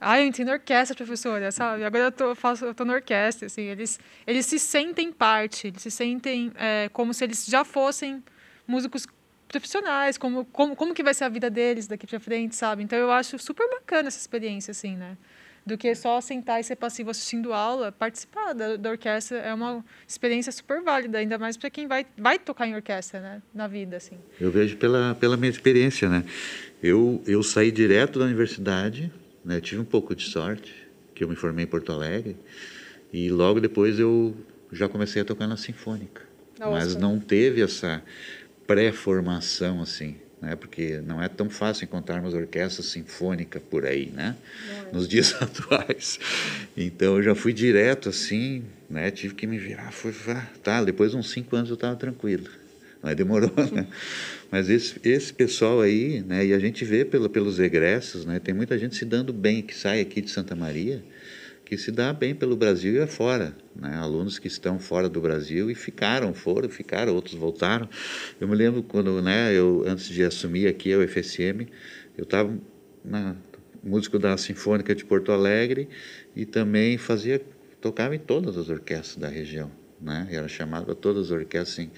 ah, 0.00 0.20
eu 0.20 0.26
entendo 0.26 0.50
orquestra, 0.50 0.94
professora, 0.94 1.50
sabe? 1.50 1.84
Agora 1.84 2.04
eu 2.04 2.12
tô, 2.12 2.34
faço, 2.34 2.66
eu 2.66 2.74
tô 2.74 2.84
na 2.84 2.94
orquestra, 2.94 3.46
assim, 3.46 3.62
eles, 3.62 3.98
eles 4.26 4.44
se 4.44 4.58
sentem 4.58 5.10
parte, 5.10 5.68
eles 5.68 5.82
se 5.82 5.90
sentem 5.90 6.52
é, 6.56 6.88
como 6.92 7.14
se 7.14 7.24
eles 7.24 7.46
já 7.46 7.64
fossem 7.64 8.22
músicos 8.66 9.06
profissionais, 9.48 10.18
como, 10.18 10.44
como, 10.46 10.76
como 10.76 10.94
que 10.94 11.02
vai 11.02 11.14
ser 11.14 11.24
a 11.24 11.28
vida 11.28 11.48
deles 11.48 11.86
daqui 11.86 12.06
para 12.06 12.20
frente, 12.20 12.54
sabe? 12.54 12.82
Então 12.82 12.98
eu 12.98 13.10
acho 13.10 13.38
super 13.38 13.68
bacana 13.70 14.08
essa 14.08 14.18
experiência, 14.18 14.72
assim, 14.72 14.96
né? 14.96 15.16
Do 15.64 15.76
que 15.76 15.92
só 15.94 16.20
sentar 16.20 16.60
e 16.60 16.64
ser 16.64 16.76
passivo 16.76 17.10
assistindo 17.10 17.52
aula, 17.52 17.90
participar 17.90 18.52
da, 18.52 18.76
da 18.76 18.90
orquestra 18.90 19.38
é 19.38 19.52
uma 19.52 19.84
experiência 20.06 20.52
super 20.52 20.80
válida, 20.82 21.18
ainda 21.18 21.38
mais 21.38 21.56
para 21.56 21.70
quem 21.70 21.88
vai, 21.88 22.06
vai 22.16 22.38
tocar 22.38 22.68
em 22.68 22.74
orquestra, 22.74 23.20
né? 23.20 23.42
Na 23.52 23.66
vida, 23.66 23.96
assim. 23.96 24.18
Eu 24.40 24.50
vejo 24.50 24.76
pela, 24.76 25.14
pela 25.14 25.36
minha 25.36 25.50
experiência, 25.50 26.08
né? 26.08 26.22
Eu, 26.82 27.22
eu 27.26 27.42
saí 27.42 27.72
direto 27.72 28.18
da 28.18 28.26
universidade, 28.26 29.10
né? 29.46 29.56
Eu 29.56 29.60
tive 29.60 29.80
um 29.80 29.84
pouco 29.84 30.14
de 30.14 30.24
sorte, 30.24 30.74
que 31.14 31.22
eu 31.22 31.28
me 31.28 31.36
formei 31.36 31.64
em 31.64 31.68
Porto 31.68 31.92
Alegre, 31.92 32.36
e 33.12 33.30
logo 33.30 33.60
depois 33.60 33.98
eu 33.98 34.36
já 34.72 34.88
comecei 34.88 35.22
a 35.22 35.24
tocar 35.24 35.46
na 35.46 35.56
Sinfônica. 35.56 36.22
Nossa. 36.58 36.72
Mas 36.72 36.96
não 36.96 37.20
teve 37.20 37.62
essa 37.62 38.02
pré-formação 38.66 39.80
assim, 39.80 40.16
né? 40.42 40.56
Porque 40.56 41.00
não 41.06 41.22
é 41.22 41.28
tão 41.28 41.48
fácil 41.48 41.84
encontrarmos 41.84 42.34
orquestra 42.34 42.82
sinfônica 42.82 43.60
por 43.60 43.86
aí, 43.86 44.10
né? 44.12 44.36
É. 44.68 44.92
Nos 44.92 45.06
dias 45.08 45.34
atuais. 45.40 46.18
Então 46.76 47.16
eu 47.16 47.22
já 47.22 47.34
fui 47.34 47.52
direto 47.52 48.08
assim, 48.08 48.64
né? 48.90 49.10
Tive 49.12 49.34
que 49.34 49.46
me 49.46 49.58
virar, 49.58 49.92
foi, 49.92 50.12
tá. 50.62 50.82
Depois 50.82 51.12
de 51.12 51.16
uns 51.16 51.30
cinco 51.30 51.54
anos 51.54 51.70
eu 51.70 51.74
estava 51.74 51.94
tranquilo, 51.94 52.48
mas 53.00 53.14
demorou, 53.14 53.52
né? 53.72 53.86
Mas 54.50 54.68
esse, 54.68 55.00
esse 55.04 55.32
pessoal 55.32 55.80
aí, 55.80 56.22
né, 56.22 56.46
e 56.46 56.52
a 56.52 56.58
gente 56.58 56.84
vê 56.84 57.04
pelo, 57.04 57.28
pelos 57.28 57.58
egressos, 57.58 58.24
né, 58.24 58.38
tem 58.38 58.54
muita 58.54 58.78
gente 58.78 58.94
se 58.94 59.04
dando 59.04 59.32
bem, 59.32 59.62
que 59.62 59.74
sai 59.74 60.00
aqui 60.00 60.20
de 60.20 60.30
Santa 60.30 60.54
Maria, 60.54 61.02
que 61.64 61.76
se 61.76 61.90
dá 61.90 62.12
bem 62.12 62.32
pelo 62.32 62.56
Brasil 62.56 62.94
e 62.94 63.00
afora. 63.00 63.56
Né? 63.74 63.96
Alunos 63.96 64.38
que 64.38 64.46
estão 64.46 64.78
fora 64.78 65.08
do 65.08 65.20
Brasil 65.20 65.68
e 65.68 65.74
ficaram, 65.74 66.32
foram, 66.32 66.68
ficaram, 66.68 67.12
outros 67.12 67.34
voltaram. 67.34 67.88
Eu 68.40 68.46
me 68.46 68.54
lembro 68.54 68.84
quando, 68.84 69.20
né, 69.20 69.52
eu, 69.52 69.84
antes 69.86 70.08
de 70.08 70.22
assumir 70.22 70.68
aqui 70.68 70.92
a 70.92 70.98
UFSM, 70.98 71.66
eu 72.16 72.22
estava 72.22 72.56
músico 73.82 74.18
da 74.18 74.36
Sinfônica 74.36 74.94
de 74.94 75.04
Porto 75.04 75.32
Alegre 75.32 75.88
e 76.36 76.46
também 76.46 76.96
fazia, 76.98 77.40
tocava 77.80 78.14
em 78.14 78.20
todas 78.20 78.56
as 78.56 78.68
orquestras 78.68 79.16
da 79.16 79.28
região 79.28 79.70
né? 80.00 80.28
Era 80.30 80.48
chamado 80.48 80.84
para 80.84 80.94
todas 80.94 81.26
as 81.26 81.30
orquestras, 81.30 81.72
assim. 81.72 81.90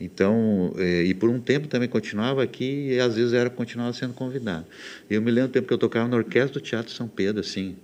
Então, 0.00 0.74
é, 0.78 1.02
e 1.02 1.14
por 1.14 1.28
um 1.28 1.40
tempo 1.40 1.68
também 1.68 1.88
continuava 1.88 2.42
aqui 2.42 2.88
e 2.92 3.00
às 3.00 3.16
vezes 3.16 3.32
era 3.32 3.50
continuava 3.50 3.92
sendo 3.92 4.14
convidado. 4.14 4.66
Eu 5.08 5.20
me 5.20 5.30
lembro 5.30 5.48
do 5.48 5.52
tempo 5.52 5.66
que 5.66 5.74
eu 5.74 5.78
tocava 5.78 6.08
na 6.08 6.16
orquestra 6.16 6.54
do 6.54 6.60
Teatro 6.60 6.92
São 6.92 7.08
Pedro, 7.08 7.40
assim, 7.40 7.76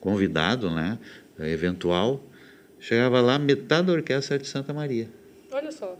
convidado, 0.00 0.70
né? 0.70 0.98
Eventual. 1.38 2.22
Chegava 2.78 3.20
lá, 3.20 3.38
metade 3.38 3.86
da 3.86 3.92
orquestra 3.92 4.34
era 4.36 4.42
de 4.42 4.48
Santa 4.48 4.72
Maria. 4.72 5.08
Olha 5.50 5.70
só. 5.70 5.96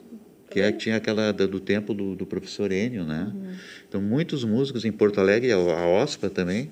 Que 0.51 0.61
é 0.61 0.71
tinha 0.71 0.97
aquela 0.97 1.33
do 1.33 1.61
tempo 1.61 1.95
do, 1.95 2.15
do 2.15 2.27
professor 2.27 2.71
Enio, 2.71 3.05
né? 3.05 3.31
Uhum. 3.33 3.55
Então, 3.89 4.03
muitos 4.03 4.45
músicos 4.45 4.85
em 4.85 4.93
Porto 4.93 5.19
Alegre, 5.21 5.53
a, 5.53 5.57
a 5.57 5.87
OSPA 5.87 6.29
também, 6.29 6.71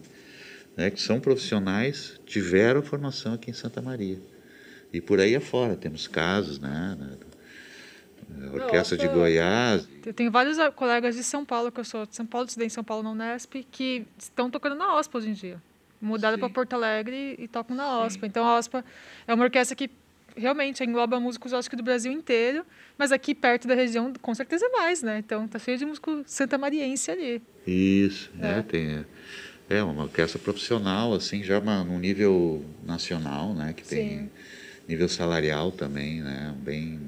né, 0.77 0.91
que 0.91 1.01
são 1.01 1.21
profissionais, 1.21 2.21
tiveram 2.27 2.83
formação 2.83 3.35
aqui 3.35 3.51
em 3.51 3.55
Santa 3.55 3.81
Maria. 3.81 4.19
E 4.93 5.01
por 5.01 5.21
aí 5.21 5.37
afora 5.37 5.77
temos 5.77 6.09
casos, 6.09 6.59
né? 6.59 6.97
Orquestra 8.53 8.97
Nossa, 8.97 8.97
de 8.97 9.09
Goiás. 9.09 9.89
Eu 10.05 10.15
tenho 10.15 10.31
vários 10.31 10.57
colegas 10.75 11.15
de 11.15 11.23
São 11.23 11.45
Paulo, 11.45 11.71
que 11.71 11.81
eu 11.81 11.85
sou 11.85 12.07
de 12.07 12.15
São 12.15 12.27
Paulo, 12.27 12.47
estudei 12.47 12.67
em 12.67 12.71
São 12.71 12.83
Paulo 12.83 13.03
na 13.03 13.11
Unesp, 13.11 13.67
que 13.71 14.07
estão 14.19 14.51
tocando 14.51 14.77
na 14.77 14.97
OSPA 14.97 15.19
hoje 15.19 15.31
em 15.31 15.33
dia. 15.33 15.63
Mudaram 16.01 16.39
para 16.39 16.49
Porto 16.49 16.73
Alegre 16.73 17.37
e 17.39 17.47
tocam 17.47 17.77
na 17.77 18.01
OSPA. 18.01 18.27
Então 18.27 18.45
a 18.45 18.59
OSPA 18.59 18.85
é 19.27 19.35
uma 19.35 19.45
orquestra 19.45 19.77
que 19.77 19.91
realmente 20.37 20.83
engloba 20.83 21.21
músicos, 21.21 21.53
acho 21.53 21.69
que 21.69 21.77
do 21.77 21.83
Brasil 21.83 22.11
inteiro, 22.11 22.65
mas 22.97 23.13
aqui 23.13 23.35
perto 23.35 23.69
da 23.69 23.75
região, 23.75 24.13
com 24.23 24.35
certeza 24.35 24.67
mais, 24.71 25.03
né? 25.03 25.19
Então 25.19 25.47
tá 25.47 25.59
cheio 25.59 25.77
de 25.77 25.85
músico 25.85 26.23
santamariense 26.27 27.11
ali. 27.11 27.43
Isso, 27.67 28.31
é, 28.41 28.59
é 28.59 28.63
tem. 28.63 29.07
É 29.69 29.83
uma 29.83 30.05
orquestra 30.05 30.39
profissional, 30.39 31.13
assim, 31.13 31.45
já 31.45 31.59
uma, 31.59 31.85
num 31.85 31.99
nível 31.99 32.65
nacional, 32.85 33.55
né? 33.55 33.73
Que 33.73 33.85
tem. 33.85 34.09
Sim 34.09 34.31
nível 34.91 35.09
salarial 35.09 35.71
também, 35.71 36.21
né? 36.21 36.53
Bem, 36.59 37.01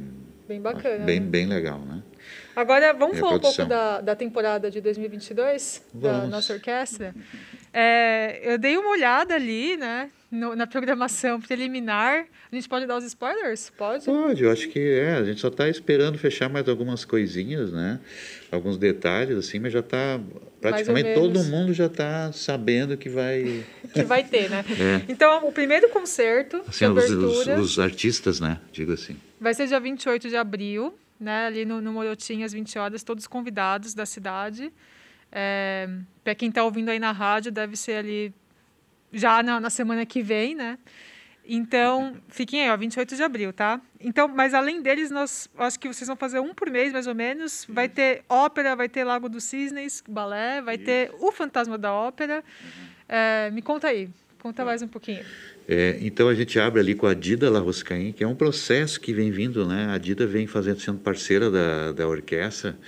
bem 0.47 0.61
bacana. 0.61 1.05
Bem, 1.05 1.19
né? 1.19 1.27
bem 1.27 1.47
legal, 1.47 1.81
né? 1.81 2.01
Agora, 2.55 2.93
vamos 2.93 3.19
falar 3.19 3.35
um 3.35 3.41
pouco 3.41 3.65
da, 3.65 4.01
da 4.01 4.15
temporada 4.15 4.71
de 4.71 4.81
2022 4.81 5.83
vamos. 5.93 6.21
da 6.21 6.27
nossa 6.29 6.53
orquestra. 6.53 7.15
É, 7.73 8.41
eu 8.45 8.59
dei 8.59 8.77
uma 8.77 8.91
olhada 8.91 9.35
ali, 9.35 9.77
né, 9.77 10.11
no, 10.33 10.57
na 10.57 10.67
programação 10.67 11.39
preliminar. 11.39 12.25
A 12.51 12.55
gente 12.55 12.67
pode 12.67 12.87
dar 12.87 12.97
os 12.97 13.05
spoilers? 13.05 13.71
Pode? 13.77 14.07
Pode, 14.07 14.43
eu 14.43 14.51
acho 14.51 14.67
que 14.69 14.81
é. 14.81 15.17
A 15.17 15.25
gente 15.25 15.39
só 15.41 15.49
está 15.49 15.69
esperando 15.69 16.17
fechar 16.17 16.49
mais 16.49 16.67
algumas 16.67 17.05
coisinhas, 17.05 17.71
né? 17.71 18.01
Alguns 18.51 18.79
detalhes, 18.79 19.37
assim, 19.37 19.59
mas 19.59 19.75
já 19.75 19.81
está. 19.81 20.19
Praticamente 20.59 21.13
todo 21.15 21.45
mundo 21.45 21.75
já 21.75 21.87
está 21.87 22.33
sabendo 22.33 22.97
que 22.97 23.11
vai. 23.11 23.63
que 23.93 24.03
vai 24.03 24.25
ter, 24.25 24.49
né? 24.49 24.65
É. 24.71 25.03
Então, 25.07 25.47
o 25.47 25.53
primeiro 25.53 25.91
concerto. 25.91 26.63
Assim, 26.67 26.87
os, 26.87 27.11
os, 27.11 27.47
os, 27.47 27.79
artistas, 27.79 28.41
né? 28.41 28.59
Digo 28.73 28.93
assim. 28.93 29.17
Vai 29.39 29.53
ser 29.53 29.67
dia 29.67 29.79
28 29.79 30.31
de 30.31 30.37
abril, 30.37 30.95
né? 31.21 31.47
Ali 31.47 31.67
no, 31.67 31.83
no 31.83 31.93
Morotim, 31.93 32.43
às 32.43 32.55
20 32.55 32.79
horas, 32.79 33.03
todos 33.03 33.27
convidados 33.27 33.93
da 33.93 34.07
cidade. 34.07 34.73
É, 35.31 35.89
Para 36.25 36.35
quem 36.35 36.49
está 36.49 36.65
ouvindo 36.65 36.89
aí 36.89 36.99
na 36.99 37.13
rádio, 37.13 37.53
deve 37.53 37.77
ser 37.77 37.97
ali 37.97 38.33
já 39.13 39.43
na, 39.43 39.61
na 39.61 39.71
semana 39.71 40.07
que 40.07 40.23
vem, 40.23 40.55
né? 40.55 40.79
Então, 41.45 42.17
fiquem 42.29 42.63
aí, 42.63 42.71
ó, 42.71 42.77
28 42.77 43.17
de 43.17 43.23
abril, 43.23 43.53
tá? 43.53 43.81
Então, 44.01 44.29
mas 44.29 44.55
além 44.55 44.81
deles, 44.81 45.11
nós 45.11 45.51
acho 45.59 45.79
que 45.79 45.89
vocês 45.89 46.07
vão 46.07 46.17
fazer 46.17 46.39
um 46.39 46.55
por 46.55 46.71
mês, 46.71 46.93
mais 46.93 47.07
ou 47.07 47.15
menos. 47.15 47.67
Vai 47.69 47.89
ter 47.89 48.23
ópera, 48.29 48.77
vai 48.77 48.89
ter 48.89 49.03
Lago 49.03 49.29
dos 49.29 49.45
Cisnes, 49.45 50.05
balé, 50.09 50.63
vai 50.63 50.77
Isso. 50.77 50.85
ter 50.85 51.11
o 51.19 51.33
Fantasma 51.33 51.77
da 51.77 51.93
Ópera. 51.93 52.45
Uhum. 52.63 52.87
É, 53.09 53.51
me 53.51 53.61
conta 53.61 53.89
aí, 53.89 54.09
conta 54.39 54.65
mais 54.65 54.83
um 54.83 54.89
pouquinho. 54.89 55.25
É, 55.67 55.99
então 56.01 56.29
a 56.29 56.35
gente 56.35 56.59
abre 56.61 56.81
ali 56.81 56.95
com 56.95 57.07
a 57.07 57.15
Dida 57.15 57.51
La 57.51 57.59
Roscaim, 57.59 58.13
que 58.13 58.23
é 58.23 58.27
um 58.27 58.37
processo 58.37 59.01
que 59.01 59.13
vem 59.13 59.31
vindo, 59.31 59.67
né? 59.67 59.89
A 59.93 59.99
Dida 59.99 60.27
vem 60.27 60.47
fazendo, 60.47 60.81
sendo 60.81 60.99
parceira 60.99 61.51
da, 61.51 61.91
da 61.91 62.07
orquestra 62.07 62.79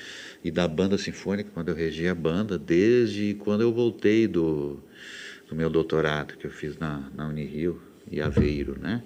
e 0.44 0.50
da 0.50 0.68
banda 0.68 0.96
sinfônica, 0.96 1.50
quando 1.52 1.70
eu 1.70 1.74
regi 1.74 2.06
a 2.06 2.14
banda, 2.14 2.56
desde 2.56 3.34
quando 3.34 3.62
eu 3.62 3.72
voltei 3.72 4.28
do, 4.28 4.80
do 5.48 5.54
meu 5.54 5.68
doutorado, 5.68 6.36
que 6.36 6.46
eu 6.46 6.50
fiz 6.50 6.78
na, 6.78 7.08
na 7.14 7.26
Unirio 7.26 7.80
e 8.10 8.20
Aveiro, 8.20 8.78
né? 8.78 9.02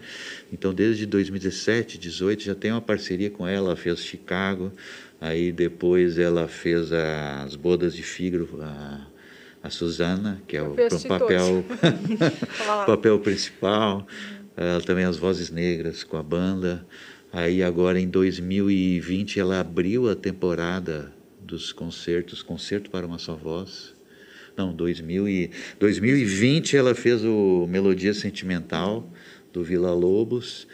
Então, 0.53 0.75
desde 0.75 1.07
2017, 1.07 1.99
2018, 1.99 2.43
já 2.43 2.55
tem 2.55 2.73
uma 2.73 2.81
parceria 2.81 3.31
com 3.31 3.47
ela, 3.47 3.69
ela 3.69 3.77
fez 3.77 4.01
Chicago, 4.01 4.73
aí 5.21 5.53
depois 5.53 6.19
ela 6.19 6.49
fez 6.49 6.91
as 6.93 7.55
Bodas 7.55 7.95
de 7.95 8.03
Fígaro, 8.03 8.49
a, 8.61 9.07
a 9.63 9.71
Suzana, 9.71 10.43
que 10.47 10.57
é 10.57 10.63
o, 10.63 10.73
o 10.73 11.09
papel, 11.09 11.65
papel 12.87 13.19
principal, 13.21 14.07
também 14.85 15.05
as 15.05 15.17
Vozes 15.17 15.51
Negras 15.51 16.03
com 16.03 16.17
a 16.17 16.23
banda, 16.23 16.85
aí 17.33 17.63
agora 17.63 18.01
em 18.01 18.09
2020 18.09 19.39
ela 19.39 19.61
abriu 19.61 20.11
a 20.11 20.17
temporada 20.17 21.13
dos 21.41 21.73
concertos, 21.73 22.43
Concerto 22.43 22.91
para 22.91 23.07
uma 23.07 23.19
Só 23.19 23.35
Voz. 23.35 23.98
Não, 24.59 24.73
2000 24.73 25.29
e, 25.29 25.51
2020 25.79 26.77
ela 26.77 26.93
fez 26.93 27.25
o 27.25 27.65
Melodia 27.69 28.13
Sentimental 28.13 29.09
do 29.53 29.63
Vila 29.63 29.93
Lobos, 29.93 30.67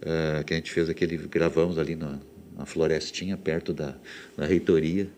uh, 0.00 0.44
que 0.44 0.54
a 0.54 0.56
gente 0.56 0.70
fez 0.70 0.88
aquele, 0.88 1.16
gravamos 1.16 1.76
ali 1.76 1.96
no, 1.96 2.20
na 2.56 2.64
florestinha 2.64 3.36
perto 3.36 3.72
da, 3.72 3.96
da 4.36 4.46
reitoria. 4.46 5.08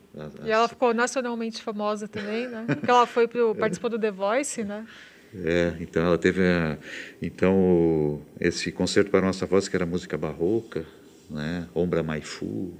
E 0.42 0.50
ela 0.50 0.66
ficou 0.66 0.94
nacionalmente 0.94 1.60
famosa 1.60 2.08
também, 2.08 2.48
né? 2.48 2.64
Porque 2.66 2.90
ela 2.90 3.06
foi 3.06 3.28
pro, 3.28 3.54
participou 3.56 3.90
do 3.90 3.98
The 3.98 4.10
Voice, 4.10 4.64
né? 4.64 4.86
É, 5.34 5.74
então 5.80 6.02
ela 6.06 6.16
teve 6.16 6.42
a, 6.46 6.78
então 7.20 8.22
esse 8.40 8.72
concerto 8.72 9.10
para 9.10 9.20
nossa 9.20 9.44
voz 9.44 9.68
que 9.68 9.76
era 9.76 9.84
música 9.84 10.16
barroca, 10.16 10.86
né? 11.28 11.68
Ombra 11.74 12.02
Maifu, 12.02 12.72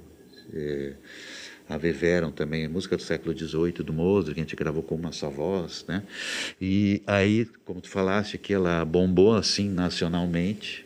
é, 0.53 0.93
a 1.67 1.77
Veveram 1.77 2.31
também, 2.31 2.67
música 2.67 2.95
do 2.95 3.01
século 3.01 3.35
XVIII 3.37 3.83
do 3.83 3.91
Mozart, 3.91 4.35
que 4.35 4.39
a 4.39 4.43
gente 4.43 4.55
gravou 4.55 4.83
com 4.83 4.95
uma 4.95 5.11
só 5.11 5.29
voz, 5.29 5.83
né? 5.87 6.03
E 6.61 7.01
aí, 7.07 7.47
como 7.65 7.81
tu 7.81 7.89
falaste, 7.89 8.37
que 8.37 8.53
ela 8.53 8.85
bombou 8.85 9.35
assim 9.35 9.69
nacionalmente 9.69 10.85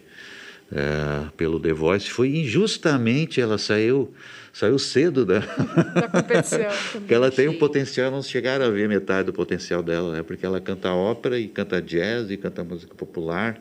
é, 0.71 1.27
pelo 1.35 1.59
The 1.59 1.73
Voice, 1.73 2.09
foi 2.09 2.29
injustamente 2.29 3.41
ela 3.41 3.57
saiu 3.57 4.13
saiu 4.53 4.79
cedo 4.79 5.25
da, 5.25 5.39
da 5.39 6.07
competição. 6.07 6.59
porque 6.93 7.13
ela 7.13 7.29
tem 7.29 7.47
um 7.47 7.57
potencial, 7.57 8.09
não 8.11 8.21
chegaram 8.23 8.65
a 8.65 8.69
ver 8.69 8.89
metade 8.89 9.27
do 9.27 9.33
potencial 9.33 9.83
dela, 9.83 10.13
né? 10.13 10.23
Porque 10.23 10.45
ela 10.45 10.59
canta 10.59 10.91
ópera 10.91 11.39
e 11.39 11.47
canta 11.47 11.81
jazz 11.81 12.31
e 12.31 12.37
canta 12.37 12.63
música 12.63 12.93
popular. 12.95 13.59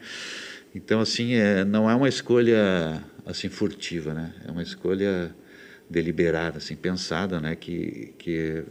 Então 0.75 1.01
assim, 1.01 1.35
é, 1.35 1.65
não 1.65 1.91
é 1.91 1.95
uma 1.95 2.09
escolha 2.09 3.03
assim 3.27 3.49
furtiva, 3.49 4.15
né? 4.15 4.33
É 4.47 4.51
uma 4.51 4.63
escolha 4.63 5.35
deliberada, 5.89 6.59
assim, 6.59 6.77
pensada, 6.77 7.41
né? 7.41 7.57
Que 7.57 8.15
que 8.19 8.63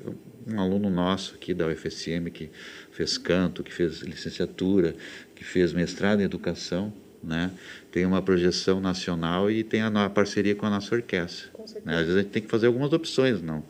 um 0.48 0.60
aluno 0.60 0.90
nosso 0.90 1.36
aqui 1.36 1.54
da 1.54 1.68
UFSM 1.68 2.30
que 2.32 2.50
fez 2.92 3.18
canto, 3.18 3.64
que 3.64 3.74
fez 3.74 4.02
licenciatura, 4.02 4.96
que 5.36 5.44
fez 5.44 5.74
mestrado 5.74 6.22
em 6.22 6.24
educação, 6.24 6.94
né? 7.24 7.52
Tem 7.92 8.06
uma 8.06 8.22
projeção 8.22 8.80
nacional 8.80 9.50
e 9.52 9.64
tem 9.64 9.82
a, 9.82 9.88
a 10.06 10.10
parceria 10.10 10.56
com 10.56 10.66
a 10.66 10.70
nossa 10.70 10.94
orquestra. 10.96 11.50
Né? 11.84 11.94
Às 11.94 12.00
vezes 12.02 12.16
a 12.16 12.20
gente 12.20 12.32
tem 12.32 12.42
que 12.42 12.50
fazer 12.50 12.68
algumas 12.68 12.94
opções, 12.94 13.42
não. 13.42 13.64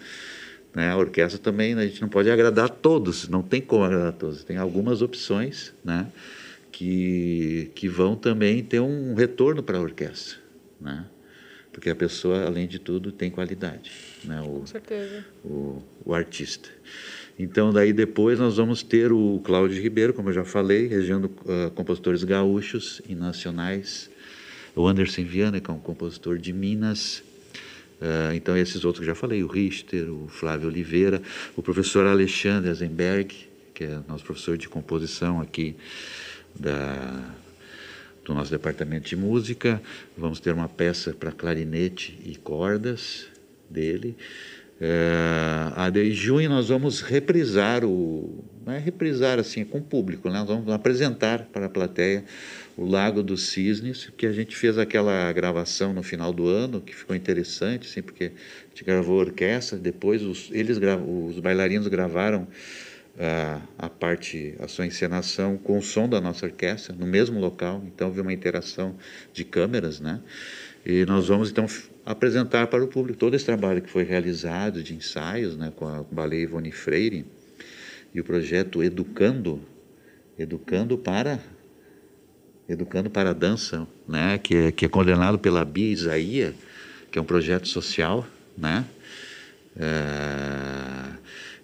Né? 0.76 0.91
A 0.91 0.98
orquestra 0.98 1.39
também, 1.39 1.74
a 1.74 1.86
gente 1.86 2.02
não 2.02 2.10
pode 2.10 2.30
agradar 2.30 2.70
todos, 2.70 3.28
não 3.28 3.41
tem 3.41 3.62
como 3.62 3.84
agradar 3.84 4.14
todos. 4.14 4.43
Tem 4.43 4.58
algumas 4.58 5.02
opções, 5.02 5.74
né? 5.84 6.08
Que, 6.72 7.72
que 7.74 7.89
vão 7.89 8.16
também 8.16 8.64
ter 8.64 8.80
um 8.80 9.16
retorno 9.16 9.64
para 9.64 9.80
a 9.80 9.82
orquestra, 9.82 10.38
né? 10.80 11.06
Porque 11.78 11.92
a 11.92 11.96
pessoa, 11.96 12.44
além 12.44 12.66
de 12.66 12.80
tudo, 12.80 13.12
tem 13.12 13.30
qualidade, 13.30 13.92
né? 14.24 14.42
O, 14.42 14.62
Com 14.62 14.66
certeza. 14.66 15.24
O, 15.46 15.84
o 16.04 16.12
artista. 16.12 16.70
Então, 17.38 17.72
daí 17.72 17.94
depois 17.94 18.40
nós 18.40 18.58
vamos 18.58 18.82
ter 18.82 19.12
o 19.12 19.40
Cláudio 19.44 19.80
Ribeiro, 19.80 20.12
como 20.12 20.30
eu 20.30 20.34
já 20.34 20.44
falei, 20.44 20.88
regendo 20.88 21.26
uh, 21.28 21.70
compositores 21.76 22.24
gaúchos 22.24 23.00
e 23.08 23.14
nacionais. 23.14 24.10
O 24.76 24.88
Anderson 24.88 25.24
Viana, 25.24 25.60
que 25.60 25.70
é 25.70 25.74
um 25.74 25.78
compositor 25.78 26.40
de 26.40 26.52
Minas. 26.52 27.20
Uh, 28.02 28.34
então, 28.34 28.58
esses 28.58 28.84
outros 28.84 29.02
que 29.02 29.06
já 29.06 29.14
falei, 29.14 29.44
o 29.44 29.48
Richter, 29.48 30.12
o 30.12 30.28
Flávio 30.28 30.70
Oliveira, 30.70 31.22
o 31.56 31.62
professor 31.62 32.08
Alexandre 32.08 32.72
Azenberg, 32.72 33.36
que 33.76 33.84
é 33.84 34.00
nosso 34.08 34.24
professor 34.24 34.58
de 34.58 34.68
composição 34.68 35.40
aqui 35.40 35.76
da, 36.60 37.36
do 38.28 38.34
nosso 38.34 38.52
departamento 38.52 39.08
de 39.08 39.16
música. 39.16 39.82
Vamos 40.18 40.40
ter 40.40 40.54
uma 40.54 40.68
peça 40.68 41.14
para 41.14 41.32
clarinete 41.32 42.20
e 42.26 42.36
cordas 42.36 43.28
dele. 43.70 44.16
É, 44.80 46.00
em 46.00 46.12
junho 46.12 46.50
nós 46.50 46.68
vamos 46.68 47.02
reprisar 47.02 47.84
o. 47.84 48.44
Não 48.64 48.74
é 48.74 48.78
reprisar 48.78 49.40
assim, 49.40 49.62
é 49.62 49.66
com 49.66 49.80
o 49.80 49.82
público, 49.82 50.30
né? 50.30 50.40
nós 50.40 50.48
vamos 50.48 50.72
apresentar 50.72 51.48
para 51.52 51.66
a 51.66 51.70
plateia 51.70 52.24
o 52.78 52.86
Lago 52.86 53.24
dos 53.24 53.48
Cisnes, 53.48 54.12
que 54.16 54.28
a 54.28 54.32
gente 54.32 54.56
fez 54.56 54.78
aquela 54.78 55.32
gravação 55.32 55.94
no 55.94 56.04
final 56.04 56.32
do 56.32 56.48
ano, 56.48 56.80
que 56.80 56.94
ficou 56.94 57.16
interessante, 57.16 57.88
assim, 57.88 58.04
porque 58.04 58.26
a 58.26 58.70
gente 58.70 58.84
gravou 58.84 59.20
a 59.20 59.24
orquestra, 59.24 59.80
depois 59.80 60.22
os, 60.22 60.50
eles 60.52 60.78
os 60.78 61.40
bailarinos 61.40 61.88
gravaram 61.88 62.48
a, 63.20 63.61
a 63.78 63.89
parte, 63.89 64.55
a 64.59 64.68
sua 64.68 64.86
encenação 64.86 65.57
com 65.57 65.78
o 65.78 65.82
som 65.82 66.07
da 66.07 66.22
nossa 66.22 66.45
orquestra, 66.45 66.95
no 66.95 67.05
mesmo 67.05 67.39
local, 67.39 67.84
então 67.88 68.07
houve 68.07 68.22
uma 68.22 68.34
interação 68.34 68.95
de 69.34 69.43
câmeras, 69.43 69.99
né? 69.99 70.22
E 70.86 71.05
nós 71.05 71.28
vamos 71.28 71.49
então 71.49 71.65
apresentar 72.05 72.68
para 72.68 72.84
o 72.84 72.88
público 72.88 73.20
todo 73.20 73.36
esse 73.36 73.45
trabalho 73.45 73.82
que 73.82 73.89
foi 73.89 74.03
realizado 74.03 74.82
de 74.82 74.93
ensaios 74.93 75.57
né, 75.57 75.74
com 75.76 75.86
a 75.86 76.03
Baleia 76.09 76.43
Ivone 76.43 76.72
Freire 76.72 77.26
e 78.13 78.22
o 78.22 78.24
projeto 78.24 78.82
Educando, 78.82 79.61
Educando 80.39 80.97
para 80.97 81.39
Educando 82.70 83.09
para 83.09 83.32
a 83.32 83.34
Dança, 83.34 83.88
né, 84.07 84.38
que, 84.38 84.55
é, 84.55 84.72
que 84.72 84.86
é 84.86 84.89
coordenado 84.89 85.39
pela 85.39 85.65
Bia 85.65 85.91
Isaia, 85.91 86.53
que 87.11 87.18
é 87.18 87.22
um 87.22 87.26
projeto 87.26 87.68
social, 87.68 88.28
né? 88.57 88.86
É, 89.80 90.87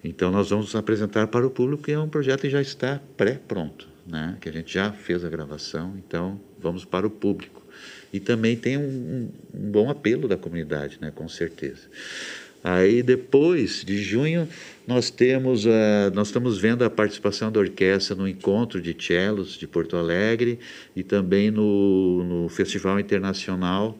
então 0.04 0.32
nós 0.32 0.50
vamos 0.50 0.76
apresentar 0.76 1.28
para 1.28 1.46
o 1.46 1.50
público 1.50 1.84
que 1.84 1.92
é 1.92 2.00
um 2.00 2.10
projeto 2.10 2.42
que 2.42 2.50
já 2.50 2.62
está 2.62 3.00
pré-pronto, 3.16 3.88
né? 4.06 4.38
Que 4.42 4.50
a 4.50 4.52
gente 4.52 4.74
já 4.74 4.92
fez 4.92 5.24
a 5.24 5.30
gravação, 5.30 5.94
então 5.98 6.40
vamos 6.60 6.84
para 6.84 7.08
o 7.08 7.10
público 7.10 7.64
e 8.14 8.20
também 8.20 8.56
tem 8.56 8.78
um, 8.78 9.30
um, 9.54 9.72
bom 9.72 9.90
apelo 9.90 10.28
da 10.28 10.38
comunidade, 10.38 11.00
né, 11.02 11.12
com 11.14 11.28
certeza. 11.28 11.82
Aí 12.64 13.04
depois 13.04 13.84
de 13.84 14.02
junho 14.02 14.48
nós 14.88 15.10
temos 15.10 15.66
uh, 15.66 15.70
nós 16.14 16.28
estamos 16.28 16.58
vendo 16.58 16.86
a 16.86 16.90
participação 16.90 17.52
da 17.52 17.60
orquestra 17.60 18.16
no 18.16 18.26
encontro 18.26 18.82
de 18.82 18.96
cellos 18.98 19.58
de 19.58 19.68
Porto 19.68 19.98
Alegre 19.98 20.60
e 20.96 21.04
também 21.04 21.52
no, 21.52 22.24
no 22.24 22.50
Festival 22.50 23.00
Internacional 23.00 23.98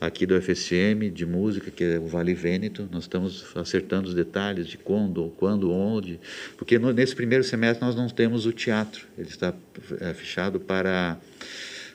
aqui 0.00 0.26
do 0.26 0.40
FSM 0.40 1.10
de 1.10 1.24
música 1.24 1.70
que 1.70 1.82
é 1.84 1.98
o 1.98 2.06
Vale 2.06 2.34
Vêneto. 2.34 2.88
Nós 2.90 3.04
estamos 3.04 3.44
acertando 3.56 4.08
os 4.08 4.14
detalhes 4.14 4.66
de 4.66 4.76
quando, 4.76 5.32
quando, 5.36 5.70
onde, 5.72 6.20
porque 6.56 6.78
no, 6.78 6.92
nesse 6.92 7.14
primeiro 7.14 7.44
semestre 7.44 7.84
nós 7.84 7.94
não 7.94 8.08
temos 8.08 8.46
o 8.46 8.52
teatro. 8.52 9.06
Ele 9.16 9.28
está 9.28 9.54
é, 10.00 10.14
fechado 10.14 10.60
para 10.60 11.18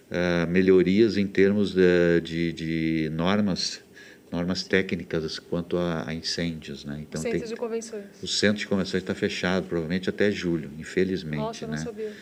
uh, 0.09 0.49
melhorias 0.49 1.17
em 1.17 1.27
termos 1.27 1.73
de, 1.73 2.21
de, 2.21 2.53
de, 2.53 3.09
normas 3.09 3.81
normas 4.31 4.63
técnicas 4.63 5.39
quanto 5.39 5.77
a, 5.77 6.07
a 6.07 6.13
incêndios, 6.13 6.85
né? 6.85 6.99
Então 7.01 7.21
centro 7.21 7.39
tem, 7.39 7.49
de 7.49 7.55
convenções. 7.55 8.05
O 8.23 8.27
centro 8.27 8.59
de 8.59 8.67
convenções 8.67 9.03
está 9.03 9.13
fechado, 9.13 9.67
provavelmente 9.67 10.09
até 10.09 10.31
julho, 10.31 10.71
infelizmente, 10.79 11.41
Nossa, 11.41 11.67
né? 11.67 11.75
não 11.75 11.83
sabia. 11.83 12.13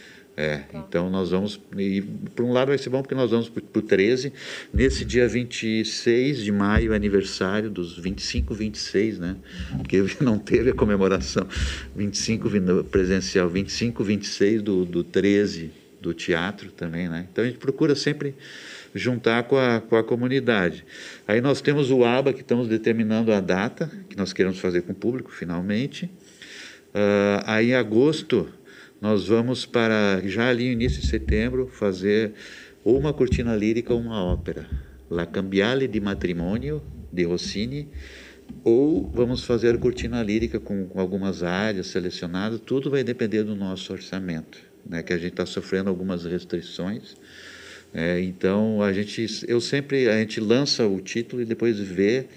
É, 0.42 0.62
então 0.74 1.10
nós 1.10 1.32
vamos, 1.32 1.60
e 1.78 2.02
por 2.34 2.46
um 2.46 2.54
lado 2.54 2.70
vai 2.70 2.78
ser 2.78 2.90
bom 2.90 3.02
porque 3.02 3.14
nós 3.14 3.30
vamos 3.30 3.50
para 3.50 3.62
o 3.78 3.82
13, 3.82 4.32
nesse 4.74 5.04
dia 5.04 5.28
26 5.28 6.38
de 6.38 6.50
maio, 6.50 6.94
aniversário 6.94 7.70
dos 7.70 8.00
25, 8.00 8.54
26, 8.54 9.20
né? 9.20 9.36
Porque 9.76 10.02
não 10.24 10.40
teve 10.40 10.70
a 10.70 10.74
comemoração 10.74 11.46
25 11.94 12.50
presencial, 12.86 13.50
25, 13.50 14.02
26 14.02 14.62
do, 14.62 14.86
do 14.86 15.04
13 15.04 15.72
do 16.00 16.14
teatro 16.14 16.72
também, 16.72 17.10
né? 17.10 17.28
Então 17.30 17.44
a 17.44 17.48
gente 17.48 17.60
procura 17.60 17.94
sempre 17.94 18.34
juntar 18.96 19.44
com 19.44 19.58
a, 19.58 19.82
com 19.82 19.98
a 19.98 20.04
comunidade. 20.06 20.86
Aí 21.28 21.42
nós 21.42 21.60
temos 21.60 21.92
o 21.92 22.06
ABA, 22.06 22.32
que 22.32 22.40
estamos 22.40 22.70
determinando 22.70 23.34
a 23.34 23.42
data, 23.42 23.92
que 24.10 24.16
nós 24.16 24.32
queremos 24.32 24.58
fazer 24.58 24.84
com 24.84 24.94
o 24.94 24.96
público, 24.96 25.34
finalmente. 25.34 26.06
Uh, 26.96 27.44
aí 27.46 27.72
em 27.72 27.76
agosto, 27.76 28.48
nós 29.02 29.28
vamos 29.28 29.66
para, 29.66 30.22
já 30.26 30.50
ali 30.50 30.66
no 30.66 30.74
início 30.74 31.02
de 31.02 31.08
setembro, 31.08 31.68
fazer 31.68 32.34
ou 32.84 32.98
uma 32.98 33.14
cortina 33.14 33.56
lírica 33.56 33.94
ou 33.94 34.00
uma 34.00 34.24
ópera. 34.24 34.68
La 35.10 35.26
Cambiale 35.26 35.88
di 35.88 36.00
Matrimonio, 36.00 36.82
de 37.12 37.24
Rossini, 37.24 37.88
ou 38.64 39.10
vamos 39.14 39.44
fazer 39.44 39.78
cortina 39.78 40.22
lírica 40.22 40.60
com, 40.60 40.86
com 40.86 41.00
algumas 41.00 41.44
áreas 41.44 41.88
selecionadas, 41.88 42.60
tudo 42.60 42.90
vai 42.90 43.04
depender 43.04 43.44
do 43.44 43.56
nosso 43.56 43.94
orçamento 43.94 44.70
né, 44.86 45.04
que 45.04 45.14
a 45.14 45.18
gente 45.18 45.32
está 45.32 45.46
sofrendo 45.46 45.90
algumas 45.90 46.26
restrições. 46.26 47.16
É, 47.94 48.20
então 48.22 48.82
a 48.82 48.94
gente, 48.94 49.46
eu 49.48 49.60
sempre 49.60 50.08
a 50.08 50.20
gente 50.20 50.40
lança 50.40 50.86
o 50.86 51.00
título 51.00 51.42
e 51.42 51.46
depois 51.46 51.80
vê, 51.80 52.28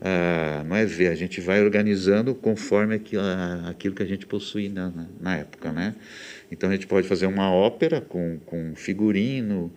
ah, 0.00 0.64
não 0.66 0.76
é 0.76 0.86
ver, 0.86 1.08
a 1.08 1.14
gente 1.14 1.40
vai 1.40 1.62
organizando 1.62 2.34
conforme 2.34 2.94
aquilo, 2.94 3.22
aquilo 3.68 3.94
que 3.94 4.02
a 4.02 4.06
gente 4.06 4.26
possui 4.26 4.68
na, 4.68 4.92
na, 5.20 5.36
época, 5.36 5.72
né? 5.72 5.94
Então 6.50 6.70
a 6.70 6.72
gente 6.72 6.86
pode 6.86 7.06
fazer 7.06 7.26
uma 7.26 7.50
ópera 7.50 8.00
com, 8.00 8.38
com 8.46 8.74
figurino, 8.74 9.70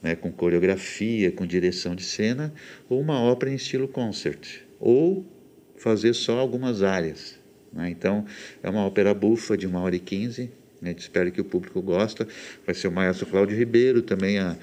né, 0.00 0.14
com 0.14 0.30
coreografia, 0.30 1.32
com 1.32 1.44
direção 1.44 1.96
de 1.96 2.04
cena, 2.04 2.54
ou 2.88 3.00
uma 3.00 3.20
ópera 3.20 3.50
em 3.50 3.56
estilo 3.56 3.88
concert, 3.88 4.60
ou 4.78 5.26
fazer 5.76 6.14
só 6.14 6.38
algumas 6.38 6.82
áreas. 6.84 7.36
Né? 7.72 7.90
Então 7.90 8.24
é 8.62 8.70
uma 8.70 8.86
ópera 8.86 9.12
bufa 9.12 9.56
de 9.56 9.66
uma 9.66 9.80
hora 9.80 9.96
e 9.96 10.00
quinze 10.00 10.50
a 10.82 10.86
gente 10.86 11.00
espera 11.00 11.30
que 11.30 11.40
o 11.40 11.44
público 11.44 11.82
gosta. 11.82 12.26
Vai 12.64 12.74
ser 12.74 12.88
o 12.88 12.92
maestro 12.92 13.26
Cláudio 13.26 13.56
Ribeiro, 13.56 14.00
também 14.00 14.38
a, 14.38 14.56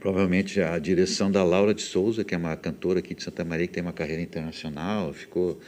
provavelmente 0.00 0.60
a 0.60 0.78
direção 0.78 1.30
da 1.30 1.44
Laura 1.44 1.74
de 1.74 1.82
Souza, 1.82 2.24
que 2.24 2.34
é 2.34 2.38
uma 2.38 2.56
cantora 2.56 3.00
aqui 3.00 3.14
de 3.14 3.22
Santa 3.22 3.44
Maria, 3.44 3.66
que 3.66 3.74
tem 3.74 3.82
uma 3.82 3.92
carreira 3.92 4.22
internacional, 4.22 5.12
ficou 5.12 5.60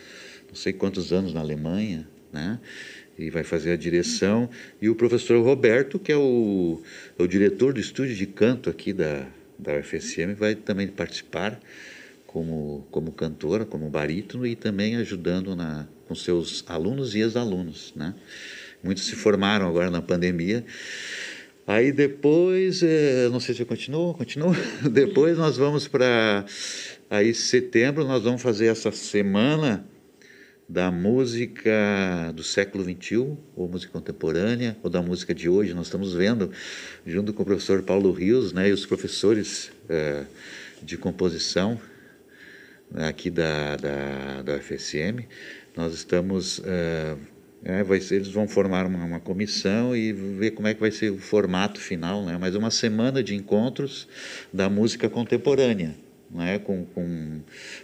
não 0.48 0.54
sei 0.54 0.72
quantos 0.72 1.12
anos 1.12 1.34
na 1.34 1.40
Alemanha, 1.40 2.08
né? 2.32 2.58
E 3.18 3.28
vai 3.28 3.44
fazer 3.44 3.72
a 3.72 3.76
direção. 3.76 4.48
E 4.80 4.88
o 4.88 4.94
professor 4.94 5.40
Roberto, 5.44 5.98
que 5.98 6.10
é 6.10 6.16
o, 6.16 6.82
o 7.18 7.26
diretor 7.26 7.74
do 7.74 7.80
estúdio 7.80 8.16
de 8.16 8.26
canto 8.26 8.70
aqui 8.70 8.92
da, 8.92 9.26
da 9.58 9.78
UFSM, 9.78 10.34
vai 10.34 10.54
também 10.54 10.88
participar 10.88 11.60
como, 12.26 12.86
como 12.90 13.12
cantora, 13.12 13.66
como 13.66 13.90
barítono 13.90 14.46
e 14.46 14.56
também 14.56 14.96
ajudando 14.96 15.54
na, 15.54 15.86
com 16.08 16.14
seus 16.14 16.64
alunos 16.66 17.14
e 17.14 17.20
ex-alunos, 17.20 17.92
né? 17.94 18.14
Muitos 18.82 19.04
se 19.04 19.14
formaram 19.14 19.68
agora 19.68 19.90
na 19.90 20.02
pandemia. 20.02 20.64
Aí 21.66 21.92
depois, 21.92 22.82
é, 22.82 23.28
não 23.28 23.38
sei 23.38 23.54
se 23.54 23.62
eu 23.62 23.66
continuo, 23.66 24.14
continuo. 24.14 24.54
depois 24.90 25.38
nós 25.38 25.56
vamos 25.56 25.86
para 25.86 26.44
aí 27.08 27.32
setembro 27.32 28.04
nós 28.04 28.22
vamos 28.24 28.42
fazer 28.42 28.66
essa 28.66 28.90
semana 28.90 29.86
da 30.68 30.90
música 30.90 32.32
do 32.34 32.42
século 32.42 32.82
XXI, 32.82 33.36
ou 33.54 33.68
música 33.68 33.92
contemporânea, 33.92 34.76
ou 34.82 34.88
da 34.88 35.02
música 35.02 35.34
de 35.34 35.48
hoje. 35.48 35.74
Nós 35.74 35.86
estamos 35.86 36.14
vendo, 36.14 36.50
junto 37.06 37.32
com 37.32 37.42
o 37.42 37.46
professor 37.46 37.82
Paulo 37.82 38.10
Rios 38.10 38.52
né, 38.52 38.70
e 38.70 38.72
os 38.72 38.86
professores 38.86 39.70
é, 39.88 40.24
de 40.82 40.96
composição 40.96 41.78
né, 42.90 43.06
aqui 43.06 43.30
da, 43.30 43.76
da, 43.76 44.42
da 44.42 44.56
UFSM, 44.56 45.26
nós 45.76 45.92
estamos. 45.94 46.60
É, 46.64 47.16
é, 47.64 47.82
vai 47.82 47.98
eles 48.10 48.28
vão 48.28 48.48
formar 48.48 48.86
uma, 48.86 49.04
uma, 49.04 49.20
comissão 49.20 49.94
e 49.94 50.12
ver 50.12 50.52
como 50.52 50.66
é 50.66 50.74
que 50.74 50.80
vai 50.80 50.90
ser 50.90 51.10
o 51.10 51.18
formato 51.18 51.80
final, 51.80 52.24
né? 52.24 52.36
mas 52.38 52.54
uma 52.54 52.70
semana 52.70 53.22
de 53.22 53.34
encontros 53.34 54.08
da 54.52 54.68
música 54.68 55.08
contemporânea 55.08 55.94
né, 56.32 56.58
com, 56.58 56.84
com 56.86 57.40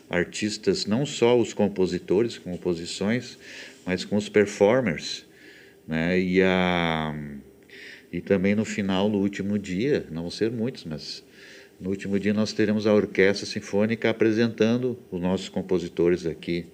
artistas, 0.08 0.86
não 0.86 1.04
só 1.04 1.38
os 1.38 1.52
compositores, 1.52 2.38
composições, 2.38 3.38
mas 3.84 4.04
com 4.04 4.16
os 4.16 4.28
performers. 4.28 5.26
Né, 5.86 6.20
e, 6.20 6.42
a, 6.42 7.14
e 8.12 8.20
também 8.20 8.54
no 8.54 8.64
final, 8.64 9.08
no 9.08 9.18
último 9.18 9.58
dia, 9.58 10.06
não 10.10 10.22
vão 10.22 10.30
ser 10.30 10.50
muitos, 10.50 10.84
mas 10.84 11.24
no 11.80 11.90
último 11.90 12.18
dia 12.18 12.34
nós 12.34 12.52
teremos 12.52 12.86
a 12.86 12.92
Orquestra 12.92 13.46
Sinfônica 13.46 14.10
apresentando 14.10 14.98
os 15.10 15.20
nossos 15.20 15.48
compositores 15.48 16.26
aqui 16.26 16.66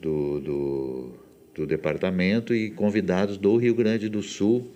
do, 0.00 0.40
do, 0.40 1.12
do 1.54 1.66
departamento 1.66 2.54
e 2.54 2.70
convidados 2.70 3.36
do 3.36 3.56
Rio 3.56 3.74
Grande 3.74 4.08
do 4.08 4.22
Sul 4.22 4.70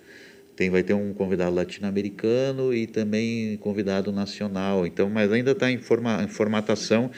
tem, 0.57 0.71
vai 0.71 0.83
ter 0.83 0.95
um 0.95 1.13
convidado 1.13 1.55
latino-americano 1.55 2.73
e 2.73 2.87
também 2.87 3.59
convidado 3.59 4.11
nacional. 4.11 4.87
Então, 4.87 5.11
mas 5.11 5.31
ainda 5.31 5.51
está 5.51 5.71
em, 5.71 5.77
forma, 5.79 6.23
em 6.25 6.29
formatação 6.29 7.11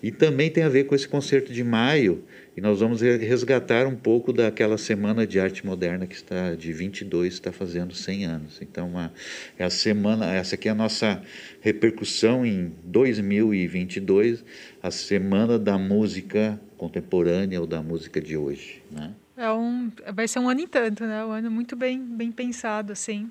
e 0.00 0.12
também 0.12 0.48
tem 0.48 0.62
a 0.62 0.68
ver 0.68 0.84
com 0.84 0.94
esse 0.94 1.08
concerto 1.08 1.52
de 1.52 1.64
maio. 1.64 2.22
E 2.56 2.60
nós 2.60 2.78
vamos 2.78 3.02
resgatar 3.02 3.86
um 3.86 3.96
pouco 3.96 4.32
daquela 4.32 4.78
semana 4.78 5.26
de 5.26 5.38
arte 5.40 5.66
moderna 5.66 6.06
que 6.06 6.14
está 6.14 6.54
de 6.54 6.72
22 6.72 7.34
está 7.34 7.50
fazendo 7.50 7.92
100 7.92 8.24
anos. 8.24 8.58
Então, 8.62 8.88
uma, 8.88 9.12
é 9.58 9.64
a 9.64 9.70
semana, 9.70 10.32
essa 10.32 10.54
aqui 10.54 10.68
é 10.68 10.70
a 10.70 10.74
nossa 10.74 11.20
repercussão 11.60 12.46
em 12.46 12.72
2022, 12.84 14.44
a 14.80 14.92
semana 14.92 15.58
da 15.58 15.76
música 15.76 16.58
contemporânea 16.78 17.60
ou 17.60 17.66
da 17.66 17.82
música 17.82 18.20
de 18.20 18.36
hoje, 18.36 18.80
né? 18.90 19.12
É 19.36 19.50
um, 19.52 19.92
vai 20.14 20.26
ser 20.26 20.38
um 20.38 20.48
ano 20.48 20.60
em 20.60 20.66
tanto, 20.66 21.04
né? 21.04 21.24
Um 21.24 21.30
ano 21.30 21.50
muito 21.50 21.76
bem, 21.76 22.00
bem 22.00 22.32
pensado, 22.32 22.92
assim. 22.92 23.30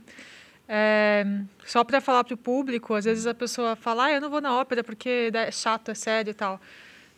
É, 0.67 1.25
só 1.65 1.83
para 1.83 1.99
falar 2.01 2.23
para 2.23 2.33
o 2.33 2.37
público, 2.37 2.93
às 2.93 3.05
vezes 3.05 3.25
a 3.25 3.33
pessoa 3.33 3.75
fala, 3.75 4.05
ah, 4.05 4.11
eu 4.11 4.21
não 4.21 4.29
vou 4.29 4.41
na 4.41 4.55
ópera 4.55 4.83
porque 4.83 5.31
é 5.33 5.51
chato, 5.51 5.89
é 5.89 5.95
sério 5.95 6.31
e 6.31 6.33
tal. 6.33 6.59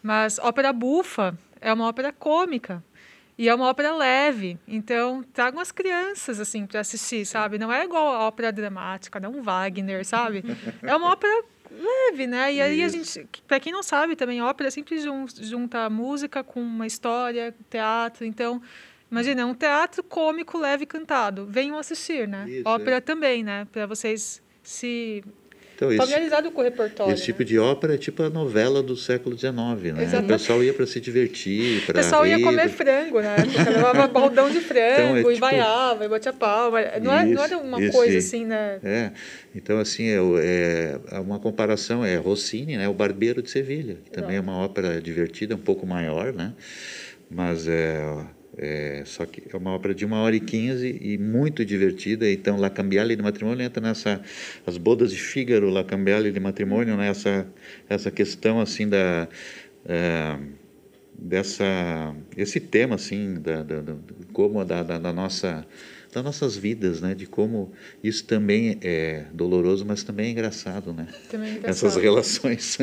Mas 0.02 0.40
ópera 0.40 0.72
bufa 0.72 1.38
é 1.60 1.72
uma 1.74 1.88
ópera 1.88 2.14
cômica 2.14 2.84
e 3.38 3.48
é 3.48 3.54
uma 3.54 3.68
ópera 3.68 3.96
leve. 3.96 4.58
Então, 4.68 5.24
tragam 5.34 5.60
as 5.60 5.72
crianças 5.72 6.40
assim 6.40 6.66
para 6.66 6.80
assistir, 6.80 7.26
sabe? 7.26 7.58
Não 7.58 7.72
é 7.72 7.84
igual 7.84 8.08
a 8.08 8.28
ópera 8.28 8.52
dramática, 8.52 9.20
não 9.20 9.42
Wagner, 9.42 10.06
sabe? 10.06 10.44
É 10.82 10.96
uma 10.96 11.12
ópera 11.12 11.44
leve, 11.72 12.28
né? 12.28 12.54
E 12.54 12.62
aí 12.62 12.84
a 12.84 12.88
gente, 12.88 13.28
para 13.48 13.60
quem 13.60 13.72
não 13.72 13.84
sabe 13.84 14.16
também, 14.16 14.42
ópera 14.42 14.72
sempre 14.72 14.98
junta 15.00 15.90
música 15.90 16.44
com 16.44 16.62
uma 16.62 16.88
história, 16.88 17.56
teatro. 17.70 18.26
Então, 18.26 18.62
imagina, 19.12 19.42
é 19.42 19.46
um 19.46 19.54
teatro 19.54 20.04
cômico 20.04 20.58
leve 20.58 20.86
cantado. 20.86 21.46
Venham 21.46 21.78
assistir, 21.78 22.28
né? 22.28 22.46
Isso, 22.50 22.68
ópera 22.68 22.98
é. 22.98 23.02
também, 23.02 23.44
né? 23.44 23.68
Para 23.72 23.86
vocês 23.86 24.42
se 24.64 25.24
então, 25.78 25.96
familiarizado 25.96 26.52
com 26.52 26.62
o 26.62 26.64
repertório. 26.64 27.14
Esse 27.14 27.26
tipo 27.26 27.40
né? 27.40 27.46
de 27.46 27.60
ópera 27.60 27.94
é 27.94 27.98
tipo 27.98 28.24
a 28.24 28.30
novela 28.30 28.82
do 28.82 28.96
século 28.96 29.38
XIX, 29.38 29.54
né? 29.54 30.04
Exatamente. 30.04 30.26
O 30.26 30.28
pessoal 30.28 30.64
ia 30.64 30.74
para 30.74 30.88
se 30.88 31.00
divertir, 31.00 31.86
para 31.86 31.92
O 31.92 32.04
pessoal 32.04 32.24
rir. 32.24 32.32
ia 32.32 32.44
comer 32.44 32.70
frango, 32.70 33.22
né? 33.22 33.36
Levava 33.72 34.08
baldão 34.10 34.50
de 34.50 34.60
frango 34.60 34.78
então, 34.78 35.16
é, 35.16 35.18
tipo, 35.18 35.32
e 35.32 35.36
vaiava, 35.36 36.06
e 36.06 36.08
batia 36.08 36.34
palma. 36.34 36.80
Não, 37.02 37.14
é, 37.14 37.26
não 37.26 37.44
era 37.44 37.58
uma 37.58 37.92
coisa 37.92 38.18
assim, 38.18 38.46
né? 38.46 38.80
É, 38.84 39.12
então 39.56 39.80
assim, 39.80 40.08
é, 40.10 41.00
é 41.12 41.20
uma 41.20 41.40
comparação, 41.40 42.04
é 42.04 42.16
Rossini, 42.16 42.78
né? 42.78 42.88
O 42.90 42.94
Barbeiro 42.94 43.42
de 43.42 43.50
Sevilha, 43.50 43.98
que 44.04 44.12
também 44.12 44.38
é 44.38 44.42
uma 44.42 44.58
ópera 44.58 45.00
divertida, 45.00 45.56
um 45.56 45.60
pouco 45.60 45.86
maior, 45.86 46.34
né? 46.34 46.54
Mas 47.30 47.68
é 47.68 48.02
é, 48.58 49.04
só 49.06 49.26
que 49.26 49.44
é 49.54 49.56
uma 49.56 49.72
obra 49.72 49.94
de 49.94 50.04
uma 50.04 50.20
hora 50.22 50.36
e 50.36 50.40
quinze 50.40 50.98
e 51.00 51.18
muito 51.18 51.64
divertida. 51.64 52.30
Então, 52.30 52.58
La 52.58 52.72
Cambiale 52.72 53.16
de 53.16 53.22
Matrimônio 53.22 53.64
entra 53.64 53.82
nessa 53.82 54.20
as 54.66 54.78
bodas 54.78 55.12
de 55.12 55.20
Fígaro, 55.20 55.70
La 55.70 55.84
Cambiale 55.84 56.32
de 56.32 56.40
Matrimônio, 56.40 56.98
nessa 56.98 57.44
né? 57.44 57.46
essa 57.88 58.10
questão 58.10 58.60
assim 58.60 58.90
da 58.90 59.28
é, 59.86 60.38
dessa 61.14 62.16
esse 62.36 62.60
tema 62.60 62.96
assim 62.96 63.36
da, 63.36 63.62
da, 63.62 63.82
da 63.82 63.96
como 64.34 64.66
da, 64.66 64.82
da, 64.82 64.98
da 64.98 65.14
nossa 65.14 65.64
das 66.12 66.24
nossas 66.24 66.58
vidas, 66.58 67.00
né? 67.00 67.14
De 67.14 67.28
como 67.28 67.72
isso 68.04 68.26
também 68.26 68.80
é 68.82 69.26
doloroso, 69.34 69.86
mas 69.86 70.04
também 70.04 70.28
é 70.28 70.30
engraçado, 70.32 70.94
né? 70.94 71.08
Também 71.30 71.50
é 71.50 71.58
engraçado. 71.58 71.90
Essas 71.90 72.02
relações. 72.02 72.78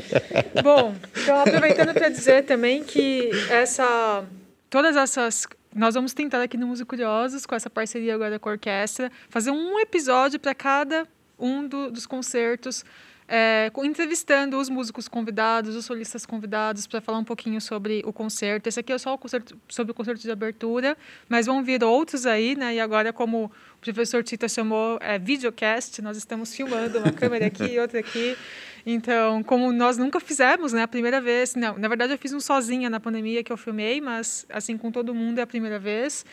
Bom, 0.64 0.94
então 1.12 1.40
aproveitando 1.40 1.92
para 1.92 2.08
dizer 2.08 2.44
também 2.44 2.82
que 2.82 3.30
essa 3.50 4.24
todas 4.70 4.96
essas. 4.96 5.46
Nós 5.74 5.94
vamos 5.94 6.14
tentar 6.14 6.42
aqui 6.42 6.56
no 6.56 6.66
Músico 6.66 6.90
Curiosos, 6.90 7.44
com 7.44 7.54
essa 7.54 7.68
parceria 7.68 8.14
agora 8.14 8.38
com 8.38 8.48
a 8.48 8.52
orquestra, 8.52 9.10
fazer 9.28 9.50
um 9.50 9.78
episódio 9.78 10.40
para 10.40 10.54
cada 10.54 11.06
um 11.38 11.66
do, 11.66 11.90
dos 11.90 12.06
concertos, 12.06 12.84
é, 13.32 13.70
entrevistando 13.84 14.58
os 14.58 14.68
músicos 14.68 15.06
convidados, 15.06 15.76
os 15.76 15.84
solistas 15.84 16.26
convidados, 16.26 16.88
para 16.88 17.00
falar 17.00 17.18
um 17.18 17.24
pouquinho 17.24 17.60
sobre 17.60 18.02
o 18.04 18.12
concerto. 18.12 18.68
Esse 18.68 18.80
aqui 18.80 18.92
é 18.92 18.98
só 18.98 19.14
o 19.14 19.18
concerto, 19.18 19.56
sobre 19.68 19.92
o 19.92 19.94
concerto 19.94 20.20
de 20.20 20.30
abertura, 20.32 20.98
mas 21.28 21.46
vão 21.46 21.62
vir 21.62 21.84
outros 21.84 22.26
aí, 22.26 22.56
né? 22.56 22.74
E 22.74 22.80
agora, 22.80 23.12
como 23.12 23.44
o 23.44 23.80
professor 23.80 24.24
Tita 24.24 24.48
chamou, 24.48 24.98
é 25.00 25.16
videocast, 25.16 26.02
nós 26.02 26.16
estamos 26.16 26.52
filmando 26.52 26.98
uma 26.98 27.12
câmera 27.12 27.46
aqui 27.46 27.62
e 27.62 27.78
outra 27.78 28.00
aqui. 28.00 28.36
Então, 28.84 29.44
como 29.44 29.70
nós 29.70 29.96
nunca 29.96 30.18
fizemos, 30.18 30.72
né, 30.72 30.82
a 30.82 30.88
primeira 30.88 31.20
vez, 31.20 31.54
não, 31.54 31.78
na 31.78 31.86
verdade 31.86 32.12
eu 32.12 32.18
fiz 32.18 32.32
um 32.32 32.40
sozinha 32.40 32.90
na 32.90 32.98
pandemia 32.98 33.44
que 33.44 33.52
eu 33.52 33.56
filmei, 33.56 34.00
mas 34.00 34.44
assim 34.48 34.76
com 34.76 34.90
todo 34.90 35.14
mundo 35.14 35.38
é 35.38 35.42
a 35.42 35.46
primeira 35.46 35.78
vez. 35.78 36.24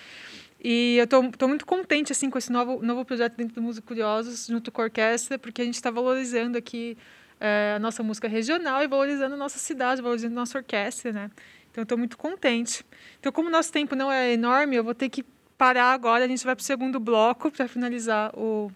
E 0.69 0.97
eu 0.97 1.05
estou 1.05 1.47
muito 1.47 1.65
contente 1.65 2.11
assim 2.11 2.29
com 2.29 2.37
esse 2.37 2.51
novo 2.51 2.85
novo 2.85 3.05
projeto 3.05 3.37
dentro 3.37 3.55
do 3.55 3.61
Música 3.61 3.87
Curiosos, 3.87 4.47
junto 4.47 4.69
com 4.69 4.81
a 4.81 4.83
orquestra, 4.83 5.39
porque 5.39 5.61
a 5.61 5.63
gente 5.65 5.75
está 5.75 5.89
valorizando 5.89 6.57
aqui 6.57 6.97
é, 7.39 7.75
a 7.77 7.79
nossa 7.79 8.03
música 8.03 8.27
regional 8.27 8.83
e 8.83 8.87
valorizando 8.87 9.35
a 9.35 9.37
nossa 9.37 9.57
cidade, 9.59 10.01
valorizando 10.01 10.33
a 10.33 10.41
nossa 10.41 10.57
orquestra, 10.57 11.13
né? 11.13 11.31
Então, 11.71 11.83
estou 11.83 11.97
muito 11.97 12.17
contente. 12.17 12.85
Então, 13.17 13.31
como 13.31 13.47
o 13.47 13.51
nosso 13.51 13.71
tempo 13.71 13.95
não 13.95 14.11
é 14.11 14.33
enorme, 14.33 14.75
eu 14.75 14.83
vou 14.83 14.93
ter 14.93 15.07
que 15.07 15.23
parar 15.57 15.93
agora. 15.93 16.25
A 16.25 16.27
gente 16.27 16.43
vai 16.43 16.53
para 16.53 16.61
o 16.61 16.65
segundo 16.65 16.99
bloco 16.99 17.49
para 17.49 17.65
finalizar 17.69 18.37
o, 18.37 18.69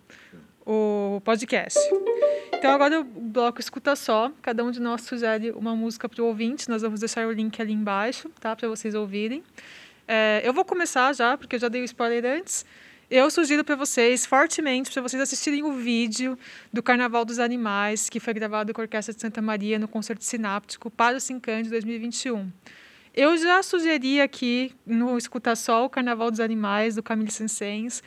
o 0.65 1.21
podcast. 1.25 1.77
Então 2.53 2.71
agora 2.71 3.01
o 3.01 3.03
bloco 3.03 3.59
escuta 3.59 3.95
só. 3.95 4.31
Cada 4.41 4.63
um 4.63 4.71
de 4.71 4.79
nós 4.79 5.01
sugere 5.01 5.51
uma 5.51 5.75
música 5.75 6.07
para 6.07 6.21
o 6.21 6.27
ouvinte. 6.27 6.69
Nós 6.69 6.83
vamos 6.83 6.99
deixar 6.99 7.27
o 7.27 7.31
link 7.31 7.59
ali 7.59 7.73
embaixo, 7.73 8.29
tá? 8.39 8.55
Para 8.55 8.69
vocês 8.69 8.93
ouvirem. 8.93 9.43
É, 10.07 10.41
eu 10.43 10.53
vou 10.53 10.65
começar 10.65 11.13
já, 11.13 11.37
porque 11.37 11.55
eu 11.55 11.59
já 11.59 11.67
dei 11.67 11.81
o 11.81 11.85
spoiler 11.85 12.25
antes. 12.25 12.65
Eu 13.09 13.29
sugiro 13.29 13.63
para 13.63 13.75
vocês, 13.75 14.25
fortemente, 14.25 14.89
para 14.89 15.01
vocês 15.01 15.21
assistirem 15.21 15.63
o 15.63 15.73
vídeo 15.73 16.39
do 16.71 16.81
Carnaval 16.81 17.25
dos 17.25 17.39
Animais, 17.39 18.09
que 18.09 18.21
foi 18.21 18.33
gravado 18.33 18.73
com 18.73 18.79
a 18.79 18.83
Orquestra 18.83 19.13
de 19.13 19.19
Santa 19.19 19.41
Maria 19.41 19.77
no 19.77 19.87
Concerto 19.87 20.23
Sináptico 20.23 20.89
para 20.89 21.17
o 21.17 21.19
Sincand 21.19 21.63
de 21.63 21.69
2021. 21.69 22.49
Eu 23.13 23.35
já 23.35 23.61
sugeri 23.61 24.21
aqui 24.21 24.73
no 24.85 25.17
Escuta 25.17 25.53
Só 25.57 25.83
o 25.83 25.89
Carnaval 25.89 26.31
dos 26.31 26.39
Animais, 26.39 26.95
do 26.95 27.03
Camille 27.03 27.29
Sansens, 27.29 28.01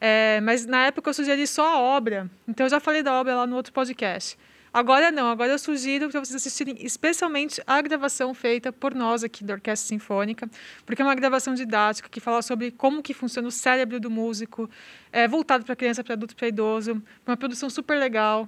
é, 0.00 0.40
mas 0.40 0.64
na 0.64 0.86
época 0.86 1.10
eu 1.10 1.14
sugeri 1.14 1.46
só 1.46 1.74
a 1.74 1.78
obra, 1.78 2.30
então 2.48 2.64
eu 2.64 2.70
já 2.70 2.80
falei 2.80 3.02
da 3.02 3.12
obra 3.12 3.34
lá 3.36 3.46
no 3.46 3.56
outro 3.56 3.74
podcast. 3.74 4.38
Agora 4.76 5.10
não, 5.10 5.30
agora 5.30 5.52
eu 5.52 5.58
sugiro 5.58 6.10
para 6.10 6.20
vocês 6.20 6.36
assistirem 6.36 6.76
especialmente 6.80 7.62
a 7.66 7.80
gravação 7.80 8.34
feita 8.34 8.70
por 8.70 8.94
nós 8.94 9.24
aqui 9.24 9.42
da 9.42 9.54
Orquestra 9.54 9.88
Sinfônica, 9.88 10.46
porque 10.84 11.00
é 11.00 11.04
uma 11.06 11.14
gravação 11.14 11.54
didática 11.54 12.10
que 12.10 12.20
fala 12.20 12.42
sobre 12.42 12.70
como 12.70 13.02
que 13.02 13.14
funciona 13.14 13.48
o 13.48 13.50
cérebro 13.50 13.98
do 13.98 14.10
músico, 14.10 14.68
é, 15.10 15.26
voltado 15.26 15.64
para 15.64 15.74
criança, 15.74 16.04
para 16.04 16.12
adulto, 16.12 16.36
para 16.36 16.46
idoso, 16.48 17.02
uma 17.26 17.38
produção 17.38 17.70
super 17.70 17.98
legal, 17.98 18.46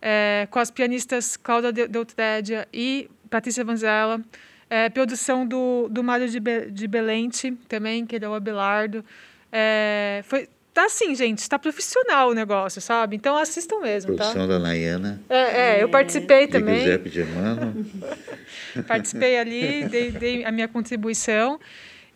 é, 0.00 0.48
com 0.50 0.58
as 0.58 0.70
pianistas 0.70 1.36
Cláudia 1.36 1.70
Deutredia 1.86 2.66
e 2.72 3.10
Patrícia 3.28 3.62
Vanzella, 3.62 4.22
é, 4.70 4.88
produção 4.88 5.46
do, 5.46 5.88
do 5.90 6.02
Mário 6.02 6.26
de, 6.26 6.40
Be 6.40 6.70
de 6.70 6.88
Belente 6.88 7.50
também, 7.68 8.06
que 8.06 8.16
é 8.16 8.26
o 8.26 8.32
Abelardo, 8.32 9.04
é, 9.52 10.22
foi 10.24 10.48
tá 10.76 10.84
assim, 10.84 11.14
gente, 11.14 11.38
está 11.38 11.58
profissional 11.58 12.28
o 12.28 12.34
negócio, 12.34 12.82
sabe? 12.82 13.16
Então 13.16 13.34
assistam 13.38 13.80
mesmo, 13.80 14.14
Produção 14.14 14.42
tá? 14.42 14.46
da 14.46 14.58
Nayana. 14.58 15.22
É, 15.26 15.78
é, 15.78 15.82
eu 15.82 15.88
participei 15.88 16.46
de 16.46 16.52
também. 16.52 16.80
Giuseppe 16.80 17.08
Germano. 17.08 17.86
Participei 18.86 19.38
ali, 19.38 19.88
dei, 19.88 20.10
dei 20.10 20.44
a 20.44 20.52
minha 20.52 20.68
contribuição. 20.68 21.58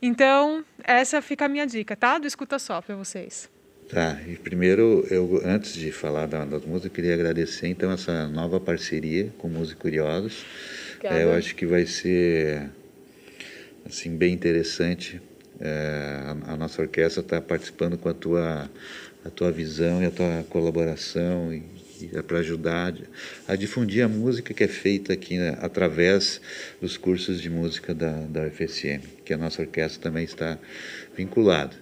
Então, 0.03 0.63
essa 0.85 1.23
fica 1.23 1.47
a 1.47 1.49
minha 1.49 1.67
dica, 1.67 1.97
tá? 1.97 2.19
Do 2.19 2.27
Escuta 2.27 2.59
Só 2.59 2.83
para 2.83 2.95
vocês. 2.97 3.49
Tá, 3.89 4.21
e 4.27 4.37
primeiro, 4.37 5.07
eu, 5.11 5.41
antes 5.43 5.73
de 5.73 5.91
falar 5.91 6.27
da, 6.27 6.45
das 6.45 6.63
músicas, 6.65 6.85
eu 6.85 6.91
queria 6.91 7.15
agradecer 7.15 7.67
então 7.67 7.91
essa 7.91 8.29
nova 8.29 8.61
parceria 8.61 9.33
com 9.39 9.49
Músicos 9.49 9.81
Curiosos. 9.81 10.45
É, 11.03 11.25
eu 11.25 11.33
acho 11.33 11.55
que 11.55 11.65
vai 11.65 11.87
ser 11.87 12.71
assim 13.87 14.15
bem 14.17 14.35
interessante. 14.35 15.21
É, 15.61 16.23
a, 16.47 16.55
a, 16.55 16.57
nossa 16.57 16.81
orquestra 16.81 17.21
está 17.21 17.41
participando 17.41 17.99
com 17.99 18.09
a 18.09 18.15
tua, 18.15 18.71
a 19.25 19.31
tua 19.31 19.53
visão 19.53 20.03
e 20.03 20.07
a 20.07 20.11
tua 20.11 20.45
colaboração 20.49 21.53
e, 21.53 21.63
e 22.01 22.11
é 22.15 22.23
para 22.23 22.39
ajudar 22.39 22.95
a 23.47 23.57
difundir 23.57 24.03
a 24.03 24.09
música 24.09 24.55
que 24.55 24.65
é 24.65 24.69
feita 24.69 25.13
aqui 25.13 25.37
né, 25.37 25.59
através 25.61 26.41
dos 26.81 26.97
cursos 26.97 27.43
de 27.43 27.51
música 27.51 27.95
da, 27.95 28.11
da 28.11 28.47
UFSM, 28.47 29.03
que 29.23 29.35
a 29.35 29.37
nossa 29.37 29.61
orquestra 29.61 30.01
também 30.01 30.25
está 30.25 30.59
vinculada. 31.15 31.77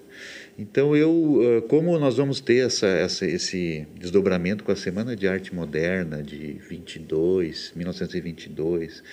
Então 0.59 0.97
eu, 0.97 1.65
como 1.69 1.97
nós 2.01 2.17
vamos 2.17 2.41
ter 2.41 2.67
essa, 2.67 2.89
essa, 2.89 3.25
esse 3.25 3.87
desdobramento 3.95 4.65
com 4.65 4.73
a 4.73 4.77
Semana 4.77 5.15
de 5.15 5.29
Arte 5.29 5.55
Moderna 5.55 6.21
de 6.21 6.55
22, 6.69 7.75
1922, 7.77 9.05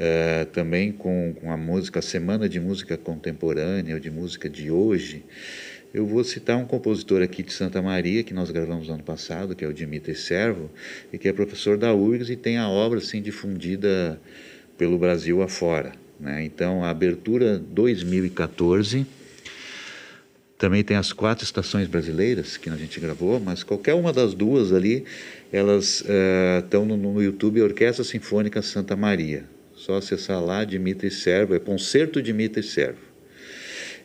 uh, 0.00 0.46
também 0.46 0.90
com, 0.90 1.34
com 1.38 1.52
a 1.52 1.56
música, 1.56 1.98
a 1.98 2.02
Semana 2.02 2.48
de 2.48 2.58
Música 2.58 2.96
Contemporânea 2.96 3.94
ou 3.94 4.00
de 4.00 4.10
Música 4.10 4.48
de 4.48 4.70
hoje, 4.70 5.22
eu 5.92 6.06
vou 6.06 6.24
citar 6.24 6.56
um 6.56 6.64
compositor 6.64 7.20
aqui 7.20 7.42
de 7.42 7.52
Santa 7.52 7.82
Maria 7.82 8.22
que 8.22 8.32
nós 8.32 8.50
gravamos 8.50 8.88
no 8.88 8.94
ano 8.94 9.02
passado, 9.02 9.54
que 9.54 9.64
é 9.64 9.68
o 9.68 9.74
Dimitri 9.74 10.14
Servo, 10.14 10.70
e 11.12 11.18
que 11.18 11.28
é 11.28 11.32
professor 11.32 11.76
da 11.76 11.92
URGS 11.92 12.30
e 12.30 12.36
tem 12.36 12.58
a 12.58 12.68
obra 12.68 12.98
assim 12.98 13.20
difundida 13.20 14.20
pelo 14.78 14.96
Brasil 14.96 15.42
afora. 15.42 15.92
Né? 16.18 16.44
Então 16.44 16.84
a 16.84 16.90
abertura 16.90 17.58
2014 17.58 19.04
também 20.56 20.84
tem 20.84 20.96
as 20.96 21.12
quatro 21.12 21.42
estações 21.42 21.88
brasileiras 21.88 22.56
que 22.56 22.68
a 22.68 22.76
gente 22.76 23.00
gravou, 23.00 23.40
mas 23.40 23.62
qualquer 23.64 23.94
uma 23.94 24.12
das 24.12 24.34
duas 24.34 24.72
ali, 24.72 25.04
elas 25.50 26.04
estão 26.62 26.82
uh, 26.82 26.86
no, 26.86 26.96
no, 26.96 27.22
YouTube 27.22 27.62
Orquestra 27.62 28.04
Sinfônica 28.04 28.60
Santa 28.60 28.94
Maria. 28.94 29.44
Só 29.80 29.94
acessar 29.96 30.44
lá, 30.44 30.62
Dimitri 30.62 31.10
Servo, 31.10 31.54
é 31.54 31.58
Concerto 31.58 32.20
Dimitri 32.20 32.62
Servo. 32.62 33.00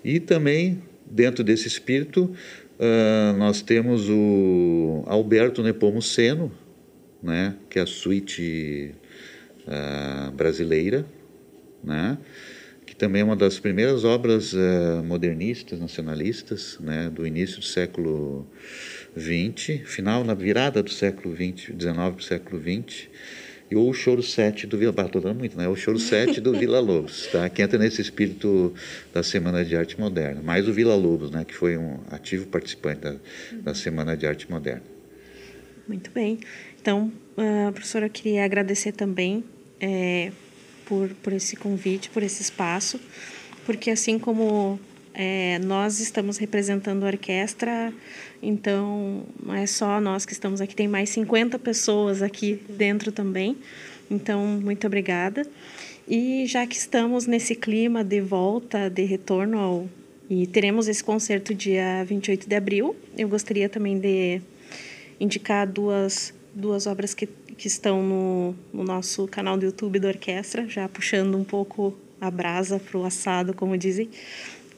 E 0.05 0.21
também, 0.21 0.81
dentro 1.05 1.43
desse 1.43 1.67
espírito, 1.67 2.33
uh, 2.79 3.37
nós 3.37 3.61
temos 3.61 4.07
o 4.09 5.03
Alberto 5.05 5.61
Nepomuceno, 5.61 6.49
né, 7.21 7.55
que 7.69 7.77
é 7.77 7.81
a 7.81 7.85
suíte 7.85 8.95
uh, 9.67 10.31
brasileira, 10.31 11.05
né, 11.83 12.19
que 12.85 12.95
também 12.95 13.21
é 13.21 13.25
uma 13.25 13.35
das 13.35 13.59
primeiras 13.59 14.05
obras 14.05 14.53
uh, 14.53 15.03
modernistas, 15.03 15.77
nacionalistas, 15.77 16.77
né, 16.79 17.11
do 17.13 17.27
início 17.27 17.59
do 17.59 17.65
século 17.65 18.47
XX, 19.13 19.81
final 19.83 20.23
na 20.23 20.35
virada 20.35 20.81
do 20.81 20.89
século 20.89 21.35
XX, 21.35 21.73
XIX 21.77 21.93
para 21.93 22.15
o 22.17 22.23
século 22.23 22.61
XX, 22.61 23.09
e 23.69 23.75
o 23.75 23.91
Choro 23.93 24.21
7 24.21 24.67
do 24.67 24.77
Vila 24.77 24.93
dando 24.93 25.33
muito, 25.33 25.57
né? 25.57 25.67
O 25.67 25.75
Choro 25.75 25.97
7 25.97 26.39
do 26.39 26.53
Vila 26.53 26.79
Lobos, 26.79 27.27
tá? 27.31 27.49
Que 27.49 27.61
entra 27.61 27.79
nesse 27.79 28.01
espírito 28.01 28.73
da 29.13 29.23
Semana 29.23 29.65
de 29.65 29.75
Arte 29.75 29.99
Moderna. 29.99 30.41
Mais 30.41 30.67
o 30.67 30.73
Vila 30.73 30.95
Lobos, 30.95 31.31
né? 31.31 31.43
Que 31.43 31.53
foi 31.53 31.77
um 31.77 31.99
ativo 32.11 32.45
participante 32.47 33.01
da, 33.01 33.15
da 33.53 33.73
Semana 33.73 34.15
de 34.15 34.27
Arte 34.27 34.49
Moderna. 34.49 34.83
Muito 35.87 36.11
bem. 36.11 36.39
Então, 36.79 37.11
uh, 37.37 37.71
professora, 37.71 38.05
eu 38.05 38.09
queria 38.09 38.45
agradecer 38.45 38.91
também 38.91 39.43
é, 39.79 40.31
por, 40.85 41.09
por 41.23 41.33
esse 41.33 41.55
convite, 41.55 42.09
por 42.09 42.21
esse 42.21 42.41
espaço, 42.41 42.99
porque 43.65 43.89
assim 43.89 44.19
como 44.19 44.79
é, 45.15 45.59
nós 45.59 45.99
estamos 45.99 46.37
representando 46.37 47.03
a 47.03 47.07
orquestra, 47.07 47.93
então 48.41 49.23
não 49.43 49.55
é 49.55 49.65
só 49.65 49.99
nós 50.01 50.25
que 50.25 50.33
estamos 50.33 50.61
aqui, 50.61 50.75
tem 50.75 50.87
mais 50.87 51.09
50 51.09 51.57
pessoas 51.59 52.21
aqui 52.21 52.61
dentro 52.69 53.11
também. 53.11 53.57
Então, 54.09 54.45
muito 54.45 54.85
obrigada. 54.85 55.43
E 56.07 56.45
já 56.45 56.67
que 56.67 56.75
estamos 56.75 57.25
nesse 57.25 57.55
clima 57.55 58.03
de 58.03 58.21
volta, 58.21 58.89
de 58.89 59.03
retorno 59.03 59.57
ao. 59.57 59.89
E 60.29 60.45
teremos 60.45 60.87
esse 60.87 61.03
concerto 61.03 61.53
dia 61.53 62.03
28 62.03 62.47
de 62.47 62.55
abril, 62.55 62.95
eu 63.17 63.27
gostaria 63.29 63.69
também 63.69 63.99
de 63.99 64.41
indicar 65.19 65.67
duas, 65.67 66.33
duas 66.53 66.87
obras 66.87 67.13
que 67.13 67.27
que 67.57 67.67
estão 67.67 68.03
no, 68.03 68.55
no 68.73 68.83
nosso 68.83 69.27
canal 69.27 69.57
do 69.57 69.65
YouTube 69.65 69.99
da 69.99 70.09
orquestra, 70.09 70.67
já 70.67 70.87
puxando 70.89 71.37
um 71.37 71.43
pouco 71.43 71.95
a 72.19 72.29
brasa 72.29 72.79
para 72.79 72.97
o 72.97 73.05
assado, 73.05 73.53
como 73.53 73.77
dizem, 73.77 74.09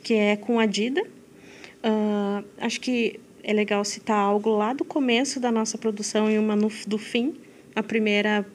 que 0.08 0.14
é 0.14 0.38
com 0.38 0.58
a 0.58 0.66
Dida. 0.66 1.01
Uh, 1.03 2.41
acho 2.60 2.80
que 2.80 3.20
é 3.43 3.51
legal 3.51 3.84
citar 3.84 4.18
algo 4.18 4.49
lá 4.51 4.72
do 4.72 4.86
começo 4.86 5.38
da 5.38 5.51
nossa 5.51 5.78
produção 5.78 6.32
e 6.32 6.39
uma 6.39 6.55
no, 6.55 6.72
do 6.88 6.97
fim. 6.97 7.36
A 7.76 7.84
primeira 7.84 8.45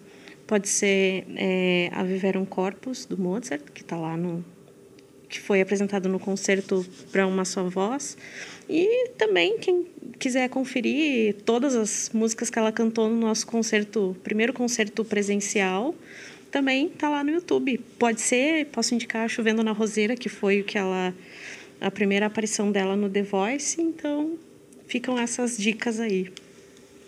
pode 0.46 0.66
ser 0.66 1.26
é, 1.36 1.90
A 1.92 2.02
Viverum 2.04 2.46
Corpus, 2.46 3.04
do 3.04 3.18
Mozart, 3.18 3.64
que 3.74 3.82
está 3.82 3.96
lá 3.96 4.16
no, 4.16 4.42
que 5.28 5.38
foi 5.38 5.60
apresentado 5.60 6.08
no 6.08 6.18
concerto 6.18 6.86
para 7.10 7.26
uma 7.26 7.44
só 7.44 7.64
voz. 7.64 8.16
E 8.66 9.10
também 9.18 9.58
quem 9.58 9.86
quiser 10.18 10.48
conferir 10.48 11.34
todas 11.44 11.76
as 11.76 12.10
músicas 12.14 12.48
que 12.48 12.58
ela 12.58 12.72
cantou 12.72 13.10
no 13.10 13.16
nosso 13.20 13.46
concerto, 13.46 14.16
primeiro 14.22 14.54
concerto 14.54 15.04
presencial, 15.04 15.94
também 16.50 16.88
tá 16.88 17.10
lá 17.10 17.22
no 17.22 17.30
YouTube. 17.30 17.76
Pode 17.98 18.22
ser, 18.22 18.66
posso 18.66 18.94
indicar 18.94 19.28
Chovendo 19.28 19.62
na 19.62 19.72
Roseira, 19.72 20.16
que 20.16 20.30
foi 20.30 20.62
o 20.62 20.64
que 20.64 20.78
ela 20.78 21.14
a 21.82 21.90
primeira 21.90 22.26
aparição 22.26 22.70
dela 22.70 22.94
no 22.94 23.10
The 23.10 23.22
Voice, 23.22 23.80
então 23.80 24.38
ficam 24.86 25.18
essas 25.18 25.58
dicas 25.58 25.98
aí. 25.98 26.32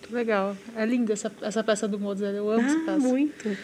Muito 0.01 0.13
legal. 0.13 0.57
É 0.75 0.85
linda 0.85 1.13
essa, 1.13 1.33
essa 1.41 1.63
peça 1.63 1.87
do 1.87 1.99
Mozart, 1.99 2.35
eu 2.35 2.51
amo 2.51 2.63
ah, 2.63 2.67
essa 2.67 2.79
peça. 2.81 2.99
muito. 2.99 3.57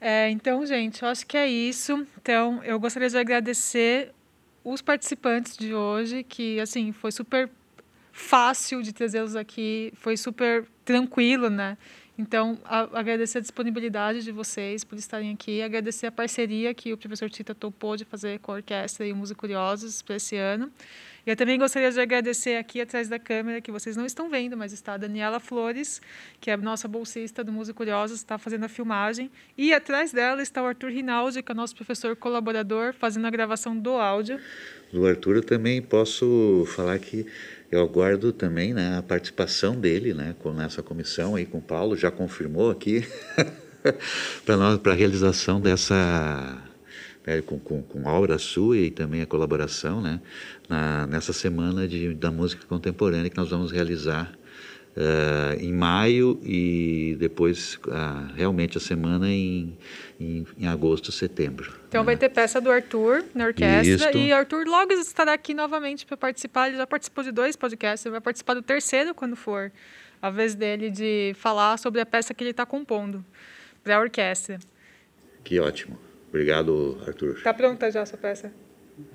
É, 0.00 0.28
então, 0.30 0.66
gente, 0.66 1.02
eu 1.02 1.08
acho 1.08 1.26
que 1.26 1.36
é 1.36 1.48
isso. 1.48 2.06
Então, 2.20 2.62
eu 2.64 2.78
gostaria 2.78 3.08
de 3.08 3.16
agradecer 3.16 4.10
os 4.62 4.82
participantes 4.82 5.56
de 5.56 5.72
hoje, 5.72 6.24
que, 6.24 6.58
assim, 6.58 6.92
foi 6.92 7.12
super 7.12 7.48
fácil 8.12 8.82
de 8.82 8.92
trazê-los 8.92 9.36
aqui, 9.36 9.92
foi 9.96 10.16
super 10.16 10.64
tranquilo, 10.84 11.48
né? 11.48 11.78
Então, 12.16 12.58
a, 12.64 12.98
agradecer 12.98 13.38
a 13.38 13.40
disponibilidade 13.40 14.22
de 14.22 14.30
vocês 14.30 14.84
por 14.84 14.96
estarem 14.96 15.32
aqui, 15.32 15.60
agradecer 15.60 16.06
a 16.06 16.12
parceria 16.12 16.72
que 16.72 16.92
o 16.92 16.96
professor 16.96 17.28
Tita 17.28 17.54
topou 17.54 17.96
de 17.96 18.04
fazer 18.04 18.38
com 18.38 18.52
a 18.52 18.56
orquestra 18.56 19.04
e 19.04 19.12
o 19.12 19.16
Música 19.16 19.40
Curiosos 19.40 20.00
para 20.00 20.16
esse 20.16 20.36
ano. 20.36 20.70
E 21.26 21.30
eu 21.30 21.36
também 21.36 21.58
gostaria 21.58 21.90
de 21.90 21.98
agradecer 21.98 22.56
aqui 22.56 22.80
atrás 22.82 23.08
da 23.08 23.18
câmera, 23.18 23.60
que 23.60 23.72
vocês 23.72 23.96
não 23.96 24.04
estão 24.04 24.28
vendo, 24.28 24.56
mas 24.56 24.72
está 24.72 24.92
a 24.92 24.96
Daniela 24.96 25.40
Flores, 25.40 26.00
que 26.38 26.50
é 26.50 26.52
a 26.54 26.56
nossa 26.56 26.86
bolsista 26.86 27.42
do 27.42 27.50
Música 27.50 27.74
Curiosos, 27.74 28.18
está 28.18 28.36
fazendo 28.36 28.64
a 28.64 28.68
filmagem. 28.68 29.30
E 29.56 29.72
atrás 29.72 30.12
dela 30.12 30.42
está 30.42 30.62
o 30.62 30.66
Arthur 30.66 30.90
Rinaldi, 30.90 31.42
que 31.42 31.50
é 31.50 31.54
o 31.54 31.56
nosso 31.56 31.74
professor 31.74 32.14
colaborador, 32.14 32.92
fazendo 32.92 33.26
a 33.26 33.30
gravação 33.30 33.76
do 33.76 33.92
áudio. 33.92 34.38
Do 34.92 35.06
Arthur 35.06 35.36
eu 35.36 35.42
também 35.42 35.80
posso 35.80 36.64
falar 36.76 36.98
que 36.98 37.26
eu 37.74 37.82
aguardo 37.82 38.32
também 38.32 38.72
né, 38.72 38.98
a 38.98 39.02
participação 39.02 39.74
dele 39.74 40.14
né, 40.14 40.34
nessa 40.54 40.82
comissão 40.82 41.34
aí 41.34 41.44
com 41.44 41.58
o 41.58 41.62
Paulo, 41.62 41.96
já 41.96 42.10
confirmou 42.10 42.70
aqui, 42.70 43.06
para 44.46 44.92
a 44.92 44.94
realização 44.94 45.60
dessa 45.60 46.62
né, 47.26 47.40
com, 47.42 47.58
com, 47.58 47.82
com 47.82 48.08
a 48.08 48.12
obra 48.12 48.38
sua 48.38 48.76
e 48.76 48.90
também 48.90 49.22
a 49.22 49.26
colaboração, 49.26 50.00
né, 50.00 50.20
na, 50.68 51.06
nessa 51.06 51.32
semana 51.32 51.88
de, 51.88 52.14
da 52.14 52.30
música 52.30 52.64
contemporânea 52.66 53.30
que 53.30 53.36
nós 53.36 53.50
vamos 53.50 53.72
realizar 53.72 54.32
uh, 54.96 55.60
em 55.60 55.72
maio 55.72 56.38
e 56.42 57.16
depois 57.18 57.78
uh, 57.86 58.32
realmente 58.34 58.78
a 58.78 58.80
semana 58.80 59.28
em, 59.28 59.76
em, 60.20 60.46
em, 60.58 60.66
agosto, 60.66 61.10
setembro. 61.10 61.72
Então 61.94 62.02
vai 62.02 62.16
ter 62.16 62.28
peça 62.28 62.60
do 62.60 62.72
Arthur 62.72 63.24
na 63.32 63.46
orquestra 63.46 64.08
Isto. 64.08 64.18
e 64.18 64.32
Arthur 64.32 64.66
logo 64.66 64.92
estará 64.94 65.32
aqui 65.32 65.54
novamente 65.54 66.04
para 66.04 66.16
participar. 66.16 66.66
Ele 66.66 66.76
já 66.76 66.88
participou 66.88 67.22
de 67.22 67.30
dois 67.30 67.54
podcasts, 67.54 68.04
ele 68.04 68.10
vai 68.10 68.20
participar 68.20 68.54
do 68.54 68.62
terceiro 68.62 69.14
quando 69.14 69.36
for 69.36 69.70
a 70.20 70.28
vez 70.28 70.56
dele 70.56 70.90
de 70.90 71.36
falar 71.36 71.78
sobre 71.78 72.00
a 72.00 72.06
peça 72.06 72.34
que 72.34 72.42
ele 72.42 72.50
está 72.50 72.66
compondo 72.66 73.24
para 73.84 73.94
a 73.94 74.00
orquestra. 74.00 74.58
Que 75.44 75.60
ótimo. 75.60 75.96
Obrigado, 76.30 77.00
Arthur. 77.06 77.36
Está 77.36 77.54
pronta 77.54 77.88
já 77.92 78.02
a 78.02 78.06
sua 78.06 78.18
peça? 78.18 78.52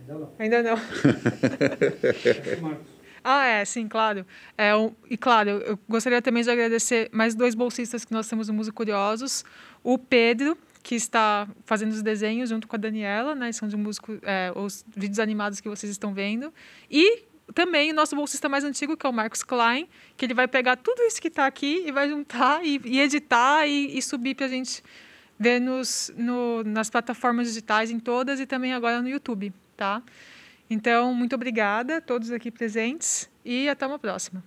Ainda 0.07 0.13
não. 0.13 0.33
Ainda 0.39 0.63
não. 0.63 0.77
ah, 3.21 3.45
é, 3.45 3.65
sim, 3.65 3.89
claro. 3.89 4.25
É, 4.57 4.73
um, 4.73 4.93
e 5.09 5.17
claro, 5.17 5.49
eu 5.49 5.77
gostaria 5.85 6.21
também 6.21 6.43
de 6.43 6.49
agradecer 6.49 7.09
mais 7.11 7.35
dois 7.35 7.55
bolsistas 7.55 8.05
que 8.05 8.13
nós 8.13 8.29
temos 8.29 8.47
no 8.47 8.53
Músico 8.53 8.77
Curiosos. 8.77 9.43
O 9.83 9.97
Pedro, 9.97 10.57
que 10.81 10.95
está 10.95 11.47
fazendo 11.65 11.91
os 11.91 12.01
desenhos 12.01 12.49
junto 12.49 12.67
com 12.67 12.75
a 12.75 12.79
Daniela, 12.79 13.35
né? 13.35 13.51
São 13.51 13.67
de 13.67 13.75
músico, 13.75 14.17
é, 14.23 14.51
os 14.55 14.85
vídeos 14.95 15.19
animados 15.19 15.59
que 15.59 15.69
vocês 15.69 15.91
estão 15.91 16.13
vendo. 16.13 16.53
E 16.89 17.23
também 17.53 17.91
o 17.91 17.93
nosso 17.93 18.15
bolsista 18.15 18.47
mais 18.47 18.63
antigo, 18.63 18.95
que 18.95 19.05
é 19.05 19.09
o 19.09 19.13
Marcos 19.13 19.43
Klein, 19.43 19.87
que 20.15 20.25
ele 20.25 20.33
vai 20.33 20.47
pegar 20.47 20.77
tudo 20.77 21.01
isso 21.03 21.21
que 21.21 21.27
está 21.27 21.45
aqui 21.45 21.83
e 21.85 21.91
vai 21.91 22.09
juntar 22.09 22.63
e, 22.63 22.79
e 22.85 22.99
editar 22.99 23.65
e, 23.67 23.97
e 23.97 24.01
subir 24.01 24.35
para 24.35 24.45
a 24.45 24.49
gente 24.49 24.83
ver 25.37 25.59
nos, 25.59 26.11
no, 26.17 26.63
nas 26.63 26.89
plataformas 26.89 27.47
digitais, 27.47 27.89
em 27.89 27.99
todas, 27.99 28.39
e 28.39 28.45
também 28.45 28.73
agora 28.73 29.01
no 29.01 29.07
YouTube, 29.07 29.53
tá? 29.77 30.03
Então, 30.69 31.13
muito 31.13 31.33
obrigada 31.33 31.97
a 31.97 32.01
todos 32.01 32.29
aqui 32.29 32.51
presentes 32.51 33.29
e 33.43 33.69
até 33.69 33.87
uma 33.87 33.97
próxima. 33.97 34.43